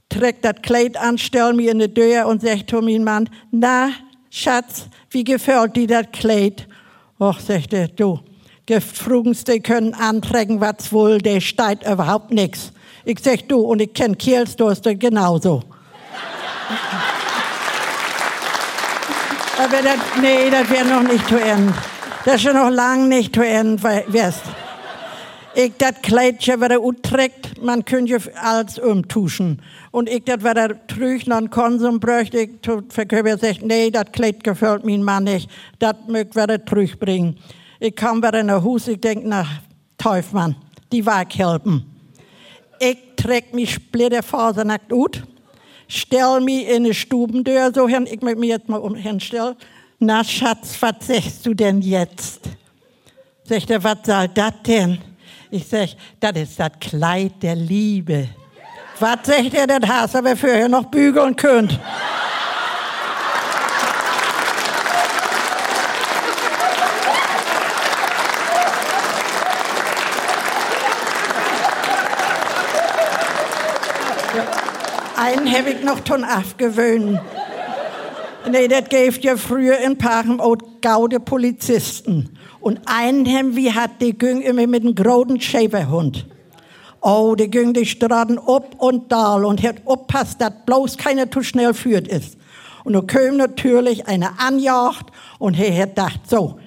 träg 0.09 0.41
das 0.41 0.55
Kleid 0.63 0.97
an, 0.97 1.19
stell 1.19 1.53
mir 1.53 1.71
in 1.71 1.77
die 1.77 1.93
Tür 1.93 2.25
und 2.25 2.41
sagt 2.41 2.71
zu 2.71 2.81
meinem 2.81 3.03
Mann, 3.03 3.29
na, 3.51 3.89
Schatz, 4.35 4.87
wie 5.11 5.23
gefällt 5.23 5.75
dir 5.75 5.85
das 5.85 6.07
Kleid? 6.11 6.67
Och, 7.19 7.39
sagt 7.39 7.71
er, 7.71 7.87
du, 7.87 8.19
gefrugens, 8.65 9.43
die 9.43 9.59
können 9.59 9.93
anträgen, 9.93 10.59
was 10.59 10.91
wohl, 10.91 11.19
der 11.19 11.39
steigt 11.39 11.85
überhaupt 11.87 12.31
nix. 12.31 12.71
Ich 13.05 13.19
sag, 13.19 13.47
du, 13.47 13.59
und 13.59 13.79
ich 13.79 13.93
kenn 13.93 14.17
Kielsdurste 14.17 14.95
genauso. 14.95 15.61
Aber 19.59 19.81
das, 19.83 19.99
nee, 20.19 20.49
das 20.49 20.67
wäre 20.67 20.85
noch 20.85 21.03
nicht 21.03 21.27
zu 21.27 21.39
Ende. 21.39 21.71
Das 22.25 22.35
ist 22.37 22.41
schon 22.41 22.55
noch 22.55 22.71
lang 22.71 23.07
nicht 23.09 23.35
zu 23.35 23.45
Ende, 23.45 23.83
weißt 23.83 24.41
ich 25.55 25.73
das 25.77 26.01
Kleidchen, 26.01 26.59
was 26.59 26.69
er 26.69 26.79
trägt, 27.01 27.61
man 27.61 27.85
könnte 27.85 28.19
alles 28.41 28.79
umtuschen. 28.79 29.61
Und 29.91 30.09
ich 30.09 30.23
das, 30.23 30.43
was 30.43 30.55
er 30.55 30.87
trügt, 30.87 31.27
noch 31.27 31.49
Konsum 31.49 31.99
bräuchte, 31.99 32.39
ich 32.39 32.61
zu 32.61 32.83
Verkäufer 32.89 33.37
sagt, 33.37 33.61
nee, 33.61 33.91
das 33.91 34.11
Kleid 34.11 34.43
gefällt 34.43 34.85
mir 34.85 34.97
Mann 34.99 35.25
nicht, 35.25 35.49
das 35.79 35.95
mögt 36.07 36.35
was 36.35 36.47
er 36.47 36.63
trügt 36.63 36.99
bringen. 36.99 37.37
Ich 37.79 37.95
kam 37.95 38.17
wieder 38.17 38.35
ein 38.35 38.51
Haus, 38.51 38.87
ich 38.87 38.99
denk, 38.99 39.23
na, 39.25 39.45
Teufmann, 39.97 40.55
die 40.91 41.05
war 41.05 41.25
helfen. 41.29 41.85
Ich 42.79 42.97
träg 43.15 43.53
mich 43.53 43.73
splitterfasernackt 43.75 44.91
ut, 44.91 45.23
stell 45.87 46.41
mich 46.41 46.67
in 46.67 46.85
eine 46.85 46.93
Stubentür 46.93 47.71
so 47.73 47.87
hin, 47.87 48.07
ich 48.09 48.21
möchte 48.21 48.39
mich 48.39 48.49
jetzt 48.49 48.69
mal 48.69 48.81
hinstellen. 48.95 49.55
Na, 49.99 50.23
Schatz, 50.23 50.77
was 50.81 50.95
sagst 51.07 51.45
du 51.45 51.53
denn 51.53 51.81
jetzt? 51.81 52.41
Sagt 53.43 53.69
er, 53.69 53.83
was 53.83 53.97
soll 54.05 54.27
das 54.29 54.53
denn? 54.65 54.97
Ich 55.55 55.67
sag, 55.67 55.89
das 56.19 56.31
ist 56.35 56.59
das 56.59 56.71
Kleid 56.79 57.33
der 57.43 57.55
Liebe. 57.55 58.27
Was 58.99 59.19
sagt 59.21 59.53
ihr 59.53 59.67
denn, 59.67 59.87
Hase, 59.87 60.25
wofür 60.25 60.55
ihr 60.55 60.67
noch 60.67 60.85
bügeln 60.85 61.35
könnt? 61.35 61.79
Einen 75.15 75.53
habe 75.55 75.69
ich 75.69 75.83
noch 75.83 75.99
ton 75.99 76.23
abgewöhnen. 76.23 77.19
Nee, 78.49 78.67
das 78.67 78.89
gäbe 78.89 79.19
ja 79.21 79.37
früher 79.37 79.77
in 79.77 79.99
Paaren 79.99 80.39
auch 80.39 80.57
gaude 80.81 81.19
Polizisten. 81.19 82.39
Und 82.63 82.79
einen 82.85 83.27
haben 83.27 83.75
hat, 83.75 84.01
die 84.01 84.17
ging 84.17 84.39
immer 84.39 84.65
mit 84.67 84.83
einem 84.83 84.95
großen 84.95 85.41
Schäferhund. 85.41 86.25
Oh, 87.01 87.35
die 87.35 87.49
ging 87.49 87.73
die 87.73 87.85
Straßen 87.85 88.39
up 88.39 88.75
und 88.77 89.11
dal 89.11 89.43
und 89.43 89.61
hat 89.61 89.81
oppasst, 89.83 90.39
dass 90.39 90.53
bloß 90.65 90.97
keiner 90.97 91.29
zu 91.29 91.43
schnell 91.43 91.73
führt 91.73 92.07
ist. 92.07 92.37
Und 92.85 92.93
da 92.93 93.01
kam 93.01 93.35
natürlich 93.35 94.07
eine 94.07 94.39
Anjagd 94.39 95.11
und 95.39 95.59
er 95.59 95.77
hat 95.77 95.89
gedacht, 95.89 96.21
so, 96.29 96.57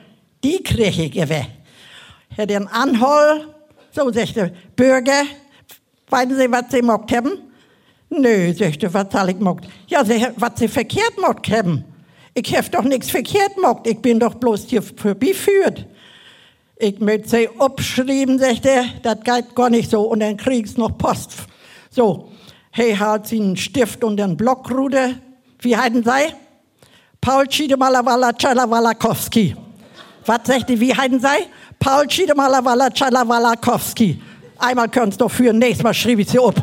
die 0.44 0.62
kriege 0.62 1.05
ich 1.05 1.28
weg. 1.30 1.49
Er 2.36 2.42
hat 2.42 2.53
einen 2.53 2.68
Anhol, 2.68 3.55
so 3.90 4.12
sagte 4.12 4.53
Bürger, 4.76 5.22
weisen 6.11 6.36
Sie, 6.36 6.53
was 6.53 6.64
Sie 6.70 6.82
mockt 6.82 7.11
haben? 7.16 7.38
Nö, 8.11 8.53
sagte, 8.53 8.92
was 8.92 9.07
soll 9.11 9.30
ich 9.30 9.40
mockt? 9.40 9.66
Ja, 9.88 10.05
sie, 10.05 10.26
was 10.36 10.59
Sie 10.59 10.68
verkehrt 10.68 11.14
mockt 11.18 11.51
haben. 11.51 11.84
Ich 12.39 12.55
hab 12.55 12.70
doch 12.70 12.82
nichts 12.82 13.09
verkehrt 13.09 13.57
mockt, 13.57 13.87
ich 13.87 13.99
bin 13.99 14.20
doch 14.20 14.34
bloß 14.34 14.66
hier 14.66 14.82
vorbeiführt. 14.82 15.87
Ich 16.76 17.01
möchte 17.01 17.28
sie 17.30 17.49
abschreiben, 17.59 18.39
sagt 18.39 18.66
er, 18.66 18.84
das 19.03 19.20
geht 19.24 19.55
gar 19.55 19.70
nicht 19.70 19.91
so, 19.91 20.03
und 20.03 20.20
dann 20.20 20.37
kriegst 20.37 20.76
noch 20.76 20.99
Post. 20.99 21.32
So, 21.89 22.30
hey, 22.72 22.95
halt 22.95 23.26
sie 23.26 23.41
einen 23.41 23.57
Stift 23.57 24.05
und 24.05 24.20
einen 24.20 24.37
Blockruder. 24.37 25.12
Wie 25.61 25.74
heißen 25.74 26.05
sie? 26.05 26.34
Paul 27.22 27.51
Schiedemalawala 27.51 28.34
Chalawalakowski. 28.34 29.57
Was 30.26 30.41
sagt 30.45 30.68
ihr, 30.68 30.78
wie 30.78 30.95
heißen 30.95 31.18
sie? 31.18 31.47
Paul 31.78 32.05
Schiedemalawala 32.11 32.91
Chalawalakowski. 32.91 34.20
Einmal 34.59 34.91
können 34.91 35.09
es 35.09 35.16
doch 35.16 35.30
führen, 35.30 35.59
nächstes 35.59 35.82
Mal 35.82 35.95
schreibe 35.95 36.20
ich 36.20 36.28
sie 36.28 36.39
ab. 36.39 36.62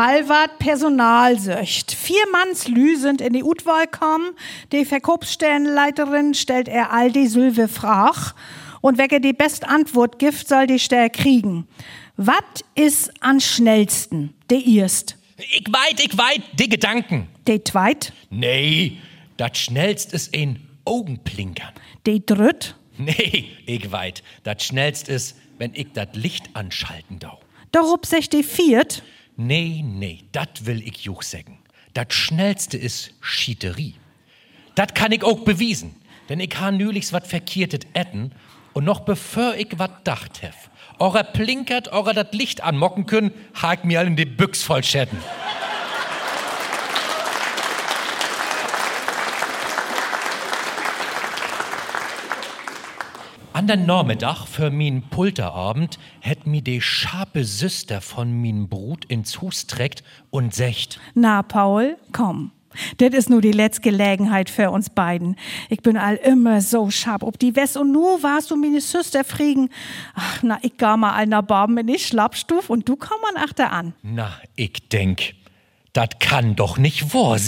Kophalwart 0.00 0.58
Personalsöcht. 0.58 1.92
Vier 1.92 2.22
Manns 2.32 2.68
Lü 2.68 2.96
sind 2.96 3.20
in 3.20 3.34
die 3.34 3.44
Utwahl 3.44 3.86
kommen. 3.86 4.30
Die 4.72 4.86
Verkaufsstellenleiterin 4.86 6.32
stellt 6.32 6.68
er 6.68 6.90
all 6.90 7.12
die 7.12 7.26
Sylve 7.26 7.68
Frach. 7.68 8.34
Und 8.80 8.96
wer 8.96 9.08
die 9.08 9.34
best 9.34 9.68
Antwort 9.68 10.18
gibt, 10.18 10.48
soll 10.48 10.66
die 10.66 10.78
Stelle 10.78 11.10
kriegen. 11.10 11.68
Was 12.16 12.40
ist 12.74 13.12
am 13.20 13.40
schnellsten? 13.40 14.32
Der 14.48 14.64
erst. 14.64 15.18
Ich 15.36 15.66
weit, 15.68 16.02
ich 16.02 16.16
weit, 16.16 16.44
die 16.54 16.70
Gedanken. 16.70 17.28
Der 17.46 17.62
zweit. 17.62 18.14
Nee, 18.30 18.96
das 19.36 19.58
schnellst 19.58 20.14
ist 20.14 20.34
ein 20.34 20.66
Augenplinkern. 20.86 21.74
Der 22.06 22.20
dritt. 22.20 22.74
Nee, 22.96 23.50
ich 23.66 23.92
weit, 23.92 24.22
das 24.44 24.64
schnellst 24.64 25.10
ist, 25.10 25.36
wenn 25.58 25.74
ich 25.74 25.88
das 25.92 26.08
Licht 26.14 26.48
anschalten 26.54 27.18
dau. 27.18 27.38
Darob 27.70 28.06
sech 28.06 28.30
die 28.30 28.42
viert. 28.42 29.02
Nee, 29.42 29.82
nee, 29.82 30.24
dat 30.32 30.60
will 30.64 30.82
ich 30.82 31.04
juch 31.04 31.22
sagen. 31.22 31.58
Dat 31.94 32.12
schnellste 32.12 32.76
ist 32.76 33.14
Schieterie. 33.22 33.94
Dat 34.74 34.94
kann 34.94 35.12
ich 35.12 35.24
auch 35.24 35.44
bewiesen. 35.44 35.94
Denn 36.28 36.40
ich 36.40 36.60
ha 36.60 36.70
nülichs 36.70 37.14
wat 37.14 37.26
verkehrtet 37.26 37.86
etten 37.94 38.32
und 38.74 38.84
noch 38.84 39.00
bevor 39.00 39.54
ich 39.54 39.78
wat 39.78 40.06
dacht 40.06 40.42
hef, 40.42 40.68
eurer 40.98 41.24
plinkert, 41.24 41.88
eurer 41.88 42.12
dat 42.12 42.34
Licht 42.34 42.60
anmocken 42.60 43.06
können, 43.06 43.32
ha 43.54 43.72
ich 43.72 43.82
mir 43.82 43.98
all 44.00 44.08
in 44.08 44.16
die 44.16 44.26
Büchs 44.26 44.62
voll 44.62 44.84
schätten. 44.84 45.18
An 53.52 53.66
der 53.66 53.76
Nachmittag 53.76 54.46
für 54.46 54.70
min 54.70 55.02
Pulterabend 55.02 55.98
hätt 56.20 56.46
mi 56.46 56.62
de 56.62 56.80
scharpe 56.80 57.44
Süster 57.44 58.00
von 58.00 58.30
min 58.30 58.68
Brut 58.68 59.04
ins 59.06 59.40
Hus 59.40 59.66
trägt 59.66 60.04
und 60.30 60.54
secht. 60.54 61.00
Na, 61.14 61.42
Paul, 61.42 61.96
komm. 62.12 62.52
Das 62.98 63.10
ist 63.10 63.28
nur 63.28 63.40
die 63.40 63.50
letzte 63.50 63.82
Gelegenheit 63.82 64.48
für 64.48 64.70
uns 64.70 64.90
beiden. 64.90 65.34
Ich 65.68 65.82
bin 65.82 65.96
all 65.96 66.14
immer 66.14 66.60
so 66.60 66.90
scharf 66.90 67.24
ob 67.24 67.40
die 67.40 67.56
West 67.56 67.76
und 67.76 67.90
nur 67.90 68.22
warst 68.22 68.52
du 68.52 68.56
meine 68.56 68.80
Süster 68.80 69.24
friegen. 69.24 69.68
Ach, 70.14 70.42
na, 70.42 70.58
ich 70.62 70.76
geh 70.76 70.96
mal 70.96 71.12
all 71.12 71.26
nach 71.26 71.42
Barben 71.42 71.76
in 71.78 71.88
die 71.88 71.98
Schlappstuf 71.98 72.70
und 72.70 72.88
du 72.88 72.94
komm 72.94 73.18
an 73.34 73.42
achter 73.42 73.72
an. 73.72 73.94
Na, 74.02 74.30
ich 74.54 74.88
denk, 74.88 75.34
dat 75.92 76.20
kann 76.20 76.56
doch 76.56 76.78
nicht 76.78 77.14
wahr. 77.14 77.38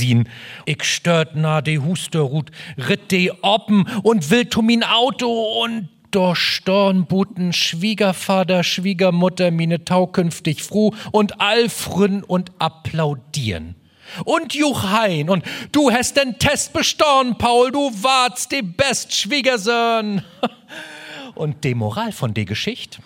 Ich 0.67 0.85
stört 0.85 1.31
na 1.35 1.61
de 1.61 1.79
Husterhut, 1.79 2.51
ritt 2.77 3.11
de 3.11 3.33
oppen 3.43 3.87
und 4.03 4.31
will 4.31 4.47
tu 4.47 4.63
min 4.63 4.85
Auto 4.85 5.63
und 5.63 5.89
doch 6.11 6.37
Stornbuten, 6.37 7.53
Schwiegervater, 7.53 8.65
Schwiegermutter, 8.65 9.51
mine 9.51 9.85
taukünftig 9.85 10.63
froh 10.63 10.95
und 11.11 11.41
allfrün 11.41 12.23
und 12.23 12.53
applaudieren. 12.59 13.77
Und 14.25 14.55
Juchein, 14.55 15.31
und 15.31 15.43
du 15.73 15.91
hast 15.91 16.19
den 16.19 16.39
Test 16.39 16.75
bestorn, 16.75 17.39
Paul, 17.39 17.73
du 17.73 17.91
warst 18.03 18.53
die 18.53 18.61
best 18.63 19.15
Schwiegersöhn. 19.15 20.23
Und 21.35 21.65
die 21.65 21.75
Moral 21.75 22.13
von 22.13 22.35
der 22.35 22.45
Geschichte 22.45 22.99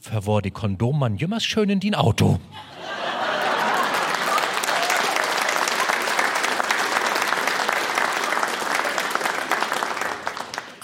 verwor 0.00 0.42
die 0.42 0.52
Kondommann 0.52 1.16
jümmers 1.16 1.44
schön 1.44 1.68
in 1.70 1.80
din 1.80 1.96
Auto. 1.96 2.38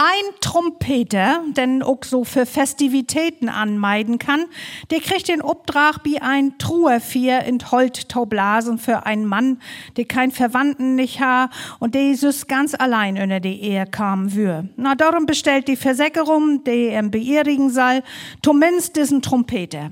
Ein 0.07 0.35
Trompeter, 0.43 1.41
den 1.57 1.83
auch 1.83 2.01
so 2.05 2.25
für 2.25 2.45
Festivitäten 2.45 3.49
anmeiden 3.49 4.19
kann, 4.19 4.45
der 4.91 5.01
kriegt 5.01 5.29
den 5.29 5.41
Obdrach 5.41 6.01
wie 6.05 6.21
ein 6.21 6.59
Truhervier 6.59 7.45
in 7.45 7.59
Holt 7.71 8.07
blasen 8.29 8.77
für 8.77 9.07
einen 9.07 9.25
Mann, 9.25 9.63
der 9.97 10.05
kein 10.05 10.31
Verwandten 10.31 10.95
nicht 10.95 11.21
ha 11.21 11.49
und 11.79 11.95
der 11.95 12.15
süß 12.15 12.49
ganz 12.49 12.75
allein 12.75 13.17
unter 13.17 13.41
die 13.41 13.63
Ehe 13.63 13.87
kam 13.87 14.35
wür. 14.35 14.69
Na, 14.77 14.95
darum 14.95 15.25
bestellt 15.25 15.69
die 15.69 15.77
Versäckerung, 15.77 16.63
die 16.65 16.89
im 16.89 17.11
beerdigen 17.11 17.71
soll, 17.71 18.03
zumindest 18.43 18.97
diesen 18.97 19.23
Trompeter. 19.23 19.91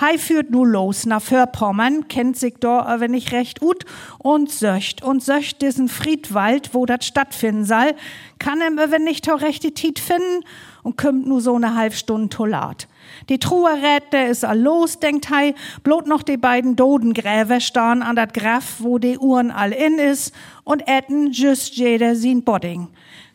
Hei 0.00 0.18
führt 0.18 0.50
nu 0.50 0.64
los. 0.64 1.06
Nach 1.06 1.22
Vorpommern, 1.22 2.08
kennt 2.08 2.36
sich 2.36 2.54
da 2.60 2.82
aber 2.82 3.08
nicht 3.08 3.32
recht 3.32 3.60
gut 3.60 3.84
und 4.18 4.50
söcht. 4.50 5.02
Und 5.02 5.22
söcht 5.22 5.62
diesen 5.62 5.88
Friedwald, 5.88 6.74
wo 6.74 6.86
das 6.86 7.06
stattfinden 7.06 7.64
soll, 7.64 7.94
kann 8.38 8.60
ihm 8.60 8.78
aber 8.78 8.98
nicht 8.98 9.24
to 9.24 9.34
rechte 9.34 9.72
Tit 9.72 9.98
finden 9.98 10.44
und 10.82 10.96
kümmt 10.96 11.26
nu 11.26 11.40
so 11.40 11.54
eine 11.54 11.74
halbe 11.74 11.96
Stunde 11.96 12.28
tolat. 12.28 12.88
Die 13.28 13.38
Truhe 13.38 13.70
rät, 13.70 14.12
der 14.12 14.30
is 14.30 14.44
all 14.44 14.58
los, 14.58 14.98
denkt 15.00 15.30
hei, 15.30 15.54
blot 15.82 16.06
noch 16.06 16.22
die 16.22 16.36
beiden 16.36 16.76
Dodengräver 16.76 17.60
starn 17.60 18.02
an 18.02 18.16
dat 18.16 18.34
Graf, 18.34 18.76
wo 18.78 18.98
die 18.98 19.18
Uhren 19.18 19.50
all 19.50 19.72
in 19.72 19.98
is. 19.98 20.32
Und 20.64 20.86
etten 20.86 21.32
just 21.32 21.76
jeder 21.76 22.14
sin 22.14 22.42
Bodding. 22.42 22.88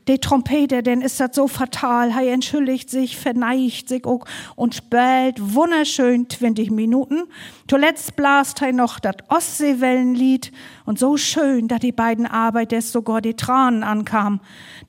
Der 0.08 0.20
Trompeter, 0.20 0.82
denn 0.82 1.02
ist 1.02 1.20
das 1.20 1.36
so 1.36 1.48
fatal. 1.48 2.14
Hei 2.14 2.30
entschuldigt 2.30 2.90
sich, 2.90 3.18
verneigt 3.18 3.88
sich 3.88 4.06
auch 4.06 4.26
und 4.56 4.76
spielt 4.76 5.36
wunderschön 5.40 6.30
20 6.30 6.72
Minuten. 6.72 7.24
Zuletzt 7.70 8.16
blast 8.16 8.60
hei 8.62 8.72
noch 8.72 9.00
das 9.00 9.16
Ostseewellenlied 9.30 10.52
und 10.86 11.00
so 11.00 11.16
schön, 11.16 11.68
dass 11.68 11.80
die 11.80 11.94
beiden 11.94 12.26
Arbeiters 12.26 12.92
sogar 12.92 13.22
die 13.22 13.36
Tranen 13.36 13.84
ankam. 13.84 14.42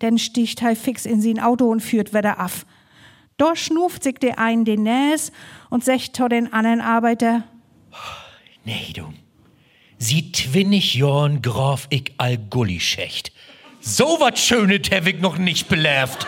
Denn 0.02 0.18
sticht 0.18 0.62
hei 0.62 0.74
fix 0.74 1.06
in 1.06 1.20
sein 1.20 1.38
Auto 1.38 1.70
und 1.70 1.80
führt 1.80 2.12
wieder 2.12 2.40
af. 2.40 2.66
Da 3.36 3.54
schnuft 3.54 4.02
sich 4.04 4.14
der 4.14 4.38
ein 4.38 4.64
den 4.64 4.84
Näs 4.84 5.32
und 5.70 5.84
sagt 5.84 6.16
zu 6.16 6.28
den 6.28 6.52
anderen 6.52 6.80
Arbeiter, 6.80 7.44
Nee, 8.64 8.92
du. 8.94 9.12
Sie 9.98 10.32
twinnig 10.32 10.94
Jorn 10.94 11.42
Graf 11.42 11.86
ich 11.90 12.12
all 12.16 12.38
Gulli 12.38 12.80
schächt. 12.80 13.34
So 13.87 14.18
wat 14.18 14.39
Schönes 14.39 14.89
hab 14.91 15.07
ich 15.07 15.20
noch 15.20 15.37
nicht 15.37 15.68
beläft. 15.68 16.26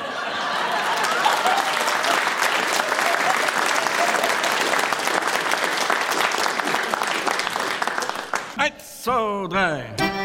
Eins, 8.59 9.03
zwei, 9.03 9.47
drei. 9.49 10.16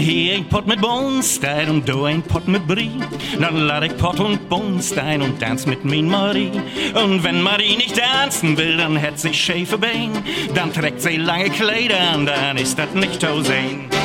Hier 0.00 0.36
ein 0.36 0.48
Pott 0.48 0.66
mit 0.66 0.80
Bohnen 0.80 1.22
steht 1.22 1.68
und 1.68 1.86
du 1.86 2.04
ein 2.04 2.22
Pott 2.22 2.48
mit 2.48 2.66
Brie, 2.66 3.00
dann 3.38 3.54
lad 3.54 3.84
ich 3.84 3.94
Pott 3.98 4.18
und 4.18 4.48
Bohnen 4.48 4.80
stein 4.80 5.20
und 5.20 5.38
tanz 5.38 5.66
mit 5.66 5.84
min 5.84 6.08
Marie. 6.08 6.52
Und 6.94 7.22
wenn 7.22 7.42
Marie 7.42 7.76
nicht 7.76 8.00
tanzen 8.00 8.56
will, 8.56 8.78
dann 8.78 9.00
hat 9.00 9.18
sie 9.18 9.34
schäfe 9.34 9.76
Bein, 9.76 10.12
dann 10.54 10.72
trägt 10.72 11.02
sie 11.02 11.18
lange 11.18 11.50
Kleider 11.50 12.14
und 12.16 12.24
dann 12.24 12.56
ist 12.56 12.78
das 12.78 12.94
nicht 12.94 13.20
zu 13.20 13.42
sehen. 13.42 13.99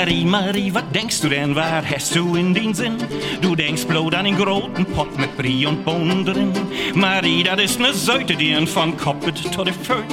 Marie, 0.00 0.24
Marie, 0.24 0.72
was 0.72 0.84
denkst 0.94 1.20
du 1.20 1.28
denn, 1.28 1.54
was 1.54 1.84
hast 1.84 2.16
du 2.16 2.34
in 2.34 2.54
den 2.54 2.72
Sinn? 2.72 2.96
Du 3.42 3.54
denkst 3.54 3.84
bloß 3.84 4.14
an 4.14 4.24
den 4.24 4.38
großen 4.38 4.86
Pott 4.86 5.14
mit 5.18 5.36
Brie 5.36 5.66
und 5.66 5.84
Bohnen 5.84 6.24
drin. 6.24 6.52
Marie, 6.94 7.42
das 7.42 7.60
ist 7.60 7.80
ne 7.80 7.92
Säute, 7.92 8.34
die 8.34 8.52
ihn 8.52 8.66
von 8.66 8.96
Koppet 8.96 9.52
tot 9.52 9.66
de 9.66 9.74
Föt. 9.74 10.06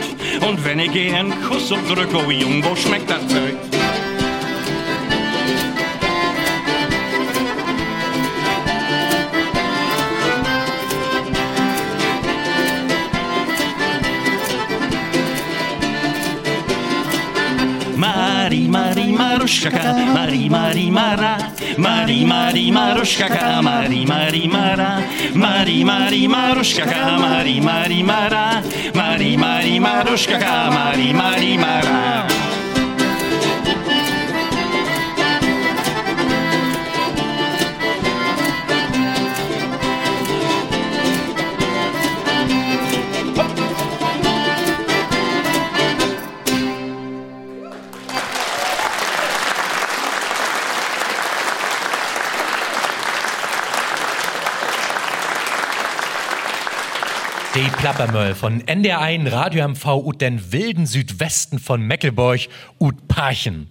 Und 0.45 0.65
wenn 0.65 0.79
ich 0.79 0.93
ihr 0.93 1.15
einen 1.15 1.41
Kuss 1.41 1.69
drück, 1.69 2.09
oh 2.13 2.29
Jung, 2.29 2.61
wo 2.65 2.75
schmeckt 2.75 3.09
das 3.09 3.25
Zeug? 3.29 3.55
Marie, 18.47 18.69
Marie, 18.69 19.11
Maruszka, 19.11 19.93
Marie, 20.13 20.49
Marie, 20.49 20.89
Mara, 20.89 21.35
Marie, 21.77 22.25
Marie, 22.25 22.71
Maruszka, 22.71 23.61
Marie, 23.61 24.05
Marie, 24.05 24.47
Mara, 24.47 25.03
Marie, 25.33 25.83
Marie, 25.83 26.29
Maruszka, 26.29 27.17
Marie, 27.19 27.59
Marie, 27.59 28.03
Mara, 28.03 28.61
Marie, 28.95 29.37
Marie, 29.37 29.79
Maruszka, 29.81 30.71
Marie, 30.71 31.13
Marie, 31.13 31.57
Mara. 31.57 32.46
Die 57.58 57.72
Plappermöll 57.72 58.36
von 58.36 58.62
NDR1 58.62 59.32
Radio 59.32 59.68
MV 59.68 59.88
ut 60.05 60.22
den 60.22 60.51
wilden 60.51 60.86
Südwesten 60.86 61.58
von 61.58 61.82
Mecklenburg 61.82 62.41
ut 62.80 63.08
Parchen. 63.08 63.68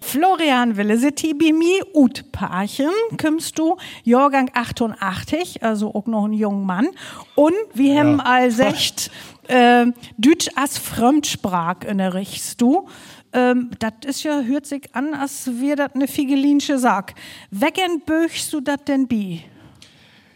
Florian 0.00 0.76
Wille, 0.76 0.96
mir 0.96 1.86
ut 1.94 2.32
Parchen, 2.32 2.90
kümmst 3.16 3.56
du, 3.60 3.76
Jahrgang 4.02 4.50
88, 4.52 5.62
also 5.62 5.94
auch 5.94 6.06
noch 6.06 6.24
ein 6.24 6.32
junger 6.32 6.64
Mann. 6.64 6.88
Und 7.36 7.54
wir 7.74 7.96
haben 7.96 8.20
all 8.20 8.50
secht, 8.50 9.12
äh, 9.46 9.86
Deutsch 10.18 10.48
als 10.56 10.76
Fremdsprach 10.76 11.84
unterrichtst 11.88 12.60
du. 12.60 12.88
Ähm, 13.32 13.70
das 13.78 13.92
ist 14.04 14.24
ja, 14.24 14.40
hört 14.40 14.66
sich 14.66 14.92
an, 14.96 15.14
als 15.14 15.48
wir 15.60 15.76
das 15.76 15.94
ne 15.94 16.08
Figelinsche 16.08 16.76
Sack. 16.76 17.14
Wegen 17.52 18.00
böchst 18.04 18.52
du 18.52 18.60
das 18.60 18.82
denn 18.84 19.06
bi? 19.06 19.44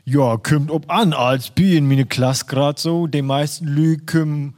Ja, 0.06 0.36
kommt 0.36 0.70
ob 0.70 0.90
an, 0.90 1.14
als 1.14 1.50
bi 1.50 1.76
in 1.76 1.88
meine 1.88 2.04
Klasse 2.04 2.44
grad 2.44 2.78
so. 2.78 3.06
Die 3.06 3.22
meisten 3.22 3.66
Lü 3.66 3.96
kommen 3.96 4.54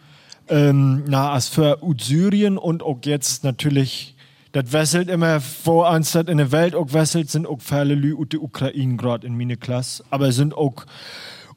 ähm, 0.48 1.04
na, 1.06 1.32
als 1.32 1.48
für 1.48 1.78
Syrien 2.00 2.58
und 2.58 2.82
auch 2.82 2.98
jetzt 3.04 3.44
natürlich, 3.44 4.16
das 4.50 4.72
wesselt 4.72 5.08
immer 5.08 5.40
vor, 5.40 5.88
anstatt 5.88 6.28
in 6.28 6.38
der 6.38 6.50
Welt 6.50 6.74
auch 6.74 6.92
wesselt, 6.92 7.30
sind 7.30 7.46
auch 7.46 7.60
viele 7.60 7.94
Lü 7.94 8.14
ut 8.14 8.32
der 8.32 8.42
Ukraine 8.42 8.96
grad 8.96 9.22
in 9.22 9.36
meine 9.36 9.56
Klasse. 9.56 10.04
Aber 10.10 10.32
sind 10.32 10.52
auch 10.52 10.84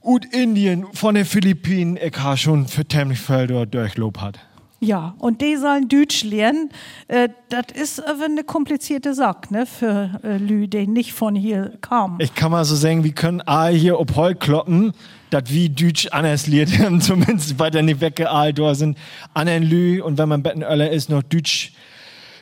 ut 0.03 0.25
Indien, 0.33 0.85
von 0.93 1.15
den 1.15 1.25
Philippinen, 1.25 1.97
ich 1.97 2.17
ha 2.17 2.37
schon 2.37 2.67
für 2.67 2.87
ziemlich 2.87 3.19
viel 3.19 3.47
dort 3.47 3.73
Durchlob 3.73 4.19
hat. 4.21 4.39
Ja, 4.81 5.13
und 5.19 5.41
die 5.41 5.57
sollen 5.57 5.89
Deutsch 5.89 6.23
lernen. 6.23 6.69
Äh, 7.09 7.29
das 7.49 7.65
ist 7.73 8.05
aber 8.05 8.25
eine 8.25 8.43
komplizierte 8.43 9.13
Sache, 9.13 9.41
ne, 9.49 9.65
für 9.65 10.19
äh, 10.23 10.37
Lü, 10.37 10.67
die 10.67 10.87
nicht 10.87 11.13
von 11.13 11.35
hier 11.35 11.73
kamen. 11.81 12.19
Ich 12.21 12.33
kann 12.33 12.51
mal 12.51 12.63
so 12.63 12.75
sagen, 12.75 13.03
wir 13.03 13.11
können 13.11 13.41
A 13.41 13.67
hier 13.67 13.99
ob 13.99 14.15
Heu 14.15 14.35
kloppen, 14.35 14.93
dass 15.31 15.43
wie 15.49 15.69
Deutsch 15.69 16.07
anders 16.11 16.47
liert 16.47 16.79
haben, 16.79 17.01
zumindest 17.01 17.57
bei 17.57 17.69
der 17.69 17.83
nicht 17.83 17.99
weggeahlt 17.99 18.57
da 18.57 18.73
sind. 18.73 18.97
Anderen 19.33 19.63
Lü 19.63 20.01
und 20.01 20.17
wenn 20.17 20.29
man 20.29 20.43
Bettenöller 20.43 20.89
ist, 20.89 21.09
noch 21.09 21.23
Deutsch 21.23 21.73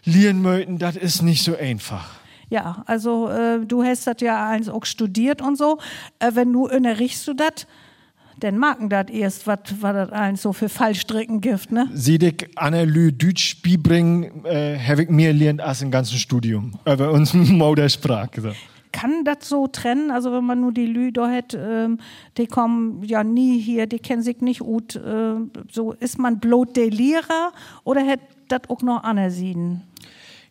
lernen 0.06 0.44
möchten, 0.44 0.78
das 0.78 0.96
ist 0.96 1.24
nicht 1.24 1.44
so 1.44 1.56
einfach. 1.58 2.08
Ja, 2.50 2.84
also 2.86 3.30
äh, 3.30 3.66
du 3.66 3.84
hast 3.84 4.08
das 4.08 4.18
ja 4.22 4.48
eins 4.48 4.70
auch 4.70 4.86
studiert 4.86 5.42
und 5.42 5.58
so. 5.58 5.80
Äh, 6.20 6.32
wenn 6.36 6.54
du 6.54 6.68
unterrichtst 6.68 7.28
du 7.28 7.34
das, 7.34 7.68
dann 8.40 8.60
merken 8.60 8.90
das 8.90 9.08
erst, 9.10 9.48
was 9.48 9.60
das 9.82 10.12
eins 10.12 10.42
so 10.42 10.54
für 10.54 10.70
Fallstricken 10.70 11.42
gibt, 11.42 11.72
ne? 11.72 11.90
Sieh 11.94 12.20
dich 12.20 12.48
Anne 12.56 12.86
Lü 12.86 13.12
Deutsch 13.12 13.62
beibringen, 13.62 14.46
äh, 14.46 14.78
habe 14.80 15.04
ich 15.04 15.10
mir 15.10 15.34
gelernt 15.34 15.62
als 15.62 15.82
im 15.82 15.92
ganzen 15.92 16.18
Studium. 16.18 16.74
Über 16.86 17.12
unsere 17.12 17.38
Muttersprache. 17.54 18.42
So. 18.42 18.52
Kann 18.92 19.24
das 19.26 19.50
so 19.50 19.68
trennen? 19.68 20.12
Also 20.12 20.32
wenn 20.32 20.44
man 20.44 20.62
nur 20.62 20.72
die 20.72 20.86
Lü 20.86 21.12
da 21.12 21.30
hat, 21.30 21.58
ähm, 21.60 22.00
die 22.38 22.48
kommen 22.48 23.04
ja 23.04 23.24
nie 23.24 23.60
hier, 23.60 23.86
die 23.88 24.00
kennen 24.00 24.22
sich 24.22 24.42
nicht 24.42 24.60
gut. 24.60 24.96
Äh, 24.96 25.36
so 25.72 25.94
ist 25.94 26.18
man 26.18 26.40
bloß 26.40 26.68
der 26.76 26.90
Lehrer 26.90 27.52
oder 27.84 28.06
hat 28.06 28.20
das 28.48 28.62
auch 28.70 28.82
noch 28.82 29.04
anersehen? 29.04 29.82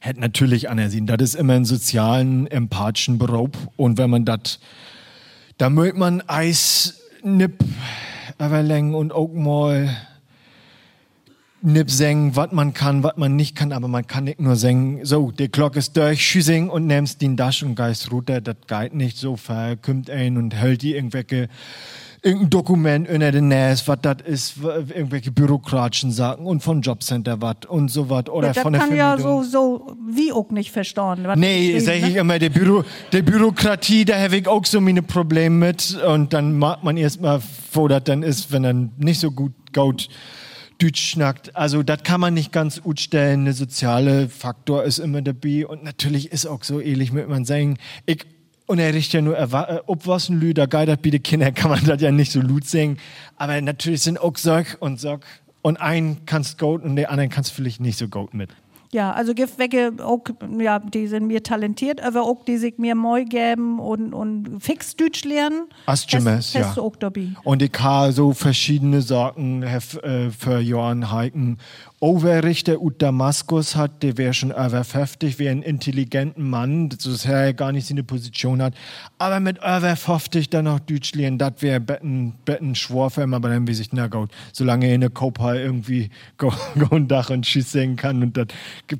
Hätte 0.00 0.20
natürlich 0.20 0.68
anersehen. 0.68 1.06
Das 1.06 1.20
ist 1.22 1.34
immer 1.34 1.54
ein 1.54 1.64
sozialen, 1.64 2.46
empathischen 2.46 3.18
Beruf. 3.18 3.50
Und 3.76 3.98
wenn 3.98 4.10
man 4.10 4.24
das, 4.24 4.60
da 5.58 5.70
möchte 5.70 5.98
man 5.98 6.22
Eis 6.28 7.05
nipp 7.26 7.64
überlegen 8.38 8.94
und 8.94 9.12
mal 9.34 9.88
nipp 11.60 11.90
singen, 11.90 12.36
was 12.36 12.52
man 12.52 12.72
kann, 12.72 13.02
was 13.02 13.16
man 13.16 13.34
nicht 13.34 13.56
kann, 13.56 13.72
aber 13.72 13.88
man 13.88 14.06
kann 14.06 14.24
nicht 14.24 14.40
nur 14.40 14.56
singen, 14.56 15.04
so, 15.04 15.32
die 15.32 15.50
Glocke 15.50 15.80
ist 15.80 15.96
durch, 15.96 16.24
schüssing 16.24 16.68
und 16.68 16.86
nimmst 16.86 17.20
den 17.20 17.36
Dasch 17.36 17.62
und 17.62 17.74
geist 17.74 18.12
runter, 18.12 18.40
das 18.40 18.56
geht 18.68 18.94
nicht. 18.94 19.16
So, 19.16 19.36
kommt 19.82 20.08
ein 20.08 20.36
und 20.36 20.54
hält 20.54 20.82
die 20.82 20.94
irgendwelche 20.94 21.48
irgendein 22.26 22.50
Dokument 22.50 23.08
unter 23.08 23.30
den 23.30 23.48
Näs, 23.48 23.86
was 23.86 23.98
das 24.02 24.16
ist, 24.24 24.56
irgendwelche 24.58 25.30
bürokratischen 25.30 26.10
Sachen 26.10 26.44
und 26.44 26.60
von 26.60 26.82
Jobcenter 26.82 27.40
was 27.40 27.56
und 27.68 27.88
so 27.88 28.10
was 28.10 28.28
oder 28.28 28.48
ja, 28.48 28.52
das 28.52 28.62
von 28.62 28.72
der 28.72 28.82
kann 28.82 28.96
ja 28.96 29.16
so, 29.16 29.42
so 29.42 29.96
wie 30.08 30.32
auch 30.32 30.50
nicht 30.50 30.72
verstehen. 30.72 31.20
was 31.22 31.38
Nee, 31.38 31.78
sag 31.78 32.00
ne? 32.00 32.08
ich 32.08 32.16
immer, 32.16 32.38
der, 32.38 32.50
Büro, 32.50 32.84
der 33.12 33.22
Bürokratie, 33.22 34.04
da 34.04 34.18
habe 34.18 34.36
ich 34.36 34.48
auch 34.48 34.64
so 34.64 34.80
meine 34.80 35.02
Probleme 35.02 35.66
mit. 35.66 35.96
Und 36.02 36.32
dann 36.32 36.58
mag 36.58 36.82
man 36.82 36.96
erst 36.96 37.20
mal, 37.20 37.40
wo 37.72 37.86
das 37.86 38.04
dann 38.04 38.22
ist, 38.22 38.50
wenn 38.50 38.64
er 38.64 38.72
nicht 38.72 39.20
so 39.20 39.30
gut 39.30 39.52
gut 39.76 40.08
Deutsch 40.78 41.00
schnackt. 41.00 41.56
Also, 41.56 41.82
das 41.82 42.02
kann 42.02 42.20
man 42.20 42.34
nicht 42.34 42.52
ganz 42.52 42.82
gut 42.82 43.00
stellen. 43.00 43.44
Der 43.44 43.54
soziale 43.54 44.28
Faktor 44.28 44.84
ist 44.84 44.98
immer 44.98 45.22
dabei. 45.22 45.66
Und 45.66 45.84
natürlich 45.84 46.32
ist 46.32 46.46
auch 46.46 46.64
so 46.64 46.80
ähnlich, 46.80 47.12
mit 47.12 47.28
man 47.28 47.44
sagen, 47.44 47.78
ich 48.04 48.26
unterrichte 48.66 49.18
ja 49.18 49.22
nur 49.22 49.38
äh, 49.38 49.80
Obwassen 49.86 50.38
Lü, 50.38 50.54
da 50.54 50.66
geidert 50.66 51.02
bitte 51.02 51.20
Kinder, 51.20 51.52
kann 51.52 51.70
man 51.70 51.84
das 51.84 52.00
ja 52.00 52.10
nicht 52.10 52.32
so 52.32 52.40
gut 52.40 52.66
singen. 52.66 52.98
Aber 53.36 53.60
natürlich 53.60 54.02
sind 54.02 54.20
auch 54.20 54.36
Sock 54.36 54.76
und 54.80 55.00
Sock. 55.00 55.20
Und 55.62 55.78
einen 55.78 56.24
kannst 56.26 56.58
gut 56.58 56.84
und 56.84 56.94
den 56.94 57.06
anderen 57.06 57.28
kannst 57.28 57.50
vielleicht 57.50 57.80
nicht 57.80 57.98
so 57.98 58.06
gut 58.06 58.34
mit. 58.34 58.50
Ja, 58.92 59.12
also 59.12 59.34
gibt 59.34 59.58
welche 59.58 59.92
auch, 60.02 60.22
ja, 60.58 60.78
die 60.78 61.06
sind 61.06 61.26
mir 61.26 61.42
talentiert, 61.42 62.00
aber 62.02 62.22
auch 62.22 62.44
die 62.44 62.56
sich 62.56 62.78
mir 62.78 62.94
neu 62.94 63.24
geben 63.24 63.78
und, 63.78 64.14
und 64.14 64.60
fix 64.60 64.96
Deutsch 64.96 65.24
lernen. 65.24 65.64
Hast- 65.86 66.10
ja. 66.60 66.66
Hast 66.68 66.76
du 66.76 66.82
auch 66.82 66.96
dabei. 66.96 67.28
Und 67.44 67.62
ich 67.62 67.72
habe 67.78 68.12
so 68.12 68.32
verschiedene 68.32 69.02
Sachen 69.02 69.62
hef, 69.62 69.96
äh, 70.02 70.30
für 70.30 70.58
Johann 70.60 71.10
Heiken. 71.10 71.58
Overrichter 71.98 72.80
ut 72.82 73.00
Damaskus 73.00 73.74
hat, 73.74 74.02
der 74.02 74.18
wäre 74.18 74.34
schon 74.34 74.50
über 74.50 74.84
50, 74.84 75.38
wäre 75.38 75.50
ein 75.52 75.62
intelligenten 75.62 76.48
Mann, 76.48 76.90
das 76.90 77.24
ja 77.24 77.52
gar 77.52 77.72
nicht 77.72 77.86
seine 77.86 78.02
Position 78.04 78.60
hat. 78.60 78.74
Aber 79.18 79.40
mit 79.40 79.56
über 79.58 79.96
50 79.96 80.50
dann 80.50 80.66
noch 80.66 80.78
Deutsch 80.80 81.14
lernen, 81.14 81.38
das 81.38 81.54
wäre 81.60 81.80
Betten, 81.80 82.34
Betten 82.44 82.74
schwor 82.74 83.10
für 83.10 83.22
ihn, 83.22 83.32
aber 83.32 83.48
dann 83.48 83.66
weiß 83.66 83.80
ich, 83.80 83.92
na 83.92 84.08
gut, 84.08 84.30
solange 84.52 84.86
er 84.86 84.94
in 84.94 85.00
der 85.00 85.10
Kopal 85.10 85.56
irgendwie 85.56 86.10
go, 86.38 86.52
go 86.78 86.94
ein 86.96 87.08
Dach 87.08 87.30
und 87.30 87.46
Schieß 87.46 87.72
singen 87.72 87.96
kann 87.96 88.22
und 88.22 88.36
das 88.36 88.46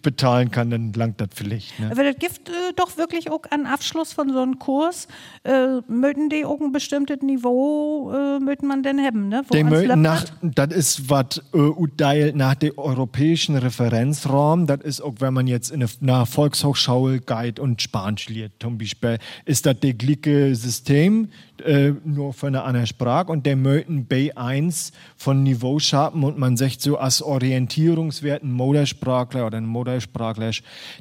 bezahlen 0.02 0.50
kann, 0.50 0.70
dann 0.70 0.92
langt 0.92 1.20
das 1.20 1.28
vielleicht. 1.34 1.78
Ne? 1.78 1.90
Aber 1.90 2.04
das 2.04 2.16
gibt 2.18 2.48
äh, 2.48 2.52
doch 2.76 2.96
wirklich 2.96 3.30
auch 3.30 3.42
an 3.50 3.66
Abschluss 3.66 4.12
von 4.12 4.32
so 4.32 4.40
einem 4.40 4.58
Kurs, 4.58 5.08
äh, 5.44 5.80
möchten 5.88 6.28
die 6.28 6.44
auch 6.44 6.60
ein 6.60 6.72
bestimmtes 6.72 7.22
Niveau, 7.22 8.12
äh, 8.12 8.40
möchten 8.40 8.66
man 8.66 8.82
denn 8.82 9.00
haben, 9.00 9.28
ne? 9.28 9.42
Wo 9.46 9.54
Die 9.54 9.64
möchten 9.64 10.00
nach, 10.02 10.24
das 10.42 10.74
ist 10.74 11.10
was 11.10 11.42
äh, 11.52 12.32
nach 12.32 12.54
dem 12.54 12.72
europäischen 12.76 13.56
Referenzraum. 13.56 14.66
Das 14.66 14.80
ist 14.80 15.00
auch, 15.00 15.14
wenn 15.18 15.34
man 15.34 15.46
jetzt 15.46 15.70
in 15.70 15.82
eine, 15.82 15.90
nach 16.00 16.26
Volkshochschule 16.26 17.20
geht 17.20 17.58
und 17.58 17.82
Spanisch 17.82 18.28
lernt, 18.28 18.54
zum 18.60 18.78
Beispiel, 18.78 19.18
ist 19.44 19.66
das 19.66 19.76
das 19.80 19.98
gleiche 19.98 20.54
System, 20.54 21.28
äh, 21.62 21.92
nur 22.04 22.32
für 22.32 22.48
eine 22.48 22.62
andere 22.62 22.86
Sprache. 22.86 23.32
Und 23.32 23.46
der 23.46 23.56
möchten 23.56 24.06
B1 24.08 24.92
von 25.16 25.42
Niveau 25.42 25.78
schaffen 25.78 26.24
und 26.24 26.38
man 26.38 26.56
sagt 26.56 26.80
so 26.80 26.96
als 26.96 27.22
Orientierungswert 27.22 28.42
ein 28.42 28.52
Muttersprachler 28.52 29.46
oder 29.46 29.58
ein 29.58 29.66
Muttersprachler, 29.66 30.50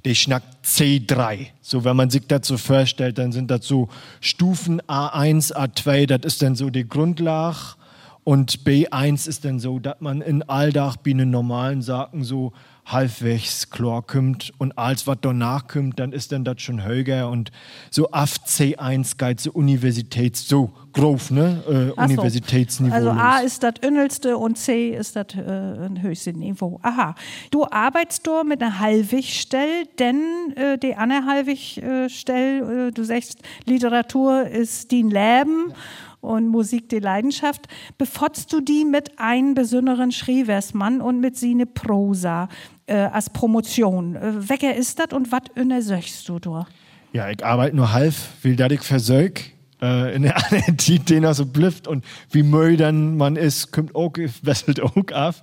der 0.04 0.14
schnackt 0.16 0.66
C3. 0.66 1.48
So, 1.62 1.84
wenn 1.84 1.96
man 1.96 2.10
sich 2.10 2.24
so 2.42 2.58
vorstellt, 2.58 3.18
dann 3.18 3.32
sind 3.32 3.52
das 3.52 3.66
so 3.66 3.90
Stufen 4.22 4.82
A1, 4.82 5.54
A2, 5.54 6.06
das 6.06 6.34
ist 6.34 6.42
dann 6.42 6.56
so 6.56 6.70
die 6.70 6.88
Grundlage. 6.88 7.76
Und 8.24 8.64
B1 8.66 9.28
ist 9.28 9.46
dann 9.46 9.60
so, 9.60 9.78
dass 9.78 10.02
man 10.02 10.22
in 10.22 10.42
Alldach 10.44 10.98
bei 10.98 11.14
den 11.14 11.30
normalen 11.30 11.84
Sachen 11.84 12.24
so 12.24 12.54
halbwegs 12.86 13.70
klar 13.72 14.04
kommt 14.04 14.54
und 14.60 14.78
alles, 14.78 15.08
was 15.08 15.18
danach 15.22 15.68
kommt, 15.68 16.00
dann 16.00 16.12
ist 16.12 16.32
dann 16.32 16.44
das 16.44 16.62
schon 16.62 16.84
höher 16.84 17.30
und 17.30 17.52
so 17.90 18.10
auf 18.12 18.36
C1 18.46 19.18
geht 19.18 19.40
so 19.40 19.52
Universitäts, 19.52 20.48
so 20.48 20.72
grob, 20.94 21.32
ne? 21.32 21.64
Äh, 21.68 21.88
so. 21.88 21.96
Universitätsniveau. 21.96 22.96
Also. 22.96 23.10
A 23.10 23.40
ist 23.40 23.64
das 23.64 23.74
Ünnelste 23.84 24.38
und 24.38 24.58
C 24.58 24.90
ist 24.92 25.16
das 25.16 25.34
äh, 25.34 25.90
höchste 26.02 26.34
Niveau. 26.34 26.80
Aha. 26.84 27.16
Du 27.50 27.66
arbeitest 27.66 28.26
du 28.28 28.44
mit 28.44 28.62
einer 28.62 28.80
Halbigstelle, 28.80 29.86
denn 29.98 30.54
äh, 30.56 30.78
die 30.78 30.96
andere 30.96 31.26
Halbigstelle, 31.26 32.88
äh, 32.88 32.92
du 32.92 33.04
sagst, 33.04 33.40
Literatur 33.66 34.48
ist 34.48 34.92
dein 34.92 35.10
Leben 35.10 35.74
und 36.22 36.48
Musik 36.48 36.90
die 36.90 37.00
Leidenschaft. 37.00 37.68
Befotzt 37.98 38.52
du 38.52 38.60
die 38.60 38.86
mit 38.86 39.20
einem 39.20 39.54
besonderen 39.54 40.12
Schriversmann 40.12 41.02
und 41.02 41.20
mit 41.20 41.38
sine 41.38 41.66
Prosa 41.66 42.50
äh, 42.88 42.96
als 42.96 43.30
Promotion? 43.30 44.16
Äh, 44.16 44.50
Wecker 44.50 44.76
ist 44.76 45.00
das 45.00 45.14
und 45.14 45.32
was 45.32 45.42
untersuchst 45.56 46.28
du 46.30 46.40
da? 46.40 46.68
Ja, 47.14 47.30
ich 47.30 47.46
arbeite 47.46 47.76
nur 47.76 47.94
halb, 47.94 48.14
will 48.42 48.56
dass 48.56 48.72
ich 48.72 48.82
versög. 48.82 49.56
Äh, 49.82 50.16
in 50.16 50.24
der 50.24 50.38
anderen 50.38 50.78
Zeit, 50.78 51.10
den 51.10 51.24
er 51.24 51.34
so 51.34 51.46
blifft 51.46 51.88
und 51.88 52.06
wie 52.32 52.44
müde 52.44 52.78
dann 52.78 53.18
man 53.18 53.36
ist, 53.36 53.72
kommt 53.72 53.94
auch, 53.94 54.14
wesselt 54.42 54.82
auch 54.82 54.96
auf. 55.14 55.42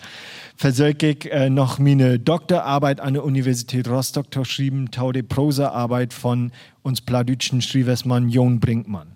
Versög 0.57 1.03
ich 1.03 1.31
äh, 1.31 1.51
noch 1.51 1.79
meine 1.79 2.19
Doktorarbeit 2.19 3.01
an 3.01 3.15
der 3.15 3.25
Universität 3.25 3.89
Rostock 3.89 4.31
geschrieben, 4.31 4.91
tau 4.91 5.13
die 5.13 5.23
Prosaarbeit 5.23 6.13
von 6.15 6.53
uns 6.83 7.01
pladütschen 7.01 7.61
Schriversmann 7.61 8.29
Jon 8.29 8.59
Brinkmann. 8.59 9.13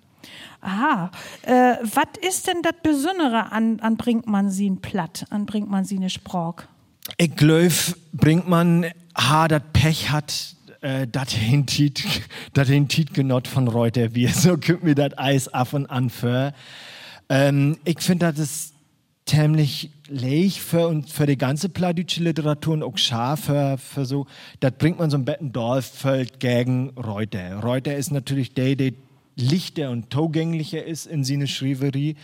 Aha. 0.61 1.11
Äh, 1.43 1.77
was 1.83 2.27
ist 2.27 2.47
denn 2.47 2.63
das 2.63 2.75
Besondere 2.83 3.53
an, 3.53 3.81
an 3.81 3.97
Brinkmann 3.97 4.51
sie 4.51 4.69
ein 4.69 4.81
Platt, 4.81 5.27
an 5.31 5.47
Brinkmann 5.47 5.85
sie 5.85 5.97
eine 5.97 6.11
Sprach? 6.11 6.65
Ich 7.19 7.37
glaube, 7.37 7.73
Brinkmann, 8.13 8.87
ha, 9.17 9.49
dat 9.49 9.73
Pech 9.73 10.11
hat, 10.11 10.57
äh, 10.81 11.07
dat 11.07 11.35
dat 12.53 12.67
hintit 12.67 13.15
genot 13.15 13.49
von 13.49 13.69
Reuter 13.69 14.15
wir. 14.15 14.31
So 14.31 14.57
kommt 14.57 14.85
mir 14.85 14.95
dat 14.95 15.19
Eis 15.19 15.49
ab 15.49 15.73
und 15.73 15.87
an 15.87 16.11
für. 16.11 16.53
Ähm, 17.29 17.79
ich 17.85 18.01
finde, 18.01 18.33
das 18.33 18.39
ist 18.39 18.73
ziemlich 19.27 19.91
leicht 20.09 20.59
für, 20.59 20.87
und 20.87 21.11
für 21.11 21.27
die 21.27 21.37
ganze 21.37 21.69
pladütsche 21.69 22.23
Literatur 22.23 22.75
und 22.75 22.83
auch 22.85 22.97
scharf 22.97 23.47
für, 23.47 23.77
für 23.79 24.05
so, 24.05 24.27
das 24.61 24.73
bringt 24.79 24.99
man 24.99 25.11
so 25.11 25.17
ein 25.17 25.25
Betten 25.25 25.53
Dorffeld 25.53 26.39
gegen 26.39 26.91
Reuter. 26.91 27.57
Reuter 27.57 27.97
ist 27.97 28.13
natürlich 28.13 28.55
der, 28.55 28.77
der 28.77 28.93
lichter 29.35 29.91
und 29.91 30.13
zugänglicher 30.13 30.85
ist 30.85 31.07
in 31.07 31.25
seine 31.25 31.49
Schrieverie. 31.49 32.15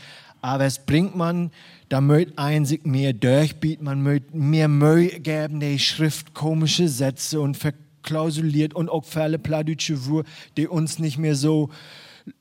Aber 0.42 0.64
es 0.64 0.80
bringt 0.80 1.16
man, 1.16 1.52
da 1.88 2.00
möcht 2.00 2.36
ein 2.36 2.66
sich 2.66 2.84
mehr 2.84 3.12
durchbieten, 3.12 3.84
man 3.84 4.02
möcht 4.02 4.34
mehr 4.34 4.68
Mühe 4.68 5.20
geben, 5.20 5.60
die 5.60 5.78
Schrift 5.78 6.34
komische 6.34 6.88
Sätze 6.88 7.40
und 7.40 7.56
verklausuliert 7.56 8.74
und 8.74 8.90
auch 8.90 9.04
alle 9.14 9.38
pladütsche 9.38 10.04
Wur, 10.06 10.24
die 10.56 10.66
uns 10.66 10.98
nicht 10.98 11.16
mehr 11.16 11.36
so, 11.36 11.70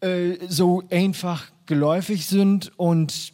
äh, 0.02 0.34
so 0.47 0.84
einfach 0.89 1.52
geläufig 1.68 2.26
sind. 2.26 2.72
Und 2.76 3.34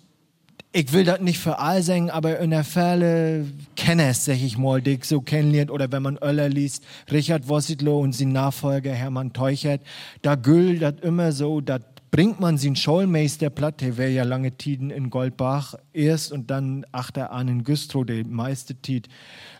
ich 0.74 0.92
will 0.92 1.06
das 1.06 1.22
nicht 1.22 1.40
für 1.40 1.60
all 1.60 1.82
sagen, 1.82 2.10
aber 2.10 2.40
in 2.40 2.50
der 2.50 2.66
Fälle 2.66 3.46
kenne 3.78 4.10
es, 4.10 4.26
sag 4.26 4.36
ich 4.36 4.58
mal, 4.58 4.82
die 4.82 4.96
ich 4.96 5.06
so 5.06 5.22
kennenlernt, 5.22 5.72
oder 5.72 5.90
wenn 5.94 6.04
man 6.04 6.18
Öller 6.18 6.50
liest, 6.50 6.84
Richard 7.10 7.48
Wossitlo 7.48 8.00
und 8.00 8.14
sein 8.14 8.34
Nachfolger 8.34 8.92
Hermann 8.92 9.32
Teuchert, 9.32 9.82
da 10.24 10.36
gilt 10.36 10.82
das 10.82 10.96
immer 11.02 11.32
so, 11.32 11.62
da 11.62 11.80
bringt 12.12 12.40
man 12.40 12.58
sin 12.58 12.76
Schulmeister 12.76 13.50
platt, 13.50 13.82
der 13.82 13.98
wäre 13.98 14.12
ja 14.12 14.24
lange 14.24 14.52
Tiden 14.52 14.90
in 14.90 15.10
Goldbach 15.10 15.76
erst 15.94 16.32
und 16.32 16.50
dann 16.50 16.86
achter 16.92 17.32
an 17.32 17.48
in 17.48 17.64
Güstrow, 17.64 18.06
der 18.06 18.26
meiste 18.26 18.76
Tid 18.76 19.08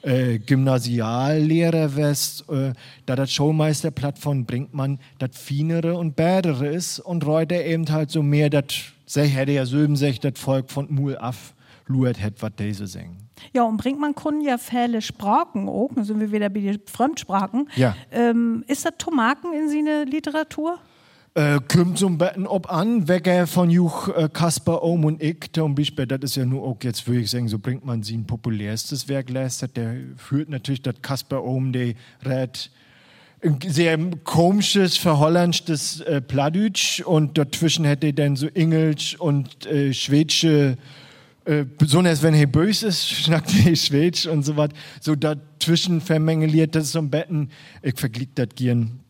äh, 0.02 0.40
Gymnasiallehrer 0.40 1.96
west, 1.96 2.50
äh, 2.50 2.74
da 3.06 3.16
das 3.16 3.32
Schulmeisterplatt 3.32 4.20
von 4.20 4.46
bringt 4.46 4.74
man 4.74 5.00
das 5.20 5.32
Finere 5.34 5.98
und 5.98 6.16
Bädere 6.16 6.68
ist 6.68 7.00
und 7.00 7.26
Reuter 7.26 7.64
eben 7.64 7.90
halt 7.90 8.12
so 8.12 8.24
mehr 8.24 8.50
das, 8.50 8.66
hätte 9.14 9.52
ja 9.52 9.66
Söben 9.66 9.96
sech, 9.96 10.20
das 10.20 10.34
Volk 10.36 10.72
von 10.72 10.88
Mul 10.94 11.18
af 11.18 11.54
luert 11.88 12.20
het, 12.22 12.42
was 12.42 12.52
diese 12.58 12.88
singen. 12.88 13.28
Ja, 13.54 13.64
und 13.64 13.78
Brinkmann 13.78 14.16
können 14.16 14.42
ja 14.42 14.58
viele 14.58 15.02
Sprachen 15.02 15.70
auch, 15.70 15.90
dann 15.94 16.04
sind 16.04 16.20
wir 16.20 16.32
wieder 16.32 16.50
bei 16.50 16.60
den 16.60 16.82
Fremdsprachen. 16.86 17.70
Ja. 17.76 17.96
Ähm, 18.12 18.64
ist 18.68 18.86
das 18.86 18.94
Tomaken 18.98 19.54
in 19.54 19.70
seine 19.70 20.04
Literatur? 20.06 20.80
Äh, 21.38 21.60
kommt 21.68 22.02
ein 22.02 22.18
bisschen 22.18 22.48
ob 22.48 22.72
an, 22.72 23.08
Wecker 23.08 23.46
von 23.46 23.70
Juch 23.70 24.08
äh, 24.08 24.28
Kasper 24.28 24.82
Ohm 24.82 25.06
und 25.06 25.22
ich, 25.22 25.52
zum 25.54 25.76
Beispiel, 25.76 26.08
das 26.08 26.22
ist 26.24 26.36
ja 26.36 26.46
nur 26.46 26.64
auch 26.64 26.78
jetzt, 26.82 27.08
würde 27.08 27.22
ich 27.22 27.30
sagen, 27.30 27.48
so 27.48 27.60
bringt 27.60 27.86
man 27.86 28.02
sein 28.02 28.26
populärstes 28.26 29.08
Werk 29.08 29.30
leistet. 29.30 29.78
Der 29.78 29.98
führt 30.16 30.50
natürlich 30.50 30.82
das 30.82 30.96
Kasper 31.04 31.44
Ohm, 31.44 31.74
der 31.74 31.94
redet 32.26 32.72
ein 33.44 33.60
sehr 33.68 34.00
komisches, 34.24 34.98
verhollandstes 34.98 36.02
äh, 36.02 36.22
Pladütsch 36.22 37.02
und 37.02 37.38
dazwischen 37.38 37.86
hätte 37.86 38.08
er 38.08 38.14
dann 38.14 38.36
so 38.36 38.48
Englisch 38.48 39.16
und 39.20 39.68
äh, 39.68 39.94
schwedische 39.94 40.76
äh, 41.46 41.66
besonders 41.66 42.24
wenn 42.24 42.34
er 42.34 42.48
böse 42.48 42.88
ist, 42.88 43.08
schnackt 43.12 43.54
er 43.64 43.76
Schwedisch 43.76 44.26
und 44.26 44.42
so 44.42 44.58
was. 44.58 44.72
So 45.02 45.16
dazwischen 45.16 46.02
vermengeliert 46.02 46.74
das 46.74 46.94
so 46.94 46.98
ein 46.98 47.12
Betten. 47.12 47.52
Ich 47.84 48.00
verglich 48.00 48.30
das 48.34 48.48
gern. 48.56 49.02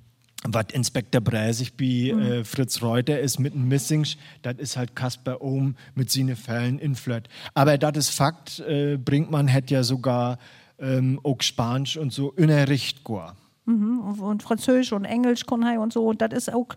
Was 0.50 0.66
Inspektor 0.74 1.22
Bräsig 1.22 1.76
bei 1.78 2.12
Mhm. 2.14 2.22
äh, 2.22 2.44
Fritz 2.44 2.82
Reuter 2.82 3.20
ist 3.20 3.40
mit 3.40 3.54
dem 3.54 3.68
Missing, 3.68 4.06
das 4.42 4.56
ist 4.58 4.78
halt 4.78 4.96
Kasper 4.96 5.42
Ohm 5.42 5.76
mit 5.96 6.10
seinen 6.10 6.36
Fällen 6.36 6.80
in 6.80 6.96
Flöt. 6.96 7.28
Aber 7.54 7.78
das 7.78 7.98
ist 7.98 8.10
Fakt, 8.12 8.60
äh, 8.62 8.98
Brinkmann 8.98 9.48
hätte 9.48 9.74
ja 9.74 9.84
sogar 9.84 10.38
ähm, 10.80 11.20
auch 11.24 11.42
Spanisch 11.42 11.98
und 11.98 12.14
so 12.14 12.32
in 12.34 12.48
der 12.50 12.70
Richt 12.70 13.04
goa. 13.04 13.36
Mhm. 13.66 14.00
Und- 14.22 14.44
Französisch 14.44 14.94
und 14.94 15.04
Englisch 15.06 15.44
und 15.50 15.92
so. 15.92 16.06
Und 16.06 16.22
das 16.22 16.32
ist 16.32 16.54
auch 16.54 16.68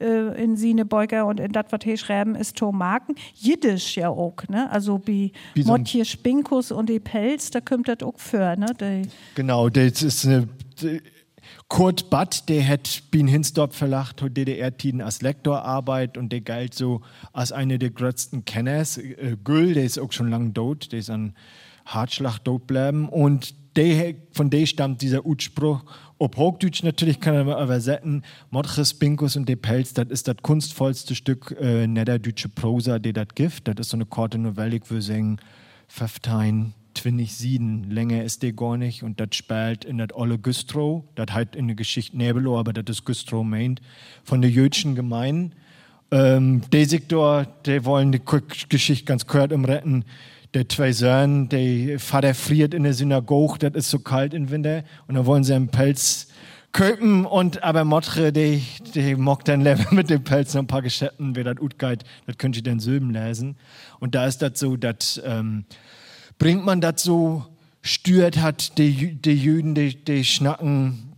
äh, 0.00 0.42
in 0.42 0.56
sine 0.56 0.84
Beuger 0.84 1.24
und 1.24 1.40
in 1.40 1.52
das, 1.52 1.66
was 1.70 1.80
hier 1.84 1.96
schreiben, 1.96 2.34
ist 2.34 2.56
Tomaken. 2.56 3.14
Jiddisch 3.34 3.96
ja 3.96 4.10
auch, 4.10 4.36
ne? 4.48 4.70
Also 4.70 5.00
wie 5.06 5.32
Wie 5.54 5.64
Motje 5.64 6.04
Spinkus 6.04 6.70
und 6.72 6.88
die 6.90 7.00
Pelz, 7.00 7.50
da 7.50 7.60
kommt 7.62 7.88
das 7.88 8.02
auch 8.02 8.18
für, 8.18 8.56
ne? 8.56 8.66
Die, 8.78 9.08
Genau, 9.36 9.68
das 9.70 10.02
ist 10.02 10.26
eine. 10.26 10.48
Die- 11.70 11.74
Kurt 11.76 12.10
Batt, 12.10 12.48
der 12.48 12.66
hat 12.68 13.02
Bien 13.10 13.26
Hinsdorf 13.26 13.74
verlacht, 13.74 14.22
hat 14.22 14.36
DDR-Tiden 14.36 15.00
als 15.00 15.22
Lektor 15.22 15.62
arbeitet 15.64 16.18
und 16.18 16.30
der 16.30 16.40
galt 16.40 16.74
so 16.74 17.00
als 17.32 17.52
einer 17.52 17.78
der 17.78 17.90
größten 17.90 18.44
Kenners. 18.44 18.98
Äh, 18.98 19.36
Güll, 19.42 19.74
der 19.74 19.84
ist 19.84 19.98
auch 19.98 20.12
schon 20.12 20.28
lange 20.28 20.52
tot, 20.52 20.92
der 20.92 20.98
ist 21.00 21.10
an 21.10 21.34
Hartschlag 21.86 22.38
tot 22.44 22.66
bleiben 22.66 23.08
und 23.08 23.54
der, 23.76 24.14
von 24.30 24.50
der 24.50 24.66
stammt 24.66 25.02
dieser 25.02 25.26
Utspruch. 25.26 25.84
Ob 26.18 26.36
Hochdeutsch 26.36 26.84
natürlich 26.84 27.18
kann 27.18 27.34
man 27.34 27.48
aber 27.48 27.62
übersetzen. 27.64 28.24
Motches, 28.50 28.94
Pinkus 28.94 29.34
und 29.36 29.48
de 29.48 29.56
Pelz, 29.56 29.92
das 29.94 30.08
ist 30.10 30.28
das 30.28 30.36
kunstvollste 30.42 31.14
Stück 31.16 31.56
äh, 31.60 31.86
niederdeutsche 31.88 32.48
Prosa, 32.48 33.00
der 33.00 33.12
das 33.14 33.28
gibt. 33.34 33.66
Das 33.66 33.74
ist 33.80 33.88
so 33.90 33.96
eine 33.96 34.06
korte 34.06 34.38
Novelle, 34.38 34.76
ich 34.76 34.88
würde 34.88 35.02
sagen, 35.02 35.38
15, 35.88 36.72
20 36.94 37.34
Sieden. 37.34 37.90
Länger 37.90 38.24
ist 38.24 38.42
der 38.42 38.52
gar 38.52 38.76
nicht. 38.76 39.02
Und 39.02 39.20
das 39.20 39.28
spielt 39.32 39.84
in 39.84 39.98
das 39.98 40.14
Olle 40.14 40.38
Güstrow. 40.38 41.04
Das 41.14 41.26
halt 41.32 41.56
in 41.56 41.66
der 41.68 41.76
Geschichte 41.76 42.16
Nebelo, 42.16 42.58
aber 42.58 42.72
das 42.72 42.98
ist 42.98 43.04
Güstrow 43.04 43.44
meint. 43.44 43.80
Von 44.22 44.42
der 44.42 44.50
jüdischen 44.50 44.94
Gemeinde. 44.94 45.54
Ähm, 46.10 46.62
der 46.70 46.86
Sektor, 46.86 47.46
der 47.64 47.84
wollen 47.84 48.12
die 48.12 48.20
Geschichte 48.68 49.04
ganz 49.04 49.26
kurz 49.26 49.52
umretten. 49.52 50.04
Der 50.54 50.68
zwei 50.68 50.92
Söhne, 50.92 51.48
der 51.48 51.98
Vater 51.98 52.34
friert 52.34 52.74
in 52.74 52.84
der 52.84 52.94
Synagoge, 52.94 53.58
das 53.58 53.74
ist 53.74 53.90
so 53.90 53.98
kalt 53.98 54.34
im 54.34 54.50
Winter. 54.50 54.84
Und 55.08 55.16
dann 55.16 55.26
wollen 55.26 55.42
sie 55.42 55.54
einen 55.54 55.68
Pelz 55.68 56.28
köpen 56.74 57.24
und 57.24 57.62
aber 57.62 57.84
Motre, 57.84 58.32
die, 58.32 58.62
die 58.94 59.14
mockt 59.14 59.48
dann 59.48 59.62
lieber 59.62 59.86
mit 59.92 60.10
dem 60.10 60.22
Pelz 60.22 60.52
noch 60.52 60.62
ein 60.62 60.66
paar 60.66 60.82
Geschäften, 60.82 61.34
wer 61.36 61.44
das 61.44 61.56
gut 61.56 61.78
geht, 61.78 62.04
das 62.26 62.36
könnt 62.36 62.56
ihr 62.56 62.62
dann 62.62 62.80
Silben 62.80 63.10
lesen. 63.10 63.56
Und 64.00 64.14
da 64.14 64.26
ist 64.26 64.42
das 64.42 64.58
so, 64.58 64.76
das 64.76 65.22
ähm, 65.24 65.64
bringt 66.38 66.64
man 66.64 66.80
so 66.96 67.44
stört 67.82 68.38
hat, 68.38 68.78
die, 68.78 69.14
die 69.14 69.34
Jüden, 69.34 69.74
die, 69.74 69.94
die 69.94 70.24
schnacken 70.24 71.14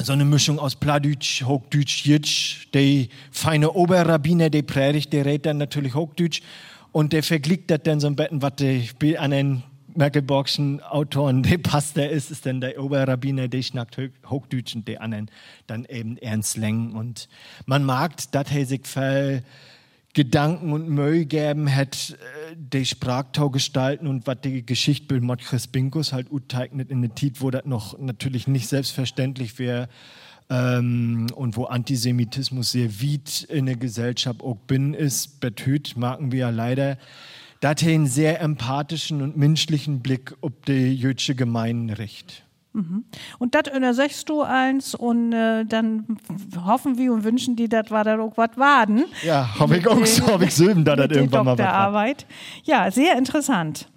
so 0.00 0.12
eine 0.12 0.24
Mischung 0.24 0.58
aus 0.58 0.76
Pladütsch, 0.76 1.42
Hochdeutsch, 1.44 2.04
Jitsch, 2.04 2.68
die 2.74 3.08
feine 3.30 3.72
Oberrabbiner, 3.72 4.50
der 4.50 4.62
predigt, 4.62 5.12
der 5.12 5.24
redet 5.24 5.46
dann 5.46 5.58
natürlich 5.58 5.94
Hochdeutsch 5.94 6.42
und 6.92 7.12
der 7.12 7.22
vergleicht 7.22 7.70
das 7.70 7.80
dann 7.82 8.00
so 8.00 8.06
ein 8.06 8.16
bisschen, 8.16 8.42
was 8.42 8.52
die 8.56 9.18
an 9.18 9.30
den 9.30 9.62
Merkelborgschen 9.94 10.82
Autoren, 10.82 11.42
der 11.42 11.58
Pastor 11.58 12.06
ist, 12.06 12.30
ist 12.30 12.44
dann 12.44 12.60
der 12.60 12.82
Oberrabbiner, 12.82 13.48
der 13.48 13.62
schnackt 13.62 13.98
Hochdeutsch 14.28 14.74
und 14.74 14.86
der 14.86 15.00
anderen 15.00 15.30
dann 15.66 15.86
eben 15.86 16.18
Ernst 16.18 16.56
Leng 16.56 16.92
und 16.92 17.28
man 17.64 17.84
mag, 17.84 18.12
dass 18.32 18.52
er 18.52 18.66
sich 18.66 18.82
Gedanken 20.16 20.72
und 20.72 20.88
Mühe 20.88 21.26
geben 21.26 21.74
hat, 21.76 22.16
äh, 22.50 22.56
die 22.56 22.86
Sprachtau 22.86 23.50
gestalten 23.50 24.06
und 24.06 24.26
was 24.26 24.40
die 24.40 24.64
Geschichte 24.64 25.12
mit 25.12 25.22
Motkres 25.22 25.66
Binkus 25.66 26.14
halt 26.14 26.32
uteignet 26.32 26.90
in 26.90 27.02
der 27.02 27.14
Tit, 27.14 27.42
wo 27.42 27.50
das 27.50 27.66
noch 27.66 27.98
natürlich 27.98 28.46
nicht 28.46 28.66
selbstverständlich 28.66 29.58
wäre 29.58 29.90
ähm, 30.48 31.26
und 31.34 31.58
wo 31.58 31.64
Antisemitismus 31.64 32.72
sehr 32.72 33.02
weit 33.02 33.42
in 33.42 33.66
der 33.66 33.76
Gesellschaft 33.76 34.42
auch 34.42 34.56
bin 34.56 34.94
ist, 34.94 35.38
betüt, 35.40 35.98
merken 35.98 36.32
wir 36.32 36.38
ja 36.38 36.50
leider, 36.50 36.96
da 37.60 37.70
hat 37.70 37.82
er 37.82 37.92
einen 37.92 38.06
sehr 38.06 38.40
empathischen 38.40 39.20
und 39.20 39.36
menschlichen 39.36 40.00
Blick 40.00 40.34
ob 40.40 40.64
die 40.64 40.94
jüdische 40.94 41.34
Gemeinde 41.34 41.98
recht. 41.98 42.45
Mhm. 42.76 43.04
Und 43.38 43.54
das 43.54 43.74
untersechst 43.74 44.28
du 44.28 44.42
eins 44.42 44.94
und 44.94 45.32
äh, 45.32 45.64
dann 45.64 46.18
hoffen 46.62 46.98
wir 46.98 47.10
und 47.10 47.24
wünschen 47.24 47.56
die, 47.56 47.70
das 47.70 47.90
war 47.90 48.04
da 48.04 48.18
auch 48.20 48.36
was 48.36 48.50
waden. 48.56 49.06
Ja, 49.22 49.58
habe 49.58 49.78
ich 49.78 49.88
auch 49.88 50.04
so, 50.04 50.26
habe 50.26 50.44
ich 50.44 50.54
Silben 50.54 50.84
da 50.84 50.94
das 50.94 51.08
irgendwann 51.08 51.46
mal 51.46 51.58
was 51.58 51.66
Arbeit. 51.66 52.26
Ja, 52.64 52.90
sehr 52.90 53.16
interessant. 53.16 53.88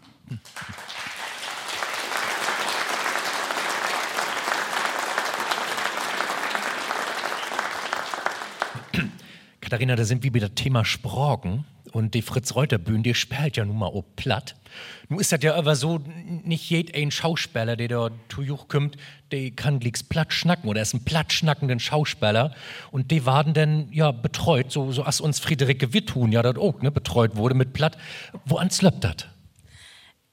Katharina, 9.59 9.97
da 9.97 10.05
sind 10.05 10.23
wir 10.23 10.33
wieder 10.33 10.55
Thema 10.55 10.85
Sprachen. 10.85 11.65
Und 11.91 12.13
die 12.13 12.21
Fritz 12.21 12.55
Reuter 12.55 12.77
Bühne, 12.77 13.03
die 13.03 13.13
spielt 13.13 13.57
ja 13.57 13.65
nun 13.65 13.77
mal 13.77 13.87
auch 13.87 14.05
platt. 14.15 14.55
Nun 15.07 15.19
ist 15.19 15.31
das 15.31 15.41
ja 15.41 15.55
aber 15.55 15.75
so, 15.75 15.99
nicht 16.43 16.69
jeder 16.69 16.97
ein 16.97 17.11
Schauspieler, 17.11 17.75
der 17.75 17.87
da 17.87 18.09
zu 18.29 18.41
Juch 18.41 18.67
kommt, 18.67 18.97
der 19.31 19.51
kann 19.51 19.79
glicks 19.79 20.03
platt 20.03 20.31
schnacken 20.33 20.69
oder 20.69 20.81
ist 20.81 20.93
ein 20.93 21.03
platt 21.03 21.33
schnackenden 21.33 21.79
Schauspieler. 21.79 22.53
Und 22.91 23.11
die 23.11 23.25
waren 23.25 23.53
dann 23.53 23.91
ja 23.91 24.11
betreut, 24.11 24.71
so, 24.71 24.91
so 24.91 25.03
als 25.03 25.21
uns 25.21 25.39
Friederike 25.39 25.93
Wittun 25.93 26.31
ja 26.31 26.41
das 26.41 26.57
auch, 26.57 26.81
ne, 26.81 26.91
betreut 26.91 27.35
wurde 27.35 27.55
mit 27.55 27.73
platt. 27.73 27.97
Wo 28.45 28.57
ans 28.57 28.81
löppt 28.81 29.03
das? 29.03 29.25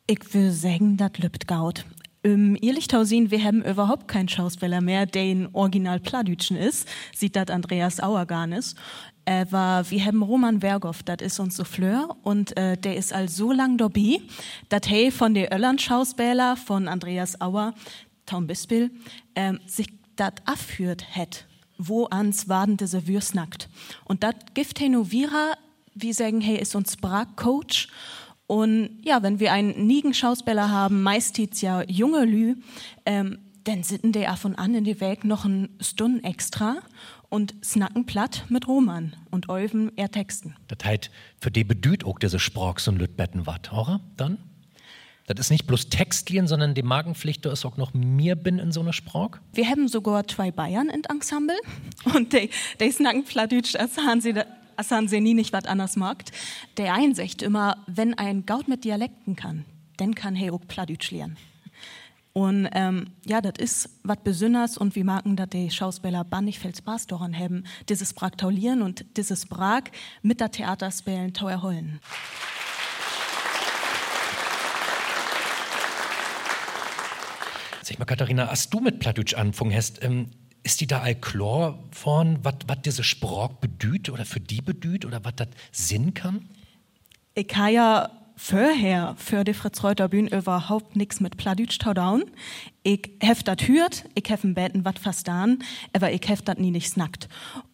Ich 0.06 0.34
will 0.34 0.52
sagen, 0.52 0.96
das 0.96 1.18
löppt 1.18 1.48
gaut. 1.48 1.84
Im 2.22 2.56
Ehrlichtausin, 2.60 3.30
wir 3.30 3.44
haben 3.44 3.62
überhaupt 3.62 4.08
keinen 4.08 4.28
Schauspieler 4.28 4.80
mehr, 4.80 5.06
der 5.06 5.24
in 5.24 5.48
Original 5.52 6.00
Pladütschen 6.00 6.56
ist. 6.56 6.88
Sieht 7.14 7.36
das 7.36 7.50
Andreas 7.50 8.02
Auer 8.02 8.26
gar 8.26 8.48
nicht. 8.48 8.74
Äh, 9.26 9.46
war, 9.50 9.90
wir 9.90 10.04
haben 10.04 10.22
Roman 10.22 10.62
Wergoff, 10.62 11.02
das 11.02 11.18
ist 11.20 11.40
unser 11.40 11.64
Souffleur, 11.64 12.16
und 12.22 12.56
äh, 12.56 12.76
der 12.76 12.96
ist 12.96 13.12
all 13.12 13.28
so 13.28 13.52
lang 13.52 13.76
dabei, 13.76 14.20
dass 14.68 14.88
hey 14.88 15.10
von 15.10 15.34
der 15.34 15.52
Öllern-Schauspieler 15.52 16.56
von 16.56 16.86
Andreas 16.86 17.40
Auer, 17.40 17.74
Tom 18.24 18.46
Bispel, 18.46 18.90
äh, 19.34 19.54
sich 19.66 19.88
das 20.14 20.32
abführt 20.44 21.04
hat, 21.14 21.44
wo 21.76 22.06
ans 22.06 22.48
Waden 22.48 22.76
diese 22.76 23.06
Würst 23.08 23.34
nackt. 23.34 23.68
Und 24.04 24.22
das 24.22 24.34
gibt 24.54 24.80
hey 24.80 24.88
nur 24.88 25.10
wie 25.94 26.12
sagen, 26.12 26.40
hey, 26.40 26.58
ist 26.58 26.76
uns 26.76 26.96
Brak-Coach, 26.96 27.88
und 28.46 29.00
ja, 29.02 29.24
wenn 29.24 29.40
wir 29.40 29.52
einen 29.52 29.88
nigen 29.88 30.14
Schauspieler 30.14 30.70
haben, 30.70 31.02
meistens 31.02 31.60
ja 31.62 31.82
junge 31.82 32.24
Lü, 32.24 32.54
ähm, 33.04 33.38
dann 33.64 33.82
sitten 33.82 34.12
der 34.12 34.36
von 34.36 34.54
an 34.54 34.74
in 34.74 34.84
die 34.84 35.00
Weg 35.00 35.24
noch 35.24 35.44
ein 35.44 35.70
Stunden 35.80 36.22
extra 36.22 36.76
und 37.28 37.54
snacken 37.64 38.06
platt 38.06 38.44
mit 38.48 38.68
Roman 38.68 39.14
und 39.30 39.48
Euven 39.48 39.92
er 39.96 40.10
Texten. 40.10 40.54
Das 40.68 40.78
heißt, 40.84 41.10
für 41.40 41.50
die 41.50 41.64
bedüht 41.64 42.04
auch 42.04 42.18
diese 42.18 42.38
Sprachs 42.38 42.88
und 42.88 42.98
Lütbetten 42.98 43.46
wat, 43.46 43.72
oder? 43.72 44.00
Dann? 44.16 44.38
Das 45.26 45.40
ist 45.40 45.50
nicht 45.50 45.66
bloß 45.66 45.88
Textlien, 45.88 46.46
sondern 46.46 46.74
die 46.74 46.84
Magenpflicht, 46.84 47.44
da 47.44 47.52
ist 47.52 47.64
auch 47.64 47.76
noch 47.76 47.94
mir 47.94 48.36
bin 48.36 48.60
in 48.60 48.70
so 48.70 48.80
einer 48.80 48.92
Sprach. 48.92 49.38
Wir 49.52 49.68
haben 49.68 49.88
sogar 49.88 50.28
zwei 50.28 50.52
Bayern 50.52 50.88
in 50.88 51.02
Ensemble 51.04 51.56
und 52.14 52.32
die, 52.32 52.50
die 52.80 52.90
snacken 52.92 53.24
plattdeutsch, 53.24 53.74
als 53.74 53.96
haben 53.98 54.20
sie 54.20 54.32
da 54.32 54.44
Assan 54.76 55.08
sie 55.08 55.20
nie 55.20 55.34
nicht 55.34 55.52
was 55.52 55.64
anders 55.64 55.96
mag. 55.96 56.24
Der 56.76 56.94
Einsicht 56.94 57.42
immer, 57.42 57.82
wenn 57.86 58.14
ein 58.14 58.46
Gaut 58.46 58.68
mit 58.68 58.84
Dialekten 58.84 59.34
kann, 59.34 59.64
dann 59.96 60.14
kann 60.14 60.36
er 60.36 60.52
auch 60.52 60.60
Plattdeutsch 60.68 61.10
lernen. 61.10 61.36
Und 62.36 62.68
ähm, 62.72 63.06
ja, 63.24 63.40
das 63.40 63.54
ist 63.56 63.88
was 64.02 64.18
Besünders 64.22 64.76
und 64.76 64.94
wir 64.94 65.06
merken, 65.06 65.36
dass 65.36 65.48
die 65.48 65.70
Schauspieler 65.70 66.22
bannig 66.22 66.58
viel 66.58 66.76
Spaß 66.76 67.06
daran 67.06 67.34
haben, 67.34 67.64
dieses 67.88 68.12
Praktaulieren 68.12 68.82
und 68.82 69.06
dieses 69.16 69.46
Prag 69.46 69.84
mit 70.20 70.40
der 70.40 70.50
Theaterspielen 70.50 71.34
zu 71.34 71.48
erholen. 71.48 71.98
Sag 77.80 77.98
mal, 77.98 78.04
Katharina, 78.04 78.48
hast 78.50 78.74
du 78.74 78.80
mit 78.80 78.98
Plattdeutsch 78.98 79.32
angefangen 79.32 79.74
hast, 79.74 80.04
ähm, 80.04 80.28
ist 80.62 80.82
die 80.82 80.86
da 80.86 81.00
all 81.00 81.14
klar 81.14 81.82
von, 81.90 82.44
was 82.44 82.56
diese 82.84 83.02
Sprach 83.02 83.54
bedüht 83.54 84.10
oder 84.10 84.26
für 84.26 84.40
die 84.40 84.60
bedüht 84.60 85.06
oder 85.06 85.24
was 85.24 85.36
das 85.36 85.48
Sinn 85.72 86.12
kann? 86.12 86.50
Ich 87.34 87.56
habe 87.56 87.72
ja 87.72 88.25
vorher 88.36 89.14
für 89.16 89.44
die 89.44 89.54
Fritz 89.54 89.82
Reuter 89.82 90.08
Bühne 90.08 90.30
überhaupt 90.30 90.94
nichts 90.94 91.20
mit 91.20 91.36
Pladütsch 91.36 91.78
taudaun. 91.78 92.24
Ich 92.82 93.10
hef 93.20 93.42
dat 93.42 93.66
hört, 93.66 94.04
ich 94.14 94.28
hef 94.28 94.44
im 94.44 94.54
Betten 94.54 94.84
wat 94.84 94.98
verstaan, 94.98 95.58
aber 95.92 96.12
ich 96.12 96.28
hef 96.28 96.42
dat 96.42 96.60
nie 96.60 96.70
nicht 96.70 96.90
snackt. 96.90 97.28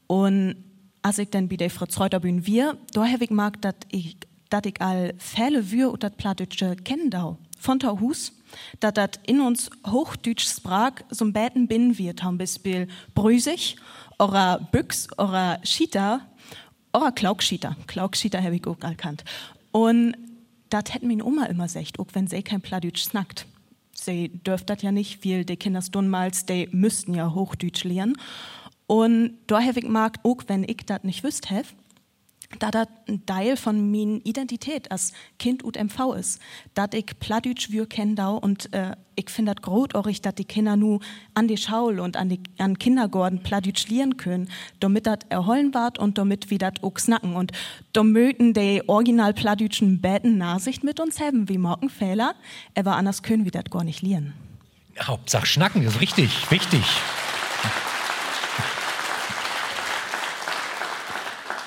Und 0.06 0.56
als 1.02 1.18
ich 1.18 1.30
dann 1.30 1.48
bei 1.48 1.56
der 1.56 1.70
Fritz 1.70 1.98
Reuter 1.98 2.20
Bühne 2.20 2.46
wir, 2.46 2.78
da 2.92 3.04
hef 3.04 3.20
ich 3.20 3.30
mag, 3.30 3.60
dat 3.60 3.76
ich, 3.90 4.16
dat 4.50 4.66
ich 4.66 4.80
all 4.80 5.14
Fälle 5.18 5.70
wir 5.70 5.90
und 5.90 6.02
dat 6.02 6.16
Pladütsche 6.16 6.76
kennendau. 6.76 7.38
Von 7.58 7.78
Tauhus, 7.78 8.32
dat 8.80 8.96
dat 8.96 9.20
in 9.26 9.40
uns 9.40 9.70
Hochdeutsch 9.86 10.48
sprach, 10.48 10.92
so 11.10 11.24
ein 11.24 11.32
Betten 11.32 11.66
bin 11.66 11.98
wir, 11.98 12.16
zum 12.16 12.38
Beispiel 12.38 12.88
Brüsig, 13.14 13.76
oder 14.18 14.68
Büchs, 14.70 15.08
oder 15.18 15.60
Schita, 15.64 16.20
oder 16.92 17.10
Klaugschita. 17.12 17.76
Klaugschita 17.86 18.40
hab 18.40 18.52
ich 18.52 18.66
auch 18.66 18.80
erkannt. 18.80 19.24
Und 19.72 20.14
das 20.72 20.94
hätten 20.94 21.08
meine 21.08 21.24
Oma 21.24 21.46
immer 21.46 21.64
gesagt, 21.64 21.98
auch 21.98 22.06
wenn 22.12 22.26
sie 22.26 22.42
kein 22.42 22.60
Pladütsch 22.60 23.04
snackt. 23.04 23.46
Sie 23.92 24.28
dürft 24.28 24.70
das 24.70 24.82
ja 24.82 24.90
nicht, 24.90 25.24
weil 25.24 25.44
die 25.44 25.56
Kinder 25.56 25.80
dunmals, 25.80 26.46
die 26.46 26.68
müssten 26.72 27.14
ja 27.14 27.34
Hochdeutsch 27.34 27.84
lernen. 27.84 28.16
Und 28.86 29.38
da 29.46 29.60
ich 29.60 29.88
mag, 29.88 30.18
auch 30.22 30.42
wenn 30.48 30.64
ich 30.64 30.78
das 30.86 31.04
nicht 31.04 31.22
wüsste, 31.24 31.62
da 32.58 32.70
das 32.70 32.88
ein 33.08 33.24
Teil 33.26 33.56
von 33.56 33.90
meiner 33.90 34.20
Identität 34.24 34.90
als 34.90 35.12
Kind 35.38 35.62
und 35.62 35.76
MV 35.76 36.14
ist, 36.14 36.40
dass 36.74 36.88
ich 36.94 37.06
Pladütsch 37.18 37.70
wir 37.70 37.86
kennen 37.86 38.18
und 38.18 38.72
äh, 38.72 38.96
ich 39.14 39.30
finde 39.30 39.54
das 39.54 39.62
großartig, 39.62 40.22
dass 40.22 40.34
die 40.34 40.44
Kinder 40.44 40.76
nu 40.76 41.00
an 41.34 41.48
die 41.48 41.56
Schaul 41.56 42.00
und 42.00 42.16
an 42.16 42.28
die 42.28 42.40
an 42.58 42.78
Kindergorden 42.78 43.42
Pladütsch 43.42 43.88
lernen 43.88 44.16
können, 44.16 44.48
damit 44.80 45.06
das 45.06 45.18
erholen 45.28 45.74
wird 45.74 45.98
und 45.98 46.18
damit 46.18 46.50
wir 46.50 46.58
das 46.58 46.74
auch 46.82 46.98
snacken 46.98 47.36
und 47.36 47.52
da 47.92 48.02
möchten 48.02 48.54
die 48.54 48.82
original 48.86 49.34
Pladütschen 49.34 50.00
Betten 50.00 50.38
Nachsicht 50.38 50.84
mit 50.84 51.00
uns 51.00 51.20
haben, 51.20 51.48
wie 51.48 51.58
Morgenfehler, 51.58 52.34
aber 52.74 52.96
anders 52.96 53.22
können 53.22 53.44
wir 53.44 53.52
das 53.52 53.64
gar 53.70 53.84
nicht 53.84 54.02
lernen. 54.02 54.34
Hauptsache 55.00 55.46
schnacken, 55.46 55.82
ist 55.82 56.00
richtig, 56.00 56.50
wichtig. 56.50 56.84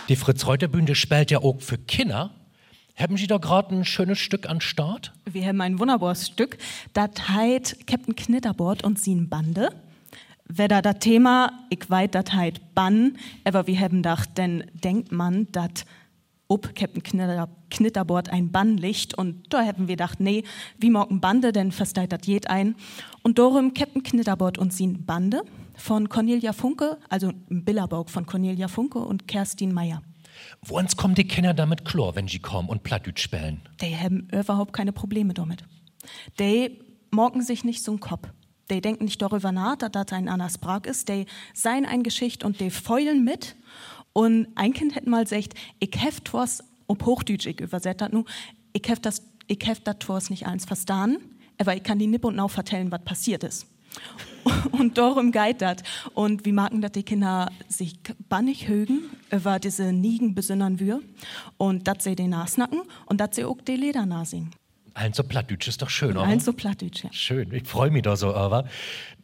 Die 0.07 0.15
Fritz-Reuter-Bühne 0.15 0.93
spielt 0.93 1.31
ja 1.31 1.39
auch 1.39 1.59
für 1.61 1.79
Kinder. 1.79 2.29
Haben 2.95 3.17
Sie 3.17 3.25
da 3.25 3.37
gerade 3.37 3.75
ein 3.75 3.85
schönes 3.85 4.19
Stück 4.19 4.47
an 4.47 4.61
Start? 4.61 5.13
Wir 5.25 5.47
haben 5.47 5.59
ein 5.61 5.79
wunderbares 5.79 6.27
Stück. 6.27 6.59
Das 6.93 7.09
heißt 7.27 7.87
Captain 7.87 8.15
Knitterbord 8.15 8.83
und 8.83 8.99
sie 8.99 9.15
Bande. 9.15 9.69
Wer 10.47 10.67
da 10.67 10.83
das 10.83 10.99
Thema, 10.99 11.51
ich 11.71 11.89
weiß, 11.89 12.11
das 12.11 12.31
heißt 12.31 12.75
Bann, 12.75 13.17
aber 13.43 13.65
wir 13.65 13.79
haben 13.79 13.97
gedacht, 14.03 14.37
denn 14.37 14.65
denkt 14.75 15.11
man, 15.11 15.47
dass 15.51 15.85
ob 16.47 16.75
Captain 16.75 17.01
Knitter, 17.01 17.49
Knitterbord 17.71 18.29
ein 18.29 18.51
Bann 18.51 18.77
liegt 18.77 19.15
und 19.15 19.51
da 19.51 19.65
haben 19.65 19.87
wir 19.87 19.95
gedacht, 19.95 20.19
nee, 20.19 20.43
wie 20.77 20.91
morgen 20.91 21.19
Bande, 21.19 21.51
denn 21.51 21.71
versteht 21.71 22.11
das 22.11 22.19
jed 22.25 22.47
ein. 22.47 22.75
Und 23.23 23.39
darum 23.39 23.73
Captain 23.73 24.03
Knitterbord 24.03 24.59
und 24.59 24.71
sie 24.71 24.85
Bande 24.85 25.41
von 25.75 26.09
Cornelia 26.09 26.53
Funke, 26.53 26.97
also 27.09 27.31
Billerbaug 27.49 28.09
von 28.09 28.25
Cornelia 28.25 28.67
Funke 28.67 28.99
und 28.99 29.27
Kerstin 29.27 29.73
Meyer. 29.73 30.01
Woans 30.61 30.97
kommen 30.97 31.15
die 31.15 31.27
Kinder 31.27 31.53
damit 31.53 31.85
klar, 31.85 32.15
wenn 32.15 32.27
sie 32.27 32.39
kommen 32.39 32.69
und 32.69 32.83
Plattdeutsch 32.83 33.21
spielen? 33.21 33.61
Die 33.81 33.95
haben 33.95 34.27
überhaupt 34.31 34.73
keine 34.73 34.91
Probleme 34.91 35.33
damit. 35.33 35.63
Die 36.39 36.79
morgen 37.11 37.41
sich 37.41 37.63
nicht 37.63 37.83
so 37.83 37.91
einen 37.91 37.99
Kopf. 37.99 38.27
Die 38.69 38.81
denken 38.81 39.05
nicht 39.05 39.21
darüber 39.21 39.51
nach, 39.51 39.75
dass 39.77 39.91
das 39.91 40.11
ein 40.11 40.27
Anna 40.27 40.49
Sprach 40.49 40.85
ist. 40.85 41.07
Die 41.09 41.25
seien 41.53 41.85
ein 41.85 42.03
Geschicht 42.03 42.43
und 42.43 42.59
die 42.59 42.71
feulen 42.71 43.23
mit. 43.23 43.55
Und 44.13 44.47
ein 44.55 44.73
Kind 44.73 44.95
hätte 44.95 45.09
mal 45.09 45.23
gesagt, 45.23 45.53
ich 45.79 45.91
heft 45.97 46.33
was, 46.33 46.63
ob 46.87 47.05
Hochdeutsch 47.05 47.45
ich 47.45 47.59
übersetzt 47.59 48.01
das 48.01 48.11
nu, 48.11 48.23
ich 48.73 48.87
heft 48.87 49.05
das, 49.05 49.21
ich 49.47 49.59
heft 49.65 49.87
das 49.87 49.97
was 50.07 50.29
nicht 50.29 50.47
eins 50.47 50.65
verstanden, 50.65 51.17
aber 51.57 51.75
ich 51.75 51.83
kann 51.83 51.99
die 51.99 52.07
nipp 52.07 52.25
und 52.25 52.35
nau 52.35 52.47
vertellen, 52.47 52.91
was 52.91 53.03
passiert 53.03 53.43
ist. 53.43 53.67
Und 54.71 54.97
darum 54.97 55.31
geht 55.31 55.61
das. 55.61 55.77
Und 56.13 56.45
wir 56.45 56.53
merken, 56.53 56.81
dass 56.81 56.91
die 56.91 57.03
Kinder 57.03 57.51
sich 57.67 57.95
bannig 58.29 58.67
högen 58.67 59.09
über 59.31 59.59
diese 59.59 59.91
Nigen 59.91 60.35
besinnern 60.35 60.79
wir 60.79 61.01
und 61.57 61.87
dass 61.87 62.03
sie 62.03 62.15
den 62.15 62.29
Nasnacken 62.29 62.81
und 63.07 63.19
dass 63.19 63.35
sie 63.35 63.45
auch 63.45 63.57
die 63.61 63.75
Leder 63.75 64.05
singen. 64.25 64.51
Allen 64.93 65.11
so 65.11 65.23
plattdütsch 65.23 65.67
ist 65.67 65.81
doch 65.81 65.89
schön, 65.89 66.11
oder? 66.11 66.23
Allen 66.23 66.39
so 66.39 66.53
plattdütsch, 66.53 67.03
ja. 67.03 67.11
Schön, 67.11 67.51
ich 67.53 67.67
freue 67.67 67.91
mich 67.91 68.03
da 68.03 68.15
so, 68.15 68.33
aber. 68.33 68.65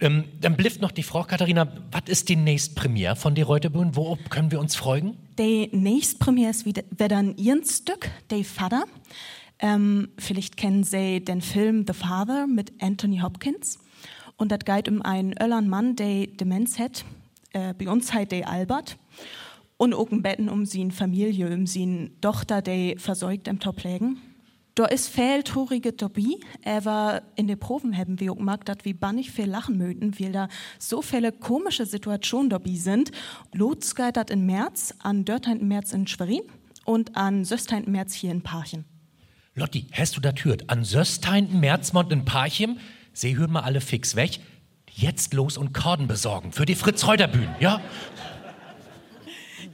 Ähm, 0.01 0.25
dann 0.41 0.57
blifft 0.57 0.81
noch 0.81 0.91
die 0.91 1.03
Frau 1.03 1.23
Katharina, 1.23 1.65
was 1.91 2.03
ist 2.07 2.27
die 2.27 2.35
nächste 2.35 2.75
Premiere 2.75 3.15
von 3.15 3.35
der 3.35 3.45
Reutebühne? 3.45 3.95
Wo 3.95 4.17
können 4.29 4.51
wir 4.51 4.59
uns 4.59 4.75
freuen? 4.75 5.15
Die 5.39 5.69
nächste 5.71 6.17
Premiere 6.17 6.49
ist 6.49 6.65
wieder, 6.65 6.83
wieder 6.89 7.17
ein 7.17 7.37
ihren 7.37 7.63
Stück, 7.63 8.11
der 8.29 8.43
Vater. 8.43 8.83
Ähm, 9.59 10.09
vielleicht 10.17 10.57
kennen 10.57 10.83
Sie 10.83 11.23
den 11.23 11.41
Film 11.41 11.85
The 11.87 11.93
Father 11.93 12.47
mit 12.47 12.73
Anthony 12.81 13.19
Hopkins. 13.19 13.79
Und 14.41 14.51
das 14.51 14.61
geht 14.65 14.89
um 14.89 15.03
einen 15.03 15.35
öllern 15.39 15.69
Mann, 15.69 15.95
der 15.95 16.25
Demenz 16.25 16.79
hat. 16.79 17.05
Äh, 17.53 17.75
bei 17.75 17.87
uns 17.87 18.11
heißt 18.11 18.31
der 18.31 18.49
Albert. 18.49 18.97
Und 19.77 19.93
auch 19.93 20.07
Betten 20.09 20.49
um 20.49 20.65
seine 20.65 20.89
Familie, 20.89 21.53
um 21.53 21.67
seine 21.67 22.09
Tochter, 22.21 22.63
die 22.63 22.95
versorgt 22.97 23.47
im 23.47 23.59
Top 23.59 23.83
lägen. 23.83 24.17
Da 24.73 24.85
ist 24.85 25.09
viel 25.09 25.43
traurige 25.43 25.93
dabei, 25.93 26.39
aber 26.65 27.21
in 27.35 27.45
den 27.45 27.59
Proben 27.59 27.95
haben 27.95 28.19
wir 28.19 28.31
auch 28.31 28.37
gemerkt, 28.37 28.67
dass 28.67 28.77
wir 28.81 28.97
bannig 28.97 29.29
viel 29.29 29.45
lachen 29.45 29.77
möchten, 29.77 30.19
weil 30.19 30.31
da 30.31 30.47
so 30.79 31.03
viele 31.03 31.31
komische 31.31 31.85
Situationen 31.85 32.49
dabei 32.49 32.73
sind. 32.73 33.11
Los 33.53 33.93
geht 33.93 34.31
im 34.31 34.47
März, 34.47 34.95
an 35.03 35.23
13. 35.23 35.67
März 35.67 35.93
in 35.93 36.07
Schwerin 36.07 36.41
und 36.85 37.15
an 37.15 37.45
16. 37.45 37.91
März 37.91 38.15
hier 38.15 38.31
in 38.31 38.41
Parchim. 38.41 38.85
Lotti, 39.53 39.85
hast 39.91 40.17
du 40.17 40.21
das 40.21 40.33
gehört? 40.33 40.67
An 40.67 40.83
16. 40.83 41.59
Märzmond 41.59 42.11
in 42.11 42.25
Parchim, 42.25 42.79
sie 43.13 43.37
hören 43.37 43.51
mal 43.51 43.61
alle 43.61 43.81
fix 43.81 44.15
weg. 44.15 44.39
Jetzt 44.89 45.33
los 45.33 45.57
und 45.57 45.73
Korden 45.73 46.07
besorgen 46.07 46.51
für 46.51 46.65
die 46.65 46.75
Fritz-Reuter-Bühne, 46.75 47.55
ja? 47.59 47.79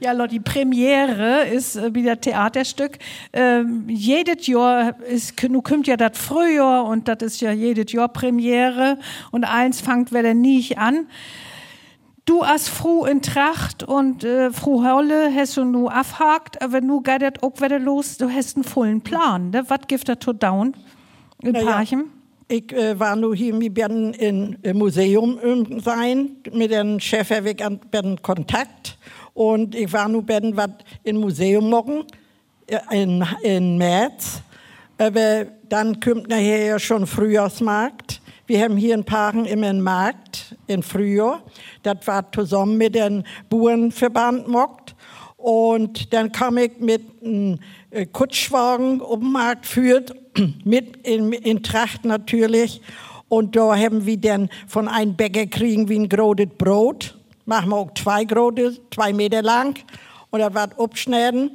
Ja, 0.00 0.12
Lotte, 0.12 0.34
die 0.34 0.40
Premiere 0.40 1.44
ist 1.46 1.76
äh, 1.76 1.92
wieder 1.92 2.20
Theaterstück. 2.20 2.98
Ähm, 3.32 3.88
jedes 3.88 4.46
Jahr 4.46 5.00
ist, 5.02 5.42
nu 5.48 5.60
kommt 5.60 5.88
ja 5.88 5.96
das 5.96 6.16
Frühjahr 6.16 6.84
und 6.84 7.08
das 7.08 7.18
ist 7.22 7.40
ja 7.40 7.50
jedes 7.50 7.90
Jahr 7.92 8.08
Premiere 8.08 8.98
und 9.32 9.44
eins 9.44 9.80
fängt 9.80 10.12
wieder 10.12 10.34
nicht 10.34 10.78
an. 10.78 11.08
Du 12.26 12.42
as 12.42 12.68
froh 12.68 13.06
in 13.06 13.22
Tracht 13.22 13.82
und 13.82 14.22
äh, 14.22 14.52
froh 14.52 14.84
Holle 14.84 15.32
hast 15.34 15.56
du 15.56 15.64
nu 15.64 15.88
abhakt, 15.88 16.62
aber 16.62 16.80
nu 16.80 17.00
geht 17.00 17.22
das 17.22 17.42
auch 17.42 17.60
wieder 17.60 17.78
los, 17.78 18.18
du 18.18 18.30
hast 18.30 18.56
einen 18.56 18.64
vollen 18.64 19.00
Plan. 19.00 19.50
Ne? 19.50 19.64
Was 19.68 19.80
gibt 19.88 20.08
das 20.08 20.18
to 20.20 20.32
down 20.32 20.74
in 21.42 21.52
Na 21.52 21.60
ja. 21.60 21.84
Ich 22.50 22.72
äh, 22.72 22.98
war 22.98 23.14
nur 23.14 23.36
hier, 23.36 23.60
wir 23.60 23.76
werden 23.76 24.14
im 24.14 24.78
Museum 24.78 25.38
sein, 25.84 26.36
mit 26.50 26.70
dem 26.70 26.98
Chef 26.98 27.28
weg 27.28 27.62
an 27.62 27.78
werden 27.90 28.22
Kontakt. 28.22 28.96
Und 29.34 29.74
ich 29.74 29.92
war 29.92 30.08
nur 30.08 30.26
werden 30.26 30.56
was 30.56 30.70
im 31.04 31.16
Museum 31.16 31.68
morgen, 31.68 32.04
äh, 32.66 32.78
in, 32.90 33.22
in 33.42 33.76
März. 33.76 34.40
Aber 34.96 35.44
dann 35.68 36.00
kommt 36.00 36.30
nachher 36.30 36.64
ja 36.64 36.78
schon 36.78 37.06
Frühjahrsmarkt. 37.06 38.22
Wir 38.46 38.64
haben 38.64 38.78
hier 38.78 38.94
in 38.94 39.04
Paaren 39.04 39.44
immer 39.44 39.66
einen 39.66 39.82
Markt 39.82 40.56
im 40.68 40.82
Frühjahr. 40.82 41.42
Das 41.82 41.98
war 42.06 42.32
zusammen 42.32 42.78
mit 42.78 42.94
dem 42.94 43.24
Bauernverband 43.50 44.48
mockt. 44.48 44.96
Und 45.36 46.14
dann 46.14 46.32
kam 46.32 46.56
ich 46.56 46.78
mit 46.80 47.02
einem 47.22 47.58
äh, 47.90 48.06
Kutschwagen 48.06 49.02
um 49.02 49.20
den 49.20 49.32
Markt 49.32 49.66
führt, 49.66 50.14
mit 50.64 51.06
in, 51.06 51.32
in 51.32 51.62
Tracht 51.62 52.04
natürlich. 52.04 52.80
Und 53.28 53.56
da 53.56 53.76
haben 53.76 54.06
wir 54.06 54.16
dann 54.16 54.48
von 54.66 54.88
einem 54.88 55.14
Bäcker 55.14 55.46
kriegen 55.46 55.88
wie 55.88 55.98
ein 55.98 56.08
großes 56.08 56.48
Brot. 56.56 57.18
Machen 57.44 57.70
wir 57.70 57.76
auch 57.76 57.94
zwei 57.94 58.24
große, 58.24 58.78
zwei 58.94 59.12
Meter 59.12 59.42
lang. 59.42 59.78
Und 60.30 60.40
das 60.40 60.54
wird 60.54 60.78
abschneiden. 60.78 61.50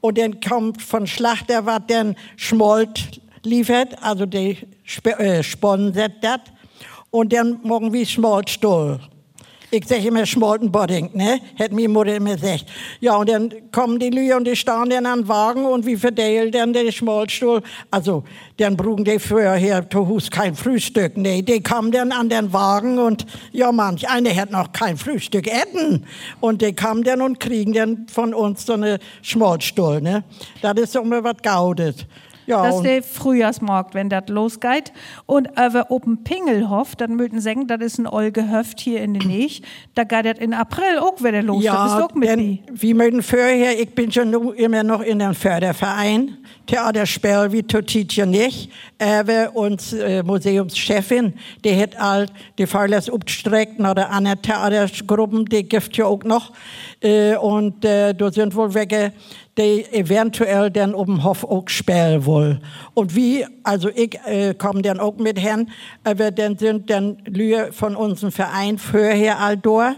Und 0.00 0.18
dann 0.18 0.40
kommt 0.40 0.80
von 0.80 1.06
Schlachter, 1.06 1.66
was 1.66 1.82
dann 1.88 2.14
Schmolt 2.36 3.20
liefert, 3.42 4.00
also 4.02 4.26
die 4.26 4.56
Sp 4.86 5.10
äh, 5.18 5.42
sponsert 5.42 6.12
das. 6.22 6.40
Und 7.10 7.32
dann 7.32 7.58
morgen 7.62 7.92
wie 7.92 8.06
Schmoltstuhl. 8.06 9.00
Ich 9.70 9.86
sage 9.86 10.08
immer 10.08 10.24
Schmoltenbodding, 10.24 11.10
ne? 11.12 11.40
Hätte 11.56 11.74
mir 11.74 11.90
Mutter 11.90 12.16
immer 12.16 12.36
gesagt. 12.36 12.64
Ja, 13.00 13.16
und 13.16 13.28
dann 13.28 13.52
kommen 13.70 13.98
die 13.98 14.08
Lüge 14.08 14.34
und 14.34 14.46
die 14.46 14.56
stehen 14.56 14.88
dann 14.88 15.04
an 15.04 15.20
den 15.20 15.28
Wagen 15.28 15.66
und 15.66 15.84
wie 15.84 15.96
verteilt 15.96 16.54
dann 16.54 16.72
der 16.72 16.90
Schmoltstuhl. 16.90 17.62
Also, 17.90 18.24
dann 18.56 18.78
brugen 18.78 19.04
die 19.04 19.18
vorher, 19.18 19.82
du 19.82 20.14
hast 20.14 20.30
kein 20.30 20.54
Frühstück. 20.54 21.18
Nee, 21.18 21.42
die 21.42 21.62
kommen 21.62 21.92
dann 21.92 22.12
an 22.12 22.30
den 22.30 22.50
Wagen 22.54 22.98
und, 22.98 23.26
ja, 23.52 23.70
manch 23.70 24.08
einer 24.08 24.34
hat 24.34 24.50
noch 24.50 24.72
kein 24.72 24.96
Frühstück 24.96 25.46
essen. 25.46 26.06
Und 26.40 26.62
die 26.62 26.74
kommen 26.74 27.04
dann 27.04 27.20
und 27.20 27.38
kriegen 27.38 27.74
dann 27.74 28.06
von 28.10 28.32
uns 28.32 28.64
so 28.64 28.72
eine 28.72 28.98
Schmoltstuhl, 29.20 30.00
ne? 30.00 30.24
Das 30.62 30.78
ist 30.78 30.96
immer 30.96 31.22
was 31.22 31.36
Gaudes. 31.42 32.06
Ja, 32.48 32.62
das 32.62 32.76
ist 32.76 32.84
der 32.84 33.02
Frühjahrsmarkt, 33.02 33.94
wenn 33.94 34.08
das 34.08 34.28
losgeht. 34.28 34.92
Und 35.26 35.58
aber 35.58 35.90
oben 35.90 36.24
Pingelhof, 36.24 36.96
dann 36.96 37.16
möchten 37.16 37.42
sagen, 37.42 37.66
das 37.66 37.80
ist 37.82 37.98
ein 37.98 38.06
Olgehöft 38.06 38.80
hier 38.80 39.02
in 39.02 39.12
den 39.12 39.28
Nähe. 39.28 39.50
Da 39.94 40.04
geht 40.04 40.24
das 40.24 40.38
in 40.38 40.54
April 40.54 40.98
auch 40.98 41.22
wieder 41.22 41.42
los. 41.42 41.62
das 41.62 41.92
ist 41.92 42.02
auch 42.02 42.14
mit 42.14 42.28
denn 42.28 42.38
die. 42.38 42.62
wir 42.72 42.94
möchten 42.94 43.22
vorher, 43.22 43.78
ich 43.78 43.94
bin 43.94 44.10
schon 44.10 44.32
immer 44.54 44.82
noch 44.82 45.02
in 45.02 45.20
einem 45.20 45.34
Förderverein, 45.34 46.38
Theaterspiel 46.66 47.48
wie 47.50 47.62
Totitje 47.62 48.26
nicht, 48.26 48.70
aber 48.98 49.54
uns 49.54 49.92
äh, 49.92 50.22
Museumschefin, 50.22 51.34
die 51.64 51.78
hat 51.78 52.00
all 52.00 52.26
die 52.58 52.66
Fahrlässe 52.66 53.12
abgestreckt 53.12 53.78
nach 53.78 53.94
der 53.94 54.10
anderen 54.10 54.40
Theatergruppen, 54.40 55.44
die 55.44 55.64
gibt 55.64 55.96
ja 55.98 56.06
auch 56.06 56.24
noch, 56.24 56.52
äh, 57.02 57.36
und 57.36 57.84
äh, 57.84 58.14
da 58.14 58.32
sind 58.32 58.54
wohl 58.54 58.72
welche, 58.72 59.12
die 59.58 59.84
eventuell 59.92 60.70
dann 60.70 60.92
den 60.92 61.24
Hof 61.24 61.44
auch 61.44 61.68
spielen 61.68 62.24
wollen. 62.24 62.62
Und 62.94 63.14
wie, 63.14 63.44
also 63.64 63.88
ich 63.88 64.18
äh, 64.24 64.54
komme 64.54 64.82
dann 64.82 65.00
auch 65.00 65.16
mit 65.16 65.38
hin, 65.38 65.68
aber 66.04 66.30
dann 66.30 66.56
sind 66.56 66.88
dann 66.88 67.18
Lühe 67.26 67.72
von 67.72 67.96
unserem 67.96 68.32
Verein 68.32 68.78
vorher 68.78 69.40
all 69.40 69.56
da. 69.56 69.96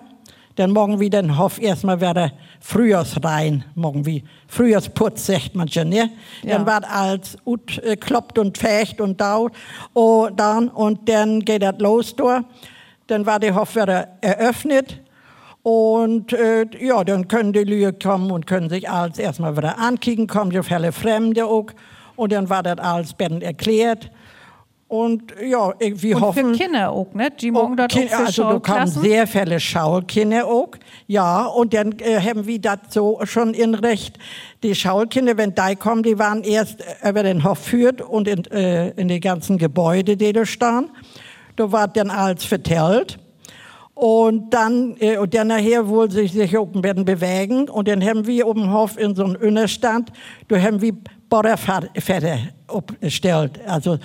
Dann 0.56 0.72
morgen 0.72 0.98
wir 0.98 1.10
den 1.10 1.38
Hof 1.38 1.60
erstmal 1.60 2.00
wieder 2.00 2.32
Frühjahrsrein, 2.60 3.64
morgen 3.74 4.04
wie 4.04 4.24
Frühjahrsputz, 4.48 5.26
sagt 5.26 5.54
man 5.54 5.68
schon, 5.68 5.88
ne? 5.88 6.10
Dann 6.42 6.66
Ja. 6.66 6.66
wird 6.66 6.90
alles 6.90 7.38
ut, 7.46 7.78
äh, 7.78 7.96
kloppt 7.96 8.38
und 8.38 8.58
fecht 8.58 9.00
und 9.00 9.20
daut, 9.20 9.52
oh, 9.94 10.28
dann, 10.34 10.68
und 10.68 11.08
dann 11.08 11.40
geht 11.40 11.62
das 11.62 11.78
los 11.78 12.14
da. 12.16 12.44
Dann 13.06 13.24
war 13.26 13.38
der 13.38 13.54
Hof 13.54 13.74
wieder 13.76 14.08
eröffnet. 14.20 15.00
Und 15.62 16.32
äh, 16.32 16.64
ja, 16.80 17.04
dann 17.04 17.28
können 17.28 17.52
die 17.52 17.64
Leute 17.64 17.98
kommen 17.98 18.30
und 18.30 18.46
können 18.46 18.70
sich 18.70 18.88
alles 18.88 19.18
erstmal 19.18 19.56
wieder 19.56 19.78
ankicken, 19.78 20.26
kommen 20.26 20.52
so 20.52 20.62
viele 20.62 20.90
Fremde 20.92 21.44
auch. 21.44 21.66
Und 22.16 22.32
dann 22.32 22.48
war 22.48 22.62
das 22.62 22.78
alles 22.78 23.12
bend 23.14 23.42
erklärt. 23.42 24.10
Und 24.88 25.32
ja, 25.40 25.72
wir 25.78 26.16
Und 26.16 26.20
hoffen. 26.22 26.54
für 26.54 26.58
Kinder 26.64 26.90
auch, 26.90 27.14
ne? 27.14 27.30
Die 27.30 27.52
morgen 27.52 27.76
dort 27.76 27.92
auch 27.92 27.96
Kind- 27.96 28.10
für 28.10 28.16
also 28.16 28.42
da 28.42 28.58
kommen 28.58 28.88
sehr 28.88 29.24
viele 29.28 29.60
Schaulkinder 29.60 30.46
auch. 30.46 30.70
Ja, 31.06 31.44
und 31.46 31.72
dann 31.74 31.92
äh, 32.00 32.18
haben 32.20 32.44
wir 32.44 32.60
das 32.60 32.78
so 32.88 33.20
schon 33.22 33.54
in 33.54 33.76
Recht. 33.76 34.18
Die 34.64 34.74
Schaulkinder, 34.74 35.36
wenn 35.36 35.54
die 35.54 35.76
kommen, 35.76 36.02
die 36.02 36.18
waren 36.18 36.42
erst 36.42 36.80
äh, 36.80 37.08
über 37.10 37.22
den 37.22 37.44
Hof 37.44 37.58
führt 37.60 38.00
und 38.02 38.26
in, 38.26 38.44
äh, 38.46 38.88
in 39.00 39.06
die 39.06 39.20
ganzen 39.20 39.58
Gebäude, 39.58 40.16
die 40.16 40.32
da 40.32 40.44
stehen. 40.44 40.90
Da 41.54 41.70
war 41.70 41.86
dann 41.86 42.10
alles 42.10 42.44
vertellt. 42.44 43.19
Und 44.00 44.54
dann, 44.54 44.96
äh, 44.98 45.18
und 45.18 45.34
dann 45.34 45.48
nachher 45.48 45.86
wohl 45.86 46.10
sich, 46.10 46.32
sich 46.32 46.56
oben 46.56 46.82
werden 46.82 47.04
bewegen. 47.04 47.68
Und 47.68 47.86
dann 47.86 48.02
haben 48.02 48.26
wir 48.26 48.46
oben 48.46 48.72
Hof 48.72 48.96
in 48.96 49.14
so 49.14 49.24
einem 49.24 49.36
Innerstand, 49.42 50.10
da 50.48 50.58
haben 50.58 50.80
wir 50.80 50.94
Borderfette 51.28 52.38
aufgestellt. 52.66 53.60
Also, 53.66 53.98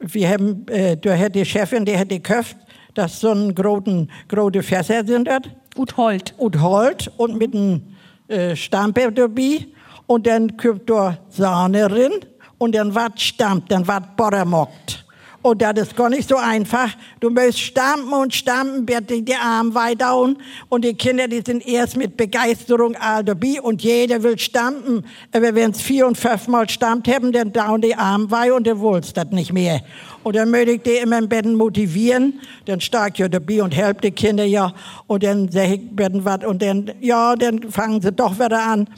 wir 0.00 0.28
haben, 0.28 0.66
äh, 0.66 0.96
da 0.96 1.16
hat 1.16 1.36
die 1.36 1.44
Chefin, 1.44 1.84
die 1.84 1.96
hat 1.96 2.08
geköpft, 2.08 2.56
dass 2.94 3.20
so 3.20 3.30
ein 3.30 3.54
großen, 3.54 4.10
große 4.26 4.60
Fässer 4.60 5.06
sind. 5.06 5.28
Und 5.76 5.96
Holt. 5.96 6.34
Und 6.36 6.60
Holz 6.60 7.08
und 7.16 7.38
mit 7.38 7.54
einem 7.54 7.82
äh, 8.26 8.56
Stamper 8.56 9.12
dabei. 9.12 9.68
Und 10.08 10.26
dann 10.26 10.56
kommt 10.56 10.90
da 10.90 11.16
Sahne 11.28 11.88
rein 11.88 12.10
und 12.58 12.74
dann 12.74 12.92
wird 12.92 13.20
stammt, 13.20 13.70
dann 13.70 13.86
wird 13.86 14.16
Butter 14.16 14.44
mockt. 14.44 15.01
Und 15.42 15.60
das 15.60 15.72
ist 15.76 15.96
gar 15.96 16.08
nicht 16.08 16.28
so 16.28 16.36
einfach. 16.36 16.90
Du 17.18 17.28
musst 17.28 17.58
stampen 17.58 18.12
und 18.12 18.32
stampen, 18.32 18.88
wird 18.88 19.10
die, 19.10 19.34
Arme 19.34 19.74
weit 19.74 20.00
down. 20.00 20.38
Und 20.68 20.84
die 20.84 20.94
Kinder, 20.94 21.26
die 21.26 21.42
sind 21.44 21.66
erst 21.66 21.96
mit 21.96 22.16
Begeisterung 22.16 22.94
all 22.96 23.24
dabei 23.24 23.60
und 23.60 23.82
jeder 23.82 24.22
will 24.22 24.38
stampen. 24.38 25.04
Aber 25.32 25.52
wenn 25.54 25.72
es 25.72 25.82
vier 25.82 26.06
und 26.06 26.16
fünf 26.16 26.46
Mal 26.46 26.70
stammt 26.70 27.08
haben, 27.08 27.32
dann 27.32 27.52
down 27.52 27.80
die 27.80 27.96
Arme 27.96 28.30
weit 28.30 28.52
und 28.52 28.68
dann 28.68 28.78
wollt's 28.78 29.12
das 29.12 29.30
nicht 29.30 29.52
mehr. 29.52 29.80
Und 30.22 30.36
dann 30.36 30.50
möchte 30.50 30.72
ich 30.72 30.82
die 30.82 30.98
immer 31.02 31.18
im 31.18 31.28
Bett 31.28 31.44
motivieren. 31.46 32.40
Dann 32.66 32.80
stark 32.80 33.18
ja 33.18 33.28
dabei 33.28 33.64
und 33.64 33.74
helft 33.74 34.04
die 34.04 34.12
Kinder 34.12 34.44
ja. 34.44 34.72
Und 35.08 35.24
dann 35.24 35.50
sag 35.50 35.70
ich, 35.70 35.80
werden 35.92 36.24
was. 36.24 36.44
Und 36.44 36.62
dann, 36.62 36.92
ja, 37.00 37.34
dann 37.34 37.68
fangen 37.68 38.00
sie 38.00 38.12
doch 38.12 38.36
wieder 38.36 38.62
an. 38.62 38.88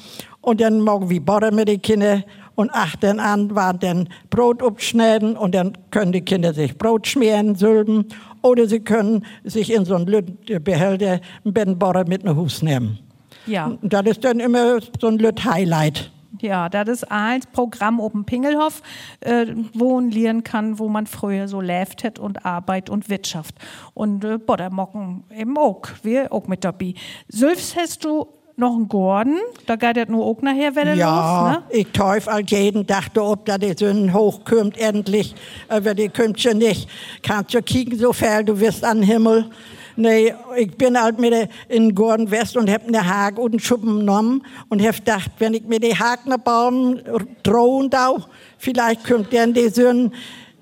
Und 0.43 0.61
dann 0.61 0.83
morgen 0.83 1.09
wie 1.09 1.21
Butter 1.21 1.51
mit 1.53 1.69
den 1.69 1.81
Kindern. 1.81 2.25
Und 2.55 2.73
achten 2.73 3.21
an 3.21 3.55
waren 3.55 3.79
dann 3.81 4.09
Brot 4.31 4.63
abschneiden 4.63 5.37
und 5.37 5.55
dann 5.55 5.73
können 5.91 6.13
die 6.13 6.21
Kinder 6.21 6.55
sich 6.55 6.79
Brot 6.79 7.07
schmieren, 7.07 7.55
sülben. 7.57 8.07
Oder 8.43 8.69
sie 8.69 8.81
können 8.81 9.25
sich 9.43 9.73
in 9.73 9.85
so 9.85 9.97
einen 9.97 10.37
Behälter 10.63 11.21
einen 11.45 11.55
Bettenbohrer 11.55 12.07
mit 12.07 12.25
nach 12.25 12.37
Hus 12.37 12.63
nehmen. 12.63 12.99
Ja. 13.47 13.67
Und 13.67 13.93
das 13.93 14.07
ist 14.07 14.25
dann 14.25 14.41
immer 14.41 14.79
so 15.01 15.09
ein 15.09 15.19
Lüt 15.19 15.45
Highlight. 15.45 16.11
Ja, 16.41 16.69
das 16.69 16.89
ist 16.89 17.11
ein 17.11 17.41
Programm 17.53 18.01
oben 18.01 18.25
Pingelhof, 18.25 18.83
äh, 19.21 19.47
wo 19.73 19.95
man 19.95 20.11
lernen 20.11 20.43
kann, 20.43 20.79
wo 20.79 20.89
man 20.89 21.07
früher 21.07 21.49
so 21.49 21.61
läft 21.61 22.05
hat 22.05 22.19
und 22.19 22.45
Arbeit 22.45 22.91
und 22.91 23.09
Wirtschaft. 23.09 23.55
Und 23.95 24.25
äh, 24.25 24.39
Boddermocken 24.39 25.25
eben 25.35 25.57
auch, 25.57 25.83
wir 26.03 26.33
auch 26.33 26.49
mit 26.49 26.65
dabei. 26.65 26.95
Sülfs 27.29 27.77
hast 27.77 28.05
du 28.05 28.27
noch 28.57 28.77
einen 28.77 28.89
Gordon, 28.89 29.39
da 29.67 29.77
geht 29.77 29.97
das 29.97 30.09
nur 30.09 30.25
auch 30.25 30.41
nachher 30.41 30.75
wieder 30.77 30.95
ja, 30.95 31.49
los, 31.49 31.57
ne? 31.57 31.65
ich 31.71 31.89
teuf 31.93 32.29
all 32.29 32.43
jeden 32.43 32.87
Tag, 32.87 33.11
ob 33.17 33.45
da 33.47 33.59
die 33.59 33.75
Sünden 33.77 34.15
hochkommt, 34.15 34.79
endlich. 34.79 35.35
Aber 35.69 35.95
die 35.95 36.09
kommt 36.09 36.41
schon 36.41 36.59
nicht. 36.59 36.89
Kannst 37.23 37.55
du 37.55 37.63
kicken, 37.63 37.99
so 37.99 38.13
viel 38.13 38.45
du 38.45 38.59
wirst 38.61 38.85
an 38.85 38.99
den 38.99 39.07
Himmel. 39.07 39.51
Nee, 39.97 40.35
ich 40.57 40.77
bin 40.77 41.01
halt 41.01 41.21
mit 41.21 41.49
in 41.69 41.95
Gordon 41.95 42.31
West 42.31 42.57
und 42.57 42.69
hab 42.71 42.87
eine 42.87 43.07
Haag 43.07 43.39
und 43.39 43.53
einen 43.53 43.61
Schuppen 43.61 44.01
genommen 44.01 44.43
und 44.69 44.83
hab 44.83 44.97
gedacht, 44.97 45.31
wenn 45.39 45.55
ich 45.55 45.65
mir 45.65 45.79
die 45.79 45.95
nach 46.27 46.39
Baum 46.39 46.99
drohen 47.45 47.91
da, 47.91 48.17
vielleicht 48.59 49.05
kommt 49.05 49.33
dann 49.33 49.55
die 49.55 49.69
Sünden, 49.69 50.13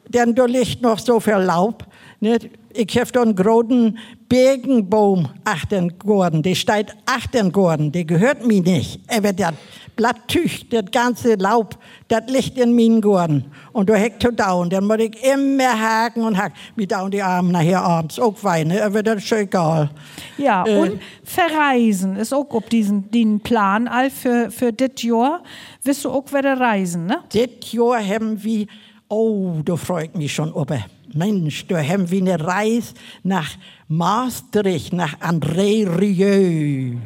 denn 0.08 0.34
da 0.34 0.44
liegt 0.44 0.82
noch 0.82 0.98
so 0.98 1.18
viel 1.18 1.34
Laub. 1.34 1.84
Nicht? 2.20 2.50
Ich 2.74 2.98
hab 2.98 3.12
da 3.12 3.22
einen 3.22 3.36
großen 3.36 3.98
Birkenbaum 4.28 5.28
achten 5.44 5.98
Gordon, 5.98 6.42
der 6.42 6.54
steht 6.54 6.94
achten 7.06 7.52
Gordon, 7.52 7.92
der 7.92 8.04
gehört 8.04 8.46
mir 8.46 8.62
nicht. 8.62 9.00
Aber 9.14 9.32
das 9.32 9.52
Blatttüch, 9.94 10.68
das 10.70 10.84
ganze 10.90 11.34
Laub, 11.34 11.76
das 12.08 12.22
liegt 12.28 12.56
in 12.58 12.74
meinen 12.74 13.00
Gordon. 13.02 13.44
Und 13.72 13.90
da 13.90 13.94
heckt 13.94 14.24
er 14.24 14.32
down, 14.32 14.70
dann 14.70 14.86
muss 14.86 14.98
ich 15.00 15.22
immer 15.22 15.78
haken 15.78 16.22
und 16.22 16.38
haken. 16.38 16.54
Wie 16.76 16.86
down 16.86 17.10
die 17.10 17.22
Arme 17.22 17.52
nachher 17.52 17.82
abends 17.82 18.18
auch 18.18 18.42
weinen, 18.42 18.80
aber 18.80 19.02
das 19.02 19.16
ist 19.16 19.28
schon 19.28 19.38
egal. 19.38 19.90
Ja, 20.38 20.64
Äh, 20.66 20.78
und 20.78 21.00
verreisen 21.24 22.16
ist 22.16 22.32
auch 22.32 22.48
auf 22.50 22.66
diesen, 22.70 23.10
den 23.10 23.40
Plan 23.40 23.86
all 23.86 24.08
für, 24.10 24.50
für 24.50 24.72
dit 24.72 25.02
Jahr. 25.02 25.42
Wirst 25.82 26.04
du 26.04 26.10
auch 26.10 26.32
wieder 26.32 26.58
reisen, 26.58 27.06
ne? 27.06 27.18
Dit 27.32 27.70
Jahr 27.72 28.02
haben 28.02 28.42
wir, 28.42 28.66
oh, 29.08 29.56
da 29.62 29.76
freue 29.76 30.06
ich 30.06 30.14
mich 30.14 30.32
schon 30.32 30.50
über. 30.54 30.78
Mensch, 31.14 31.66
da 31.66 31.82
haben 31.82 32.10
wir 32.10 32.20
eine 32.20 32.44
Reise 32.44 32.94
nach 33.22 33.50
Maastricht, 33.88 34.92
nach 34.92 35.18
André 35.20 35.86
Rieu. 35.98 36.96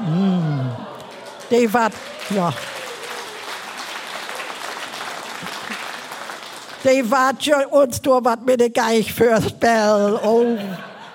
Mm. 0.00 0.70
Die 1.50 1.72
war, 1.72 1.90
ja. 2.34 2.52
Die 6.84 7.10
war 7.10 7.32
schon 7.38 7.64
uns 7.70 8.00
da 8.00 8.24
was 8.24 8.38
mit 8.46 8.60
der 8.60 8.70
Geich 8.70 9.12
fürs 9.12 9.48
Spell. 9.48 10.18
Oh, 10.22 10.56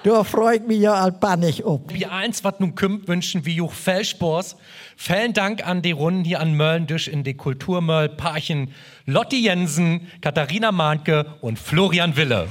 da 0.04 0.24
freue 0.24 0.58
ich 0.58 0.64
mich 0.64 0.82
ja 0.82 0.94
alpanisch 0.94 1.64
ob. 1.64 1.92
Wie 1.92 2.06
eins, 2.06 2.44
was 2.44 2.60
nun 2.60 2.76
kümmt, 2.76 3.08
wünschen 3.08 3.44
wir 3.46 3.54
Juch 3.54 3.74
Fellspors. 3.74 4.56
Vielen 4.98 5.34
Dank 5.34 5.68
an 5.68 5.82
die 5.82 5.92
Runden 5.92 6.24
hier 6.24 6.40
an 6.40 6.56
Möllendisch 6.56 7.08
in 7.08 7.24
die 7.24 7.36
Kulturmöll, 7.36 8.10
Parchen 8.10 8.74
Lotti 9.06 9.42
Jensen, 9.42 10.08
Katharina 10.22 10.72
Mahnke 10.72 11.36
und 11.42 11.60
Florian 11.60 12.16
Wille. 12.16 12.48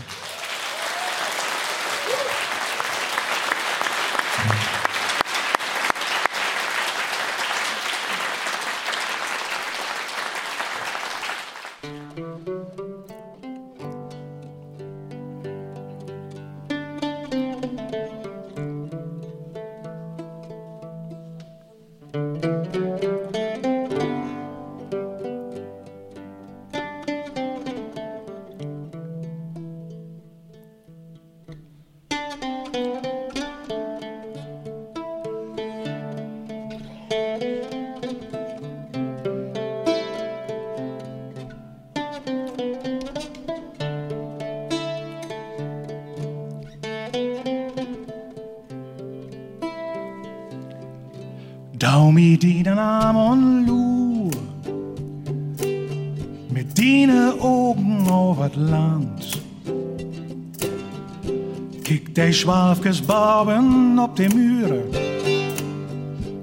Schwalfkes 62.34 63.00
Barben 63.00 63.98
op 63.98 64.16
de 64.16 64.28
Müre, 64.28 64.82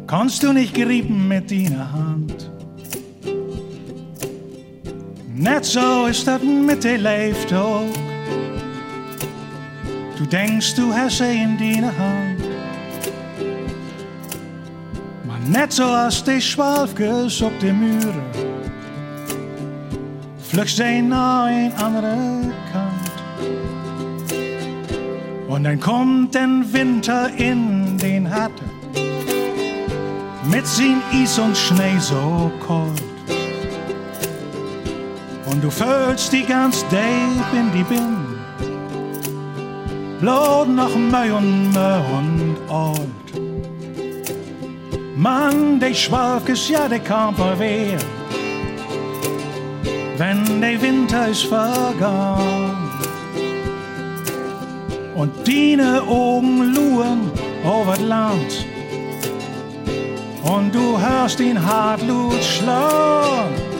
kannst 0.05 0.41
du 0.41 0.53
nicht 0.53 0.73
griepen 0.73 1.27
mit 1.27 1.49
dine 1.49 1.91
Hand. 1.91 2.49
Net 5.33 5.67
zo 5.67 6.05
is 6.05 6.23
dat 6.23 6.41
met 6.43 6.81
de 6.81 6.97
leeft. 6.97 7.49
Du 10.17 10.27
denkst, 10.29 10.75
du 10.75 10.93
hast 10.93 11.17
sie 11.17 11.41
in 11.41 11.57
dine 11.57 11.91
Hand. 11.97 12.41
Maar 15.25 15.39
net 15.45 15.73
zoals 15.73 16.23
de 16.23 16.39
Schwalfkes 16.39 17.41
op 17.41 17.59
de 17.59 17.71
Müre, 17.71 18.23
vlucht 20.37 20.75
zij 20.75 21.01
naar 21.01 21.51
een 21.51 21.73
andere 21.75 22.39
Kant. 22.71 22.80
Dann 25.71 25.79
kommt 25.79 26.35
den 26.35 26.65
Winter 26.73 27.29
in 27.37 27.97
den 27.97 28.29
Hatte, 28.29 28.65
mit 30.43 30.67
sin 30.67 31.01
Eis 31.13 31.39
und 31.39 31.55
Schnee 31.55 31.97
so 31.97 32.51
kalt. 32.67 33.01
Und 35.45 35.63
du 35.63 35.69
fühlst 35.69 36.33
die 36.33 36.43
ganz 36.43 36.85
deep 36.89 37.53
in 37.53 37.71
die 37.71 37.85
Bin, 37.85 38.17
bloß 40.19 40.67
noch 40.67 40.93
Möh 40.93 41.31
und 41.31 41.71
Möh 41.71 42.01
und 42.17 42.57
alt. 42.69 42.99
Mann, 45.15 45.79
de 45.79 45.93
Schwalkes, 45.93 46.67
ja, 46.67 46.89
de 46.89 46.99
kann 46.99 47.33
verwehren, 47.33 48.05
wenn 50.17 50.59
der 50.59 50.81
Winter 50.81 51.29
ist 51.29 51.45
vergangen 51.45 52.70
und 55.15 55.47
deine 55.47 56.01
Augen 56.03 56.73
luren 56.73 57.31
over 57.63 57.93
das 57.93 58.01
Land. 58.01 58.65
Und 60.43 60.73
du 60.73 60.99
hörst 60.99 61.39
ihn 61.39 61.63
Hartlut 61.63 62.43
schlagen. 62.43 63.70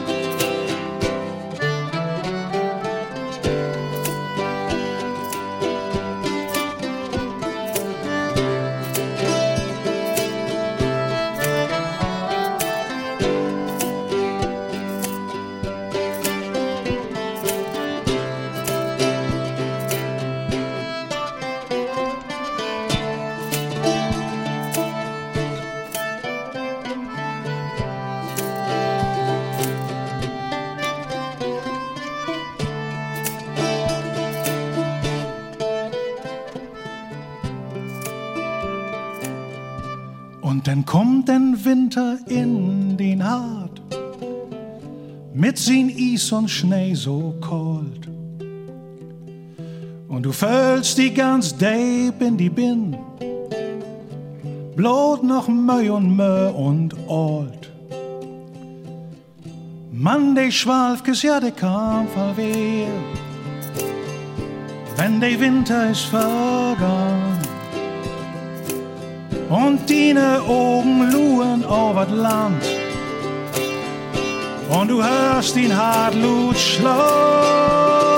Und 46.32 46.50
Schnee 46.50 46.94
so 46.94 47.34
kalt. 47.40 48.08
Und 50.08 50.22
du 50.24 50.32
fühlst 50.32 50.98
die 50.98 51.12
ganz 51.12 51.56
deep 51.56 52.20
in 52.20 52.36
die 52.36 52.50
Bin, 52.50 52.96
bloß 54.76 55.22
noch 55.22 55.48
Möh 55.48 55.90
und 55.90 56.16
Möh 56.16 56.50
und 56.50 56.94
alt. 57.08 57.70
Man, 59.90 60.34
de 60.34 60.50
Schwalfkes, 60.50 61.22
ja, 61.22 61.38
de 61.38 61.50
kam 61.50 62.06
alweer. 62.16 62.88
Wenn 64.96 65.20
der 65.20 65.38
Winter 65.40 65.90
ist 65.90 66.06
vergangen 66.06 67.38
und 69.48 69.88
deine 69.88 70.40
Augen 70.42 71.10
luhen 71.10 71.62
das 71.62 72.10
Land 72.10 72.71
und 74.72 74.88
du 74.88 75.02
hörst 75.02 75.56
ihn 75.56 75.76
Hartlut 75.76 76.58
schlagen. 76.58 78.11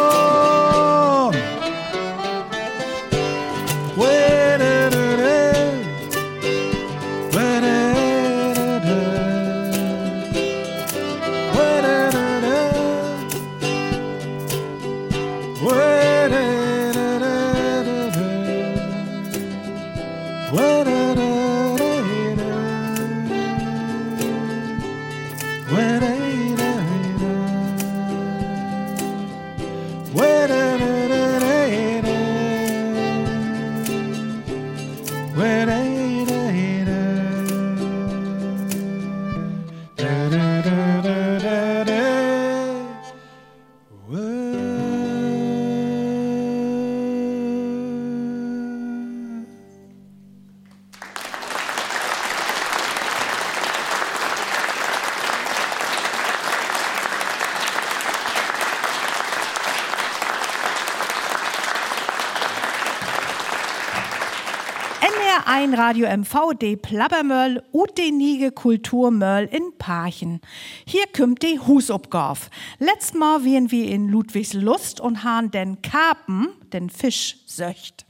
Radio 65.87 66.07
MV, 66.09 66.55
de 66.59 66.77
Plabbermöll 66.77 67.63
und 67.71 67.99
de 67.99 68.11
Nige 68.11 68.53
Kulturmöll 68.53 69.45
in 69.45 69.77
Parchen. 69.77 70.41
Hier 70.87 71.05
kümmt 71.13 71.43
de 71.43 71.59
Husopgauf. 71.59 72.49
Letztes 72.79 73.13
Mal 73.13 73.45
wären 73.45 73.71
wir 73.71 73.91
in 73.91 74.09
Ludwigslust 74.09 74.99
und 74.99 75.25
han 75.25 75.51
den 75.51 75.83
Karpen, 75.83 76.49
den 76.73 76.89
Fisch, 76.89 77.37
söcht. 77.45 78.07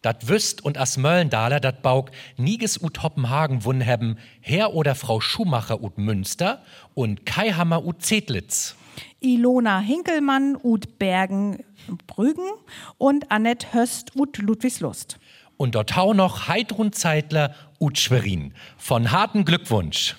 Dat 0.00 0.28
wüsst 0.28 0.64
und 0.64 0.76
as 0.78 0.96
Möllendaler 0.96 1.60
dat 1.60 1.80
Bauk 1.82 2.10
Niges 2.38 2.82
ut 2.82 3.04
Hoppenhagen 3.04 3.64
wun 3.64 3.80
hebben 3.80 4.18
Herr 4.40 4.74
oder 4.74 4.96
Frau 4.96 5.20
Schumacher 5.20 5.80
ut 5.80 5.98
Münster 5.98 6.60
und 6.94 7.24
Kaihammer 7.24 7.86
ut 7.86 8.02
Zedlitz. 8.02 8.74
Ilona 9.20 9.78
Hinkelmann 9.78 10.56
ut 10.60 10.98
Bergen 10.98 11.62
Brügen 12.08 12.50
und 12.98 13.30
Annette 13.30 13.72
Höst 13.72 14.16
ut 14.16 14.38
Ludwigslust. 14.38 15.18
Und 15.62 15.76
dort 15.76 15.94
hau 15.94 16.12
noch 16.12 16.48
Heidrun 16.48 16.92
Zeitler 16.92 17.54
ut 17.78 17.96
Schwerin. 17.96 18.52
Von 18.78 19.12
harten 19.12 19.44
Glückwunsch. 19.44 20.16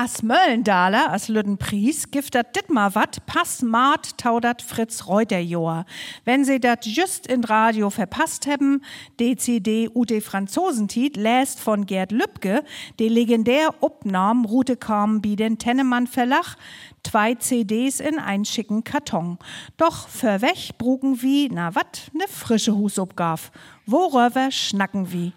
As 0.00 0.22
Möllendaler, 0.22 1.10
as 1.10 1.26
Lüttenpries, 1.26 2.12
gift 2.12 2.36
dat 2.36 2.54
dit 2.54 2.70
mal 2.70 2.94
wat, 2.94 3.18
pass 3.26 3.62
mart 3.62 4.16
taudert 4.16 4.62
Fritz 4.62 5.08
Reuterjoa. 5.08 5.86
Wenn 6.24 6.44
sie 6.44 6.60
dat 6.60 6.86
just 6.86 7.26
in 7.26 7.42
Radio 7.42 7.90
verpasst 7.90 8.46
hebben, 8.46 8.84
DCD 9.18 9.90
UD 9.92 10.22
Franzosentit 10.22 11.16
läst 11.16 11.58
von 11.58 11.84
Gerd 11.84 12.12
Lübke, 12.12 12.62
de 13.00 13.08
legendär 13.08 13.74
Upnam 13.82 14.44
Rute 14.44 14.76
kam 14.76 15.20
bi 15.20 15.34
den 15.34 15.58
Tennemann 15.58 16.06
Verlach, 16.06 16.54
zwei 17.02 17.34
CDs 17.34 17.98
in 17.98 18.20
ein 18.20 18.44
schicken 18.44 18.84
Karton. 18.84 19.36
Doch 19.78 20.06
für 20.06 20.40
weg 20.42 20.78
brugen 20.78 21.22
wie, 21.22 21.48
na 21.48 21.74
wat, 21.74 22.12
ne 22.12 22.28
frische 22.28 22.76
Husubgaf. 22.76 23.50
Worüber 23.84 24.52
schnacken 24.52 25.10
wie? 25.10 25.32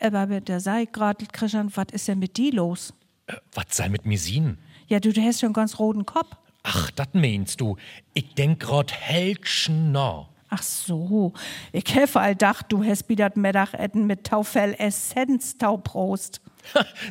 Aber 0.00 0.40
der 0.40 0.60
sei 0.60 0.86
grad, 0.86 1.30
Christian, 1.34 1.70
wat 1.76 1.92
ist 1.92 2.08
denn 2.08 2.18
mit 2.18 2.38
die 2.38 2.50
los? 2.50 2.94
Was 3.52 3.66
sei 3.70 3.88
mit 3.88 4.06
Misin? 4.06 4.58
Ja, 4.88 5.00
du, 5.00 5.12
du 5.12 5.20
hast 5.20 5.40
schon 5.40 5.52
ganz 5.52 5.78
roten 5.78 6.06
Kopf. 6.06 6.30
Ach, 6.62 6.90
dat 6.90 7.14
meinst 7.14 7.60
du. 7.60 7.76
Ich 8.14 8.34
denk 8.34 8.60
grad 8.60 8.92
hellschen 8.92 9.92
no. 9.92 10.28
Ach 10.48 10.62
so, 10.62 11.32
ich 11.72 11.92
helfe 11.92 12.20
all 12.20 12.36
dach, 12.36 12.62
du 12.62 12.84
hast 12.84 13.08
wieder 13.08 13.32
Mittagessen 13.34 14.06
mit 14.06 14.24
Taufell 14.24 14.74
Essenz 14.78 15.58
Tauprost. 15.58 16.40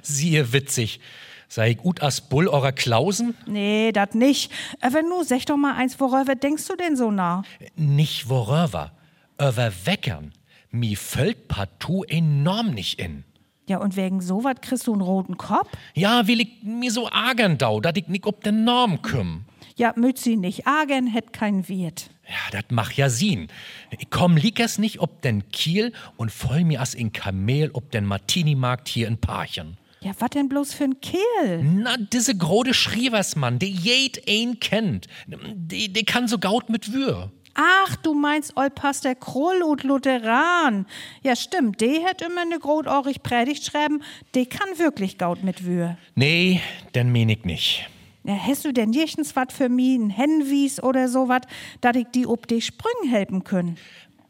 Siehe 0.02 0.54
witzig. 0.54 1.00
Sei 1.48 1.72
ich 1.72 1.78
gut 1.78 2.02
as 2.02 2.22
Bull 2.22 2.48
eurer 2.48 2.72
Klausen? 2.72 3.36
Nee, 3.46 3.92
dat 3.92 4.16
nicht. 4.16 4.52
Aber 4.82 5.02
nu, 5.04 5.24
sag 5.24 5.46
doch 5.46 5.58
mal 5.58 5.76
eins, 5.76 6.00
worüber 6.00 6.36
denkst 6.36 6.68
du 6.68 6.76
denn 6.76 6.96
so 6.96 7.12
nah? 7.12 7.44
Nicht 7.76 8.30
worüber. 8.30 8.94
Über 9.40 9.72
Weckern. 9.86 10.34
Mi 10.72 10.96
fällt 10.96 11.48
partout 11.48 12.04
enorm 12.06 12.72
nicht 12.72 13.00
in. 13.00 13.26
Ja, 13.68 13.80
und 13.80 13.96
wegen 13.96 14.22
so 14.22 14.44
wat 14.44 14.62
kriegst 14.62 14.88
du 14.88 14.94
einen 14.94 15.02
roten 15.02 15.38
Kopf? 15.38 15.70
Ja, 15.96 16.28
will 16.28 16.42
ich 16.42 16.50
mir 16.62 16.92
so 16.92 17.10
agern 17.12 17.58
dau, 17.58 17.82
dat 17.82 17.98
ich 17.98 18.08
nicht 18.08 18.26
ob 18.26 18.44
den 18.44 18.64
Norm 18.64 19.02
kümm. 19.02 19.46
Ja, 19.76 19.94
Mützi 19.96 20.38
nicht. 20.38 20.68
Agen 20.68 21.08
hätt 21.08 21.34
kein 21.34 21.68
Wirt. 21.68 22.10
Ja, 22.28 22.52
dat 22.52 22.72
mach 22.72 22.92
ja 22.94 23.10
Sinn. 23.10 23.48
Ich 23.92 24.10
komm 24.10 24.38
liegers 24.38 24.78
nicht 24.78 25.00
ob 25.00 25.22
den 25.22 25.50
Kiel 25.50 25.92
und 26.16 26.32
voll 26.32 26.64
mir 26.64 26.82
as 26.82 26.94
in 26.94 27.12
Kamel 27.12 27.72
ob 27.74 27.92
den 27.92 28.06
Martini-Markt 28.06 28.88
hier 28.88 29.08
in 29.08 29.18
Parchen. 29.18 29.78
Ja, 30.02 30.12
wat 30.20 30.36
denn 30.36 30.48
bloß 30.50 30.74
für 30.74 30.86
ein 30.86 31.02
Kehl? 31.02 31.64
Na, 31.64 31.98
diese 31.98 32.38
grode 32.38 32.74
Schrieversmann, 32.74 33.60
die 33.60 33.72
jed 33.72 34.22
ein 34.30 34.60
kennt. 34.60 35.08
Die, 35.28 35.92
die 35.92 36.06
kann 36.06 36.28
so 36.28 36.38
gaut 36.38 36.70
mit 36.70 36.94
Wür. 36.94 37.32
Ach, 37.56 37.96
du 37.96 38.14
meinst 38.14 38.58
Olpaster 38.58 39.16
Kroll 39.16 39.64
und 39.64 39.84
Lutheran. 39.84 40.86
Ja, 41.24 41.38
stimmt, 41.38 41.80
de 41.80 42.04
hätt 42.04 42.22
immer 42.22 42.44
ne 42.44 42.60
grotohrig 42.60 43.24
Predigt 43.24 43.64
schreiben, 43.66 44.04
de 44.36 44.46
kann 44.46 44.78
wirklich 44.78 45.18
gaut 45.18 45.42
mit 45.42 45.66
Wür. 45.66 45.98
Nee, 46.16 46.62
den 46.94 47.14
mein 47.14 47.30
ich 47.30 47.46
nicht. 47.46 47.90
Ja, 48.26 48.36
hast 48.36 48.66
du 48.66 48.74
denn 48.74 48.92
jirchens 48.92 49.36
wat 49.36 49.54
für 49.54 49.70
mi, 49.70 49.96
n 49.96 50.10
Henwies 50.10 50.84
oder 50.84 51.08
so 51.08 51.30
wat, 51.30 51.48
dat 51.80 51.96
ich 51.96 52.08
die 52.14 52.28
ob 52.28 52.48
de 52.48 52.60
Sprüngen 52.60 53.10
helfen 53.10 53.44
können? 53.44 53.78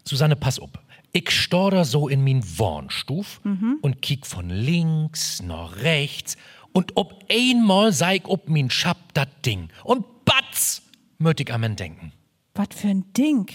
Susanne, 0.04 0.36
pass 0.36 0.60
up. 0.62 0.80
Ich 1.12 1.32
storder 1.32 1.86
so 1.86 2.10
in 2.10 2.24
min 2.24 2.44
Warnstuf 2.60 3.40
und 3.82 4.02
kick 4.02 4.28
von 4.28 4.50
links 4.50 5.42
nach 5.42 5.78
rechts 5.78 6.36
und 6.74 6.92
ob 6.96 7.24
einmal 7.32 7.94
sei 7.94 8.18
ich 8.18 8.26
ob 8.26 8.50
min 8.50 8.70
Schab 8.70 8.98
dat 9.14 9.30
Ding 9.46 9.70
und 9.86 10.26
batz, 10.26 10.82
möt 11.18 11.40
ich 11.40 11.54
am 11.54 11.76
denken. 11.78 12.12
Wat 12.56 12.74
für 12.74 12.88
ein 12.88 13.04
Ding? 13.14 13.52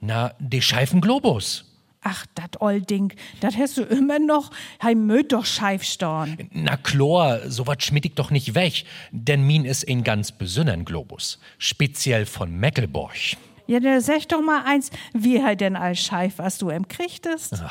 Na, 0.00 0.32
de 0.38 0.60
scheifen 0.60 1.00
Globus. 1.00 1.64
Ach, 2.02 2.24
dat 2.36 2.60
old 2.60 2.88
Ding, 2.88 3.12
dat 3.40 3.56
hast 3.56 3.76
du 3.76 3.82
immer 3.82 4.20
noch, 4.20 4.52
hei 4.80 4.94
möt 4.94 5.32
doch 5.32 5.44
Scheifstorn. 5.44 6.48
Na 6.52 6.76
Chlor, 6.76 7.40
so 7.50 7.66
wat 7.66 7.82
schmied 7.82 8.06
ich 8.06 8.14
doch 8.14 8.30
nicht 8.30 8.54
weg, 8.54 8.84
denn 9.10 9.44
min 9.44 9.64
is 9.64 9.86
ein 9.86 10.04
ganz 10.04 10.30
besünnern 10.30 10.84
Globus, 10.84 11.40
speziell 11.58 12.24
von 12.24 12.54
Meckelborg. 12.54 13.36
Ja, 13.70 13.80
dann 13.80 14.00
sag 14.00 14.26
doch 14.28 14.40
mal 14.40 14.62
eins, 14.64 14.90
wie 15.12 15.42
hei 15.44 15.54
denn 15.54 15.76
all 15.76 15.94
Scheif, 15.94 16.38
was 16.38 16.56
du 16.56 16.70
em 16.70 16.88
kriegtest? 16.88 17.62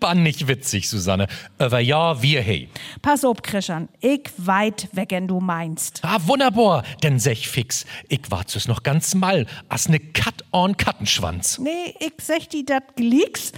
Bann 0.00 0.22
nicht 0.24 0.48
witzig, 0.48 0.88
Susanne. 0.88 1.28
Aber 1.56 1.78
ja, 1.78 2.20
wir 2.20 2.42
hey. 2.42 2.68
Pass 3.00 3.24
op, 3.24 3.44
Christian, 3.44 3.88
ich 4.00 4.28
weit 4.38 4.88
weg, 4.90 5.12
wenn 5.12 5.28
du 5.28 5.38
meinst. 5.38 6.00
Ah, 6.02 6.18
wunderbar, 6.26 6.82
denn 7.04 7.20
sech 7.20 7.48
fix. 7.48 7.86
Ich 8.08 8.28
war's 8.28 8.56
es 8.56 8.66
noch 8.66 8.82
ganz 8.82 9.14
mal, 9.14 9.46
as 9.68 9.88
ne 9.88 10.00
Kat 10.00 10.44
on 10.50 10.76
Kattenschwanz. 10.76 11.60
Nee, 11.60 11.94
ich 12.00 12.14
sag 12.20 12.50
die 12.50 12.64
dat 12.64 12.96
glieks. 12.96 13.52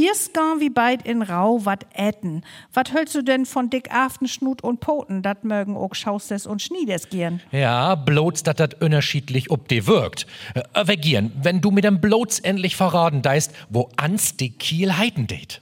Erst 0.00 0.32
gan 0.32 0.60
wie 0.60 0.70
beid 0.70 1.02
in 1.02 1.20
Rau 1.20 1.64
wat 1.66 1.84
äten. 1.94 2.42
Wat 2.72 2.92
hältst 2.92 3.14
du 3.14 3.22
denn 3.22 3.44
von 3.44 3.68
dick 3.68 3.92
Aftenschnut 3.92 4.62
und 4.62 4.80
Poten? 4.80 5.22
Dat 5.22 5.44
mögen 5.44 5.76
auch 5.76 5.94
Schaustes 5.94 6.46
und 6.46 6.62
Schniedes 6.62 7.10
gieren. 7.10 7.40
Ja, 7.52 7.96
bloß, 7.96 8.42
dat 8.42 8.60
dat 8.60 8.82
unterschiedlich 8.82 9.50
ob 9.50 9.68
de 9.68 9.86
wirkt. 9.86 10.26
Äh, 10.54 10.62
Aber 10.72 10.96
gieren, 10.96 11.32
wenn 11.42 11.60
du 11.60 11.70
mit 11.70 11.84
dem 11.84 12.00
bloß 12.00 12.38
endlich 12.40 12.76
verraten 12.76 13.20
deist, 13.20 13.52
wo 13.68 13.90
ans 13.96 14.36
de 14.36 14.48
Kiel 14.48 14.96
heiten 14.96 15.26
det. 15.26 15.60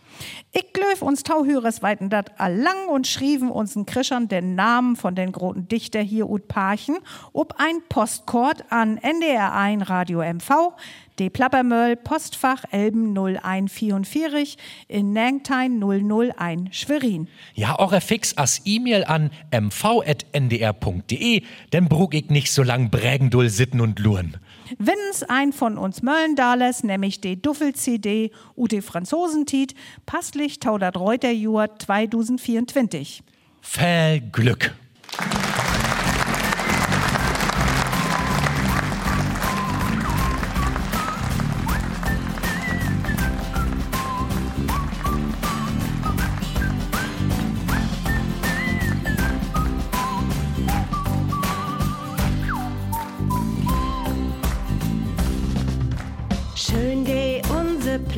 Ich 0.52 0.72
glöf 0.72 1.02
uns 1.02 1.22
Tauhüres 1.22 1.82
weiten 1.82 2.10
dat 2.10 2.40
allang 2.40 2.88
und 2.88 3.06
schrieben 3.06 3.50
uns 3.50 3.76
in 3.76 3.86
Krischern 3.86 4.28
den 4.28 4.54
Namen 4.54 4.96
von 4.96 5.14
den 5.14 5.32
großen 5.32 5.68
Dichter 5.68 6.00
hier 6.00 6.28
ut 6.28 6.48
Parchen 6.48 6.98
ob 7.32 7.54
ein 7.58 7.82
Postkord 7.88 8.64
an 8.70 8.98
NDR 8.98 9.54
1 9.54 9.88
Radio 9.88 10.22
MV, 10.22 10.72
D. 11.18 11.30
Plappermöll, 11.30 11.96
Postfach 11.96 12.64
Elben 12.70 13.12
0144 13.12 14.56
in 14.88 15.12
Nangtein 15.12 15.80
001 15.80 16.76
Schwerin. 16.76 17.28
Ja, 17.54 17.78
eure 17.78 18.00
Fix 18.00 18.36
as 18.36 18.62
E-Mail 18.64 19.04
an 19.04 19.30
mv.ndr.de, 19.50 21.42
denn 21.72 21.88
brug 21.88 22.14
ich 22.14 22.30
nicht 22.30 22.52
so 22.52 22.62
lang 22.62 22.90
Brägendull 22.90 23.48
sitten 23.50 23.80
und 23.80 23.98
luren. 23.98 24.36
Wenn's 24.78 25.22
ein 25.22 25.52
von 25.52 25.78
uns 25.78 26.02
Möllen 26.02 26.36
da 26.36 26.54
lässt, 26.54 26.84
nämlich 26.84 27.20
die 27.20 27.40
Duffel-CD 27.40 28.30
Ute 28.56 28.82
Franzosentiet, 28.82 29.74
passlich 30.04 30.60
tau 30.60 30.78
dat 30.78 30.96
Reuter 30.96 31.30
Juar 31.30 31.78
2024. 31.78 33.22
Viel 33.62 34.20
Glück. 34.32 34.74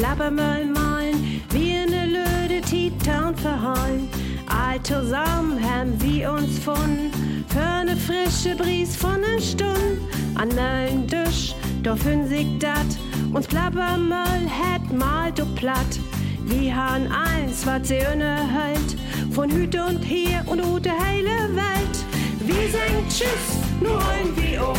Unse 0.01 0.06
Plappermöll 0.06 0.66
malen, 0.66 1.43
wie 1.51 1.85
ne 1.86 2.06
Löde 2.06 2.60
Titan 2.62 3.36
verheulen. 3.36 4.09
All 4.47 4.82
zusammen 4.82 5.59
haben 5.62 5.93
wir 6.01 6.32
uns 6.32 6.56
gefunden, 6.56 7.44
für 7.48 7.85
ne 7.85 7.97
frische 7.97 8.56
Bries 8.56 8.97
von 8.97 9.20
ne 9.20 9.40
Stund. 9.40 10.01
An 10.36 10.48
neuen 10.48 11.06
Tisch, 11.06 11.55
find 11.97 12.28
sich 12.28 12.47
dat, 12.59 12.86
uns 13.32 13.47
Plappermöll 13.47 14.48
het 14.48 14.93
mal 14.93 15.32
do 15.32 15.44
platt. 15.55 15.98
Wir 16.47 16.74
han 16.74 17.06
eins, 17.09 17.66
wat 17.66 17.86
sie 17.86 17.97
hält, 17.97 18.97
von 19.32 19.51
Hüt 19.51 19.74
und 19.77 20.02
hier 20.02 20.43
und 20.47 20.60
ut 20.60 20.85
de 20.85 20.93
heile 20.93 21.55
Welt. 21.55 21.97
Wir 22.40 22.70
sagen 22.70 23.05
Tschüss, 23.09 23.59
nur 23.81 23.98
ein 23.98 24.35
wie 24.36 24.59
auch, 24.59 24.77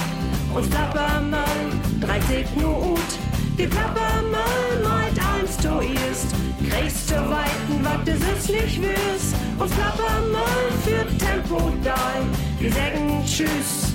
uns 0.56 0.68
Plappermöll, 0.68 1.72
30 2.02 2.48
nur 2.60 2.94
ut. 2.94 3.41
Die 3.62 3.68
Plappermöll 3.68 4.82
meint 4.84 5.20
eins 5.20 5.56
du 5.58 5.82
ist, 6.10 6.34
kriegst 6.68 7.12
du 7.12 7.14
weiten, 7.14 7.84
wat 7.84 8.08
du 8.08 8.18
sitzlich 8.18 8.82
wirst. 8.82 9.36
Und 9.60 9.70
Plappermöll 9.70 10.72
für 10.84 11.06
Tempo 11.24 11.72
dei. 11.84 12.24
Wir 12.60 12.72
sagen 12.74 13.24
Tschüss, 13.24 13.94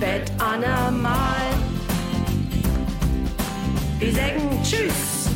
bet 0.00 0.32
Annamal. 0.38 1.50
Wir 3.98 4.12
sagen 4.14 4.62
Tschüss, 4.62 5.28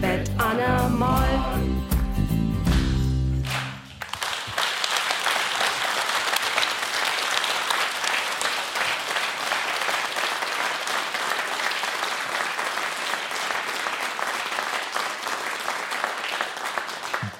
bet 0.00 0.28
Annamal. 0.36 1.28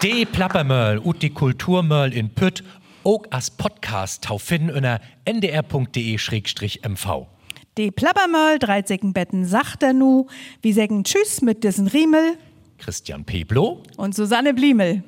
De 0.03 0.27
Plappermöll 0.27 0.99
und 0.99 1.23
die 1.23 1.31
Kulturmöll 1.31 2.13
in 2.13 2.31
Pütt, 2.31 2.63
auch 3.03 3.25
als 3.31 3.51
Podcast 3.51 4.25
tau 4.25 4.37
finden 4.37 4.71
unter 4.71 5.01
ndr.de-mv. 5.25 7.27
Die 7.79 7.91
Plappermöll, 7.91 8.59
13 8.59 9.13
Betten 9.13 9.47
sagt 9.47 9.83
er 9.83 9.95
nu. 9.95 10.27
Wir 10.61 10.75
sagen 10.75 11.05
Tschüss 11.05 11.41
mit 11.41 11.65
diesen 11.65 11.87
Riemel 11.87 12.37
Christian 12.79 13.25
Peblo. 13.25 13.83
und 13.97 14.15
Susanne 14.15 14.53
Bliemel. 14.53 15.03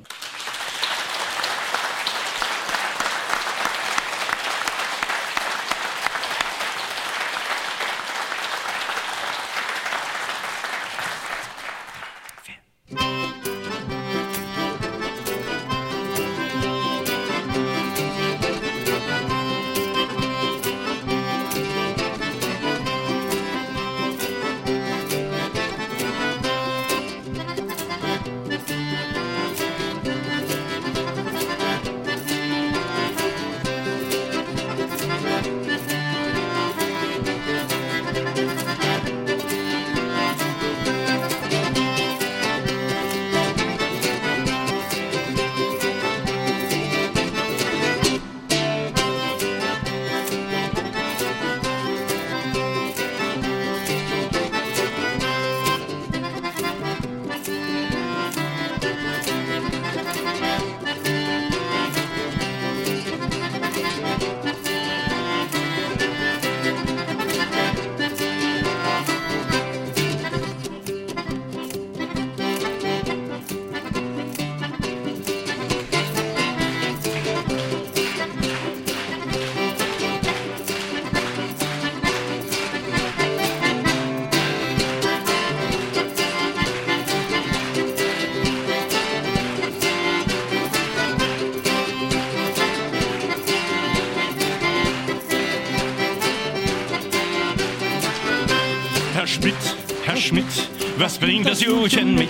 Bringt 101.39 101.51
das 101.51 101.61
Julchen 101.61 102.15
mit? 102.15 102.29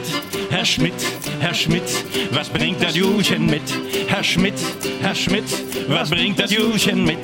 Herr 0.51 0.65
Schmidt, 0.65 0.93
Herr 1.39 1.53
Schmidt, 1.55 1.81
was 2.29 2.47
bringt 2.47 2.83
das 2.83 2.95
Julchen 2.95 3.47
mit? 3.47 3.63
Herr 4.07 4.23
Schmidt, 4.23 4.53
Herr 5.01 5.15
Schmidt, 5.15 5.45
was 5.87 6.11
bringt 6.11 6.39
das 6.39 6.51
Julchen 6.51 7.05
mit? 7.05 7.17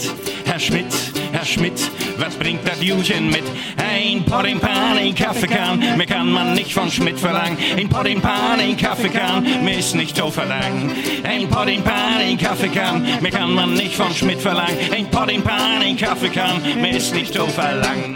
Herr 0.46 0.60
Schmidt, 0.60 0.92
Herr 1.32 1.46
Schmidt, 1.46 1.80
was 2.18 2.34
bringt 2.38 2.68
das 2.68 2.82
Julchen 2.82 3.28
mit? 3.30 3.44
Ein 3.78 4.26
Pot 4.26 4.48
in 4.48 4.60
Pan, 4.60 4.98
ein 4.98 5.14
Kaffeekan, 5.14 5.78
mehr 5.96 6.08
kann 6.08 6.32
man 6.32 6.56
nicht 6.56 6.74
von 6.74 6.90
Schmidt 6.90 7.20
verlangen. 7.20 7.58
Ein 7.78 7.88
Pot 7.88 8.08
in 8.08 8.20
Pan, 8.20 8.60
ein 8.60 8.76
Kaffeekan, 8.76 9.64
mir 9.64 9.78
ist 9.78 9.94
nicht 9.94 10.18
so 10.18 10.32
verlangen. 10.32 10.92
Ein 11.24 11.48
Pot 11.48 11.68
in 11.68 11.84
Pan, 11.84 12.18
ein 12.20 12.38
Kaffeekan, 12.40 13.06
mehr 13.22 13.32
kann 13.32 13.54
man 13.54 13.76
nicht 13.76 13.96
von 13.96 14.12
Schmidt 14.12 14.42
verlangen. 14.42 14.76
Ein 14.92 15.06
Pot 15.12 15.30
in 15.30 15.44
Pan, 15.44 15.84
ein 15.84 15.98
Kaffeekan, 15.98 16.64
mir 16.82 16.98
ist 16.98 17.14
nicht 17.14 17.36
so 17.36 17.46
verlangen. 17.46 18.15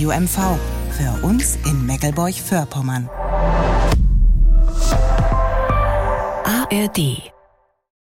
Radio 0.00 0.18
MV. 0.18 0.58
Für 0.96 1.26
uns 1.26 1.58
in 1.66 1.84
Meckelburg-Vorpommern. 1.84 3.10
ARD 6.42 7.29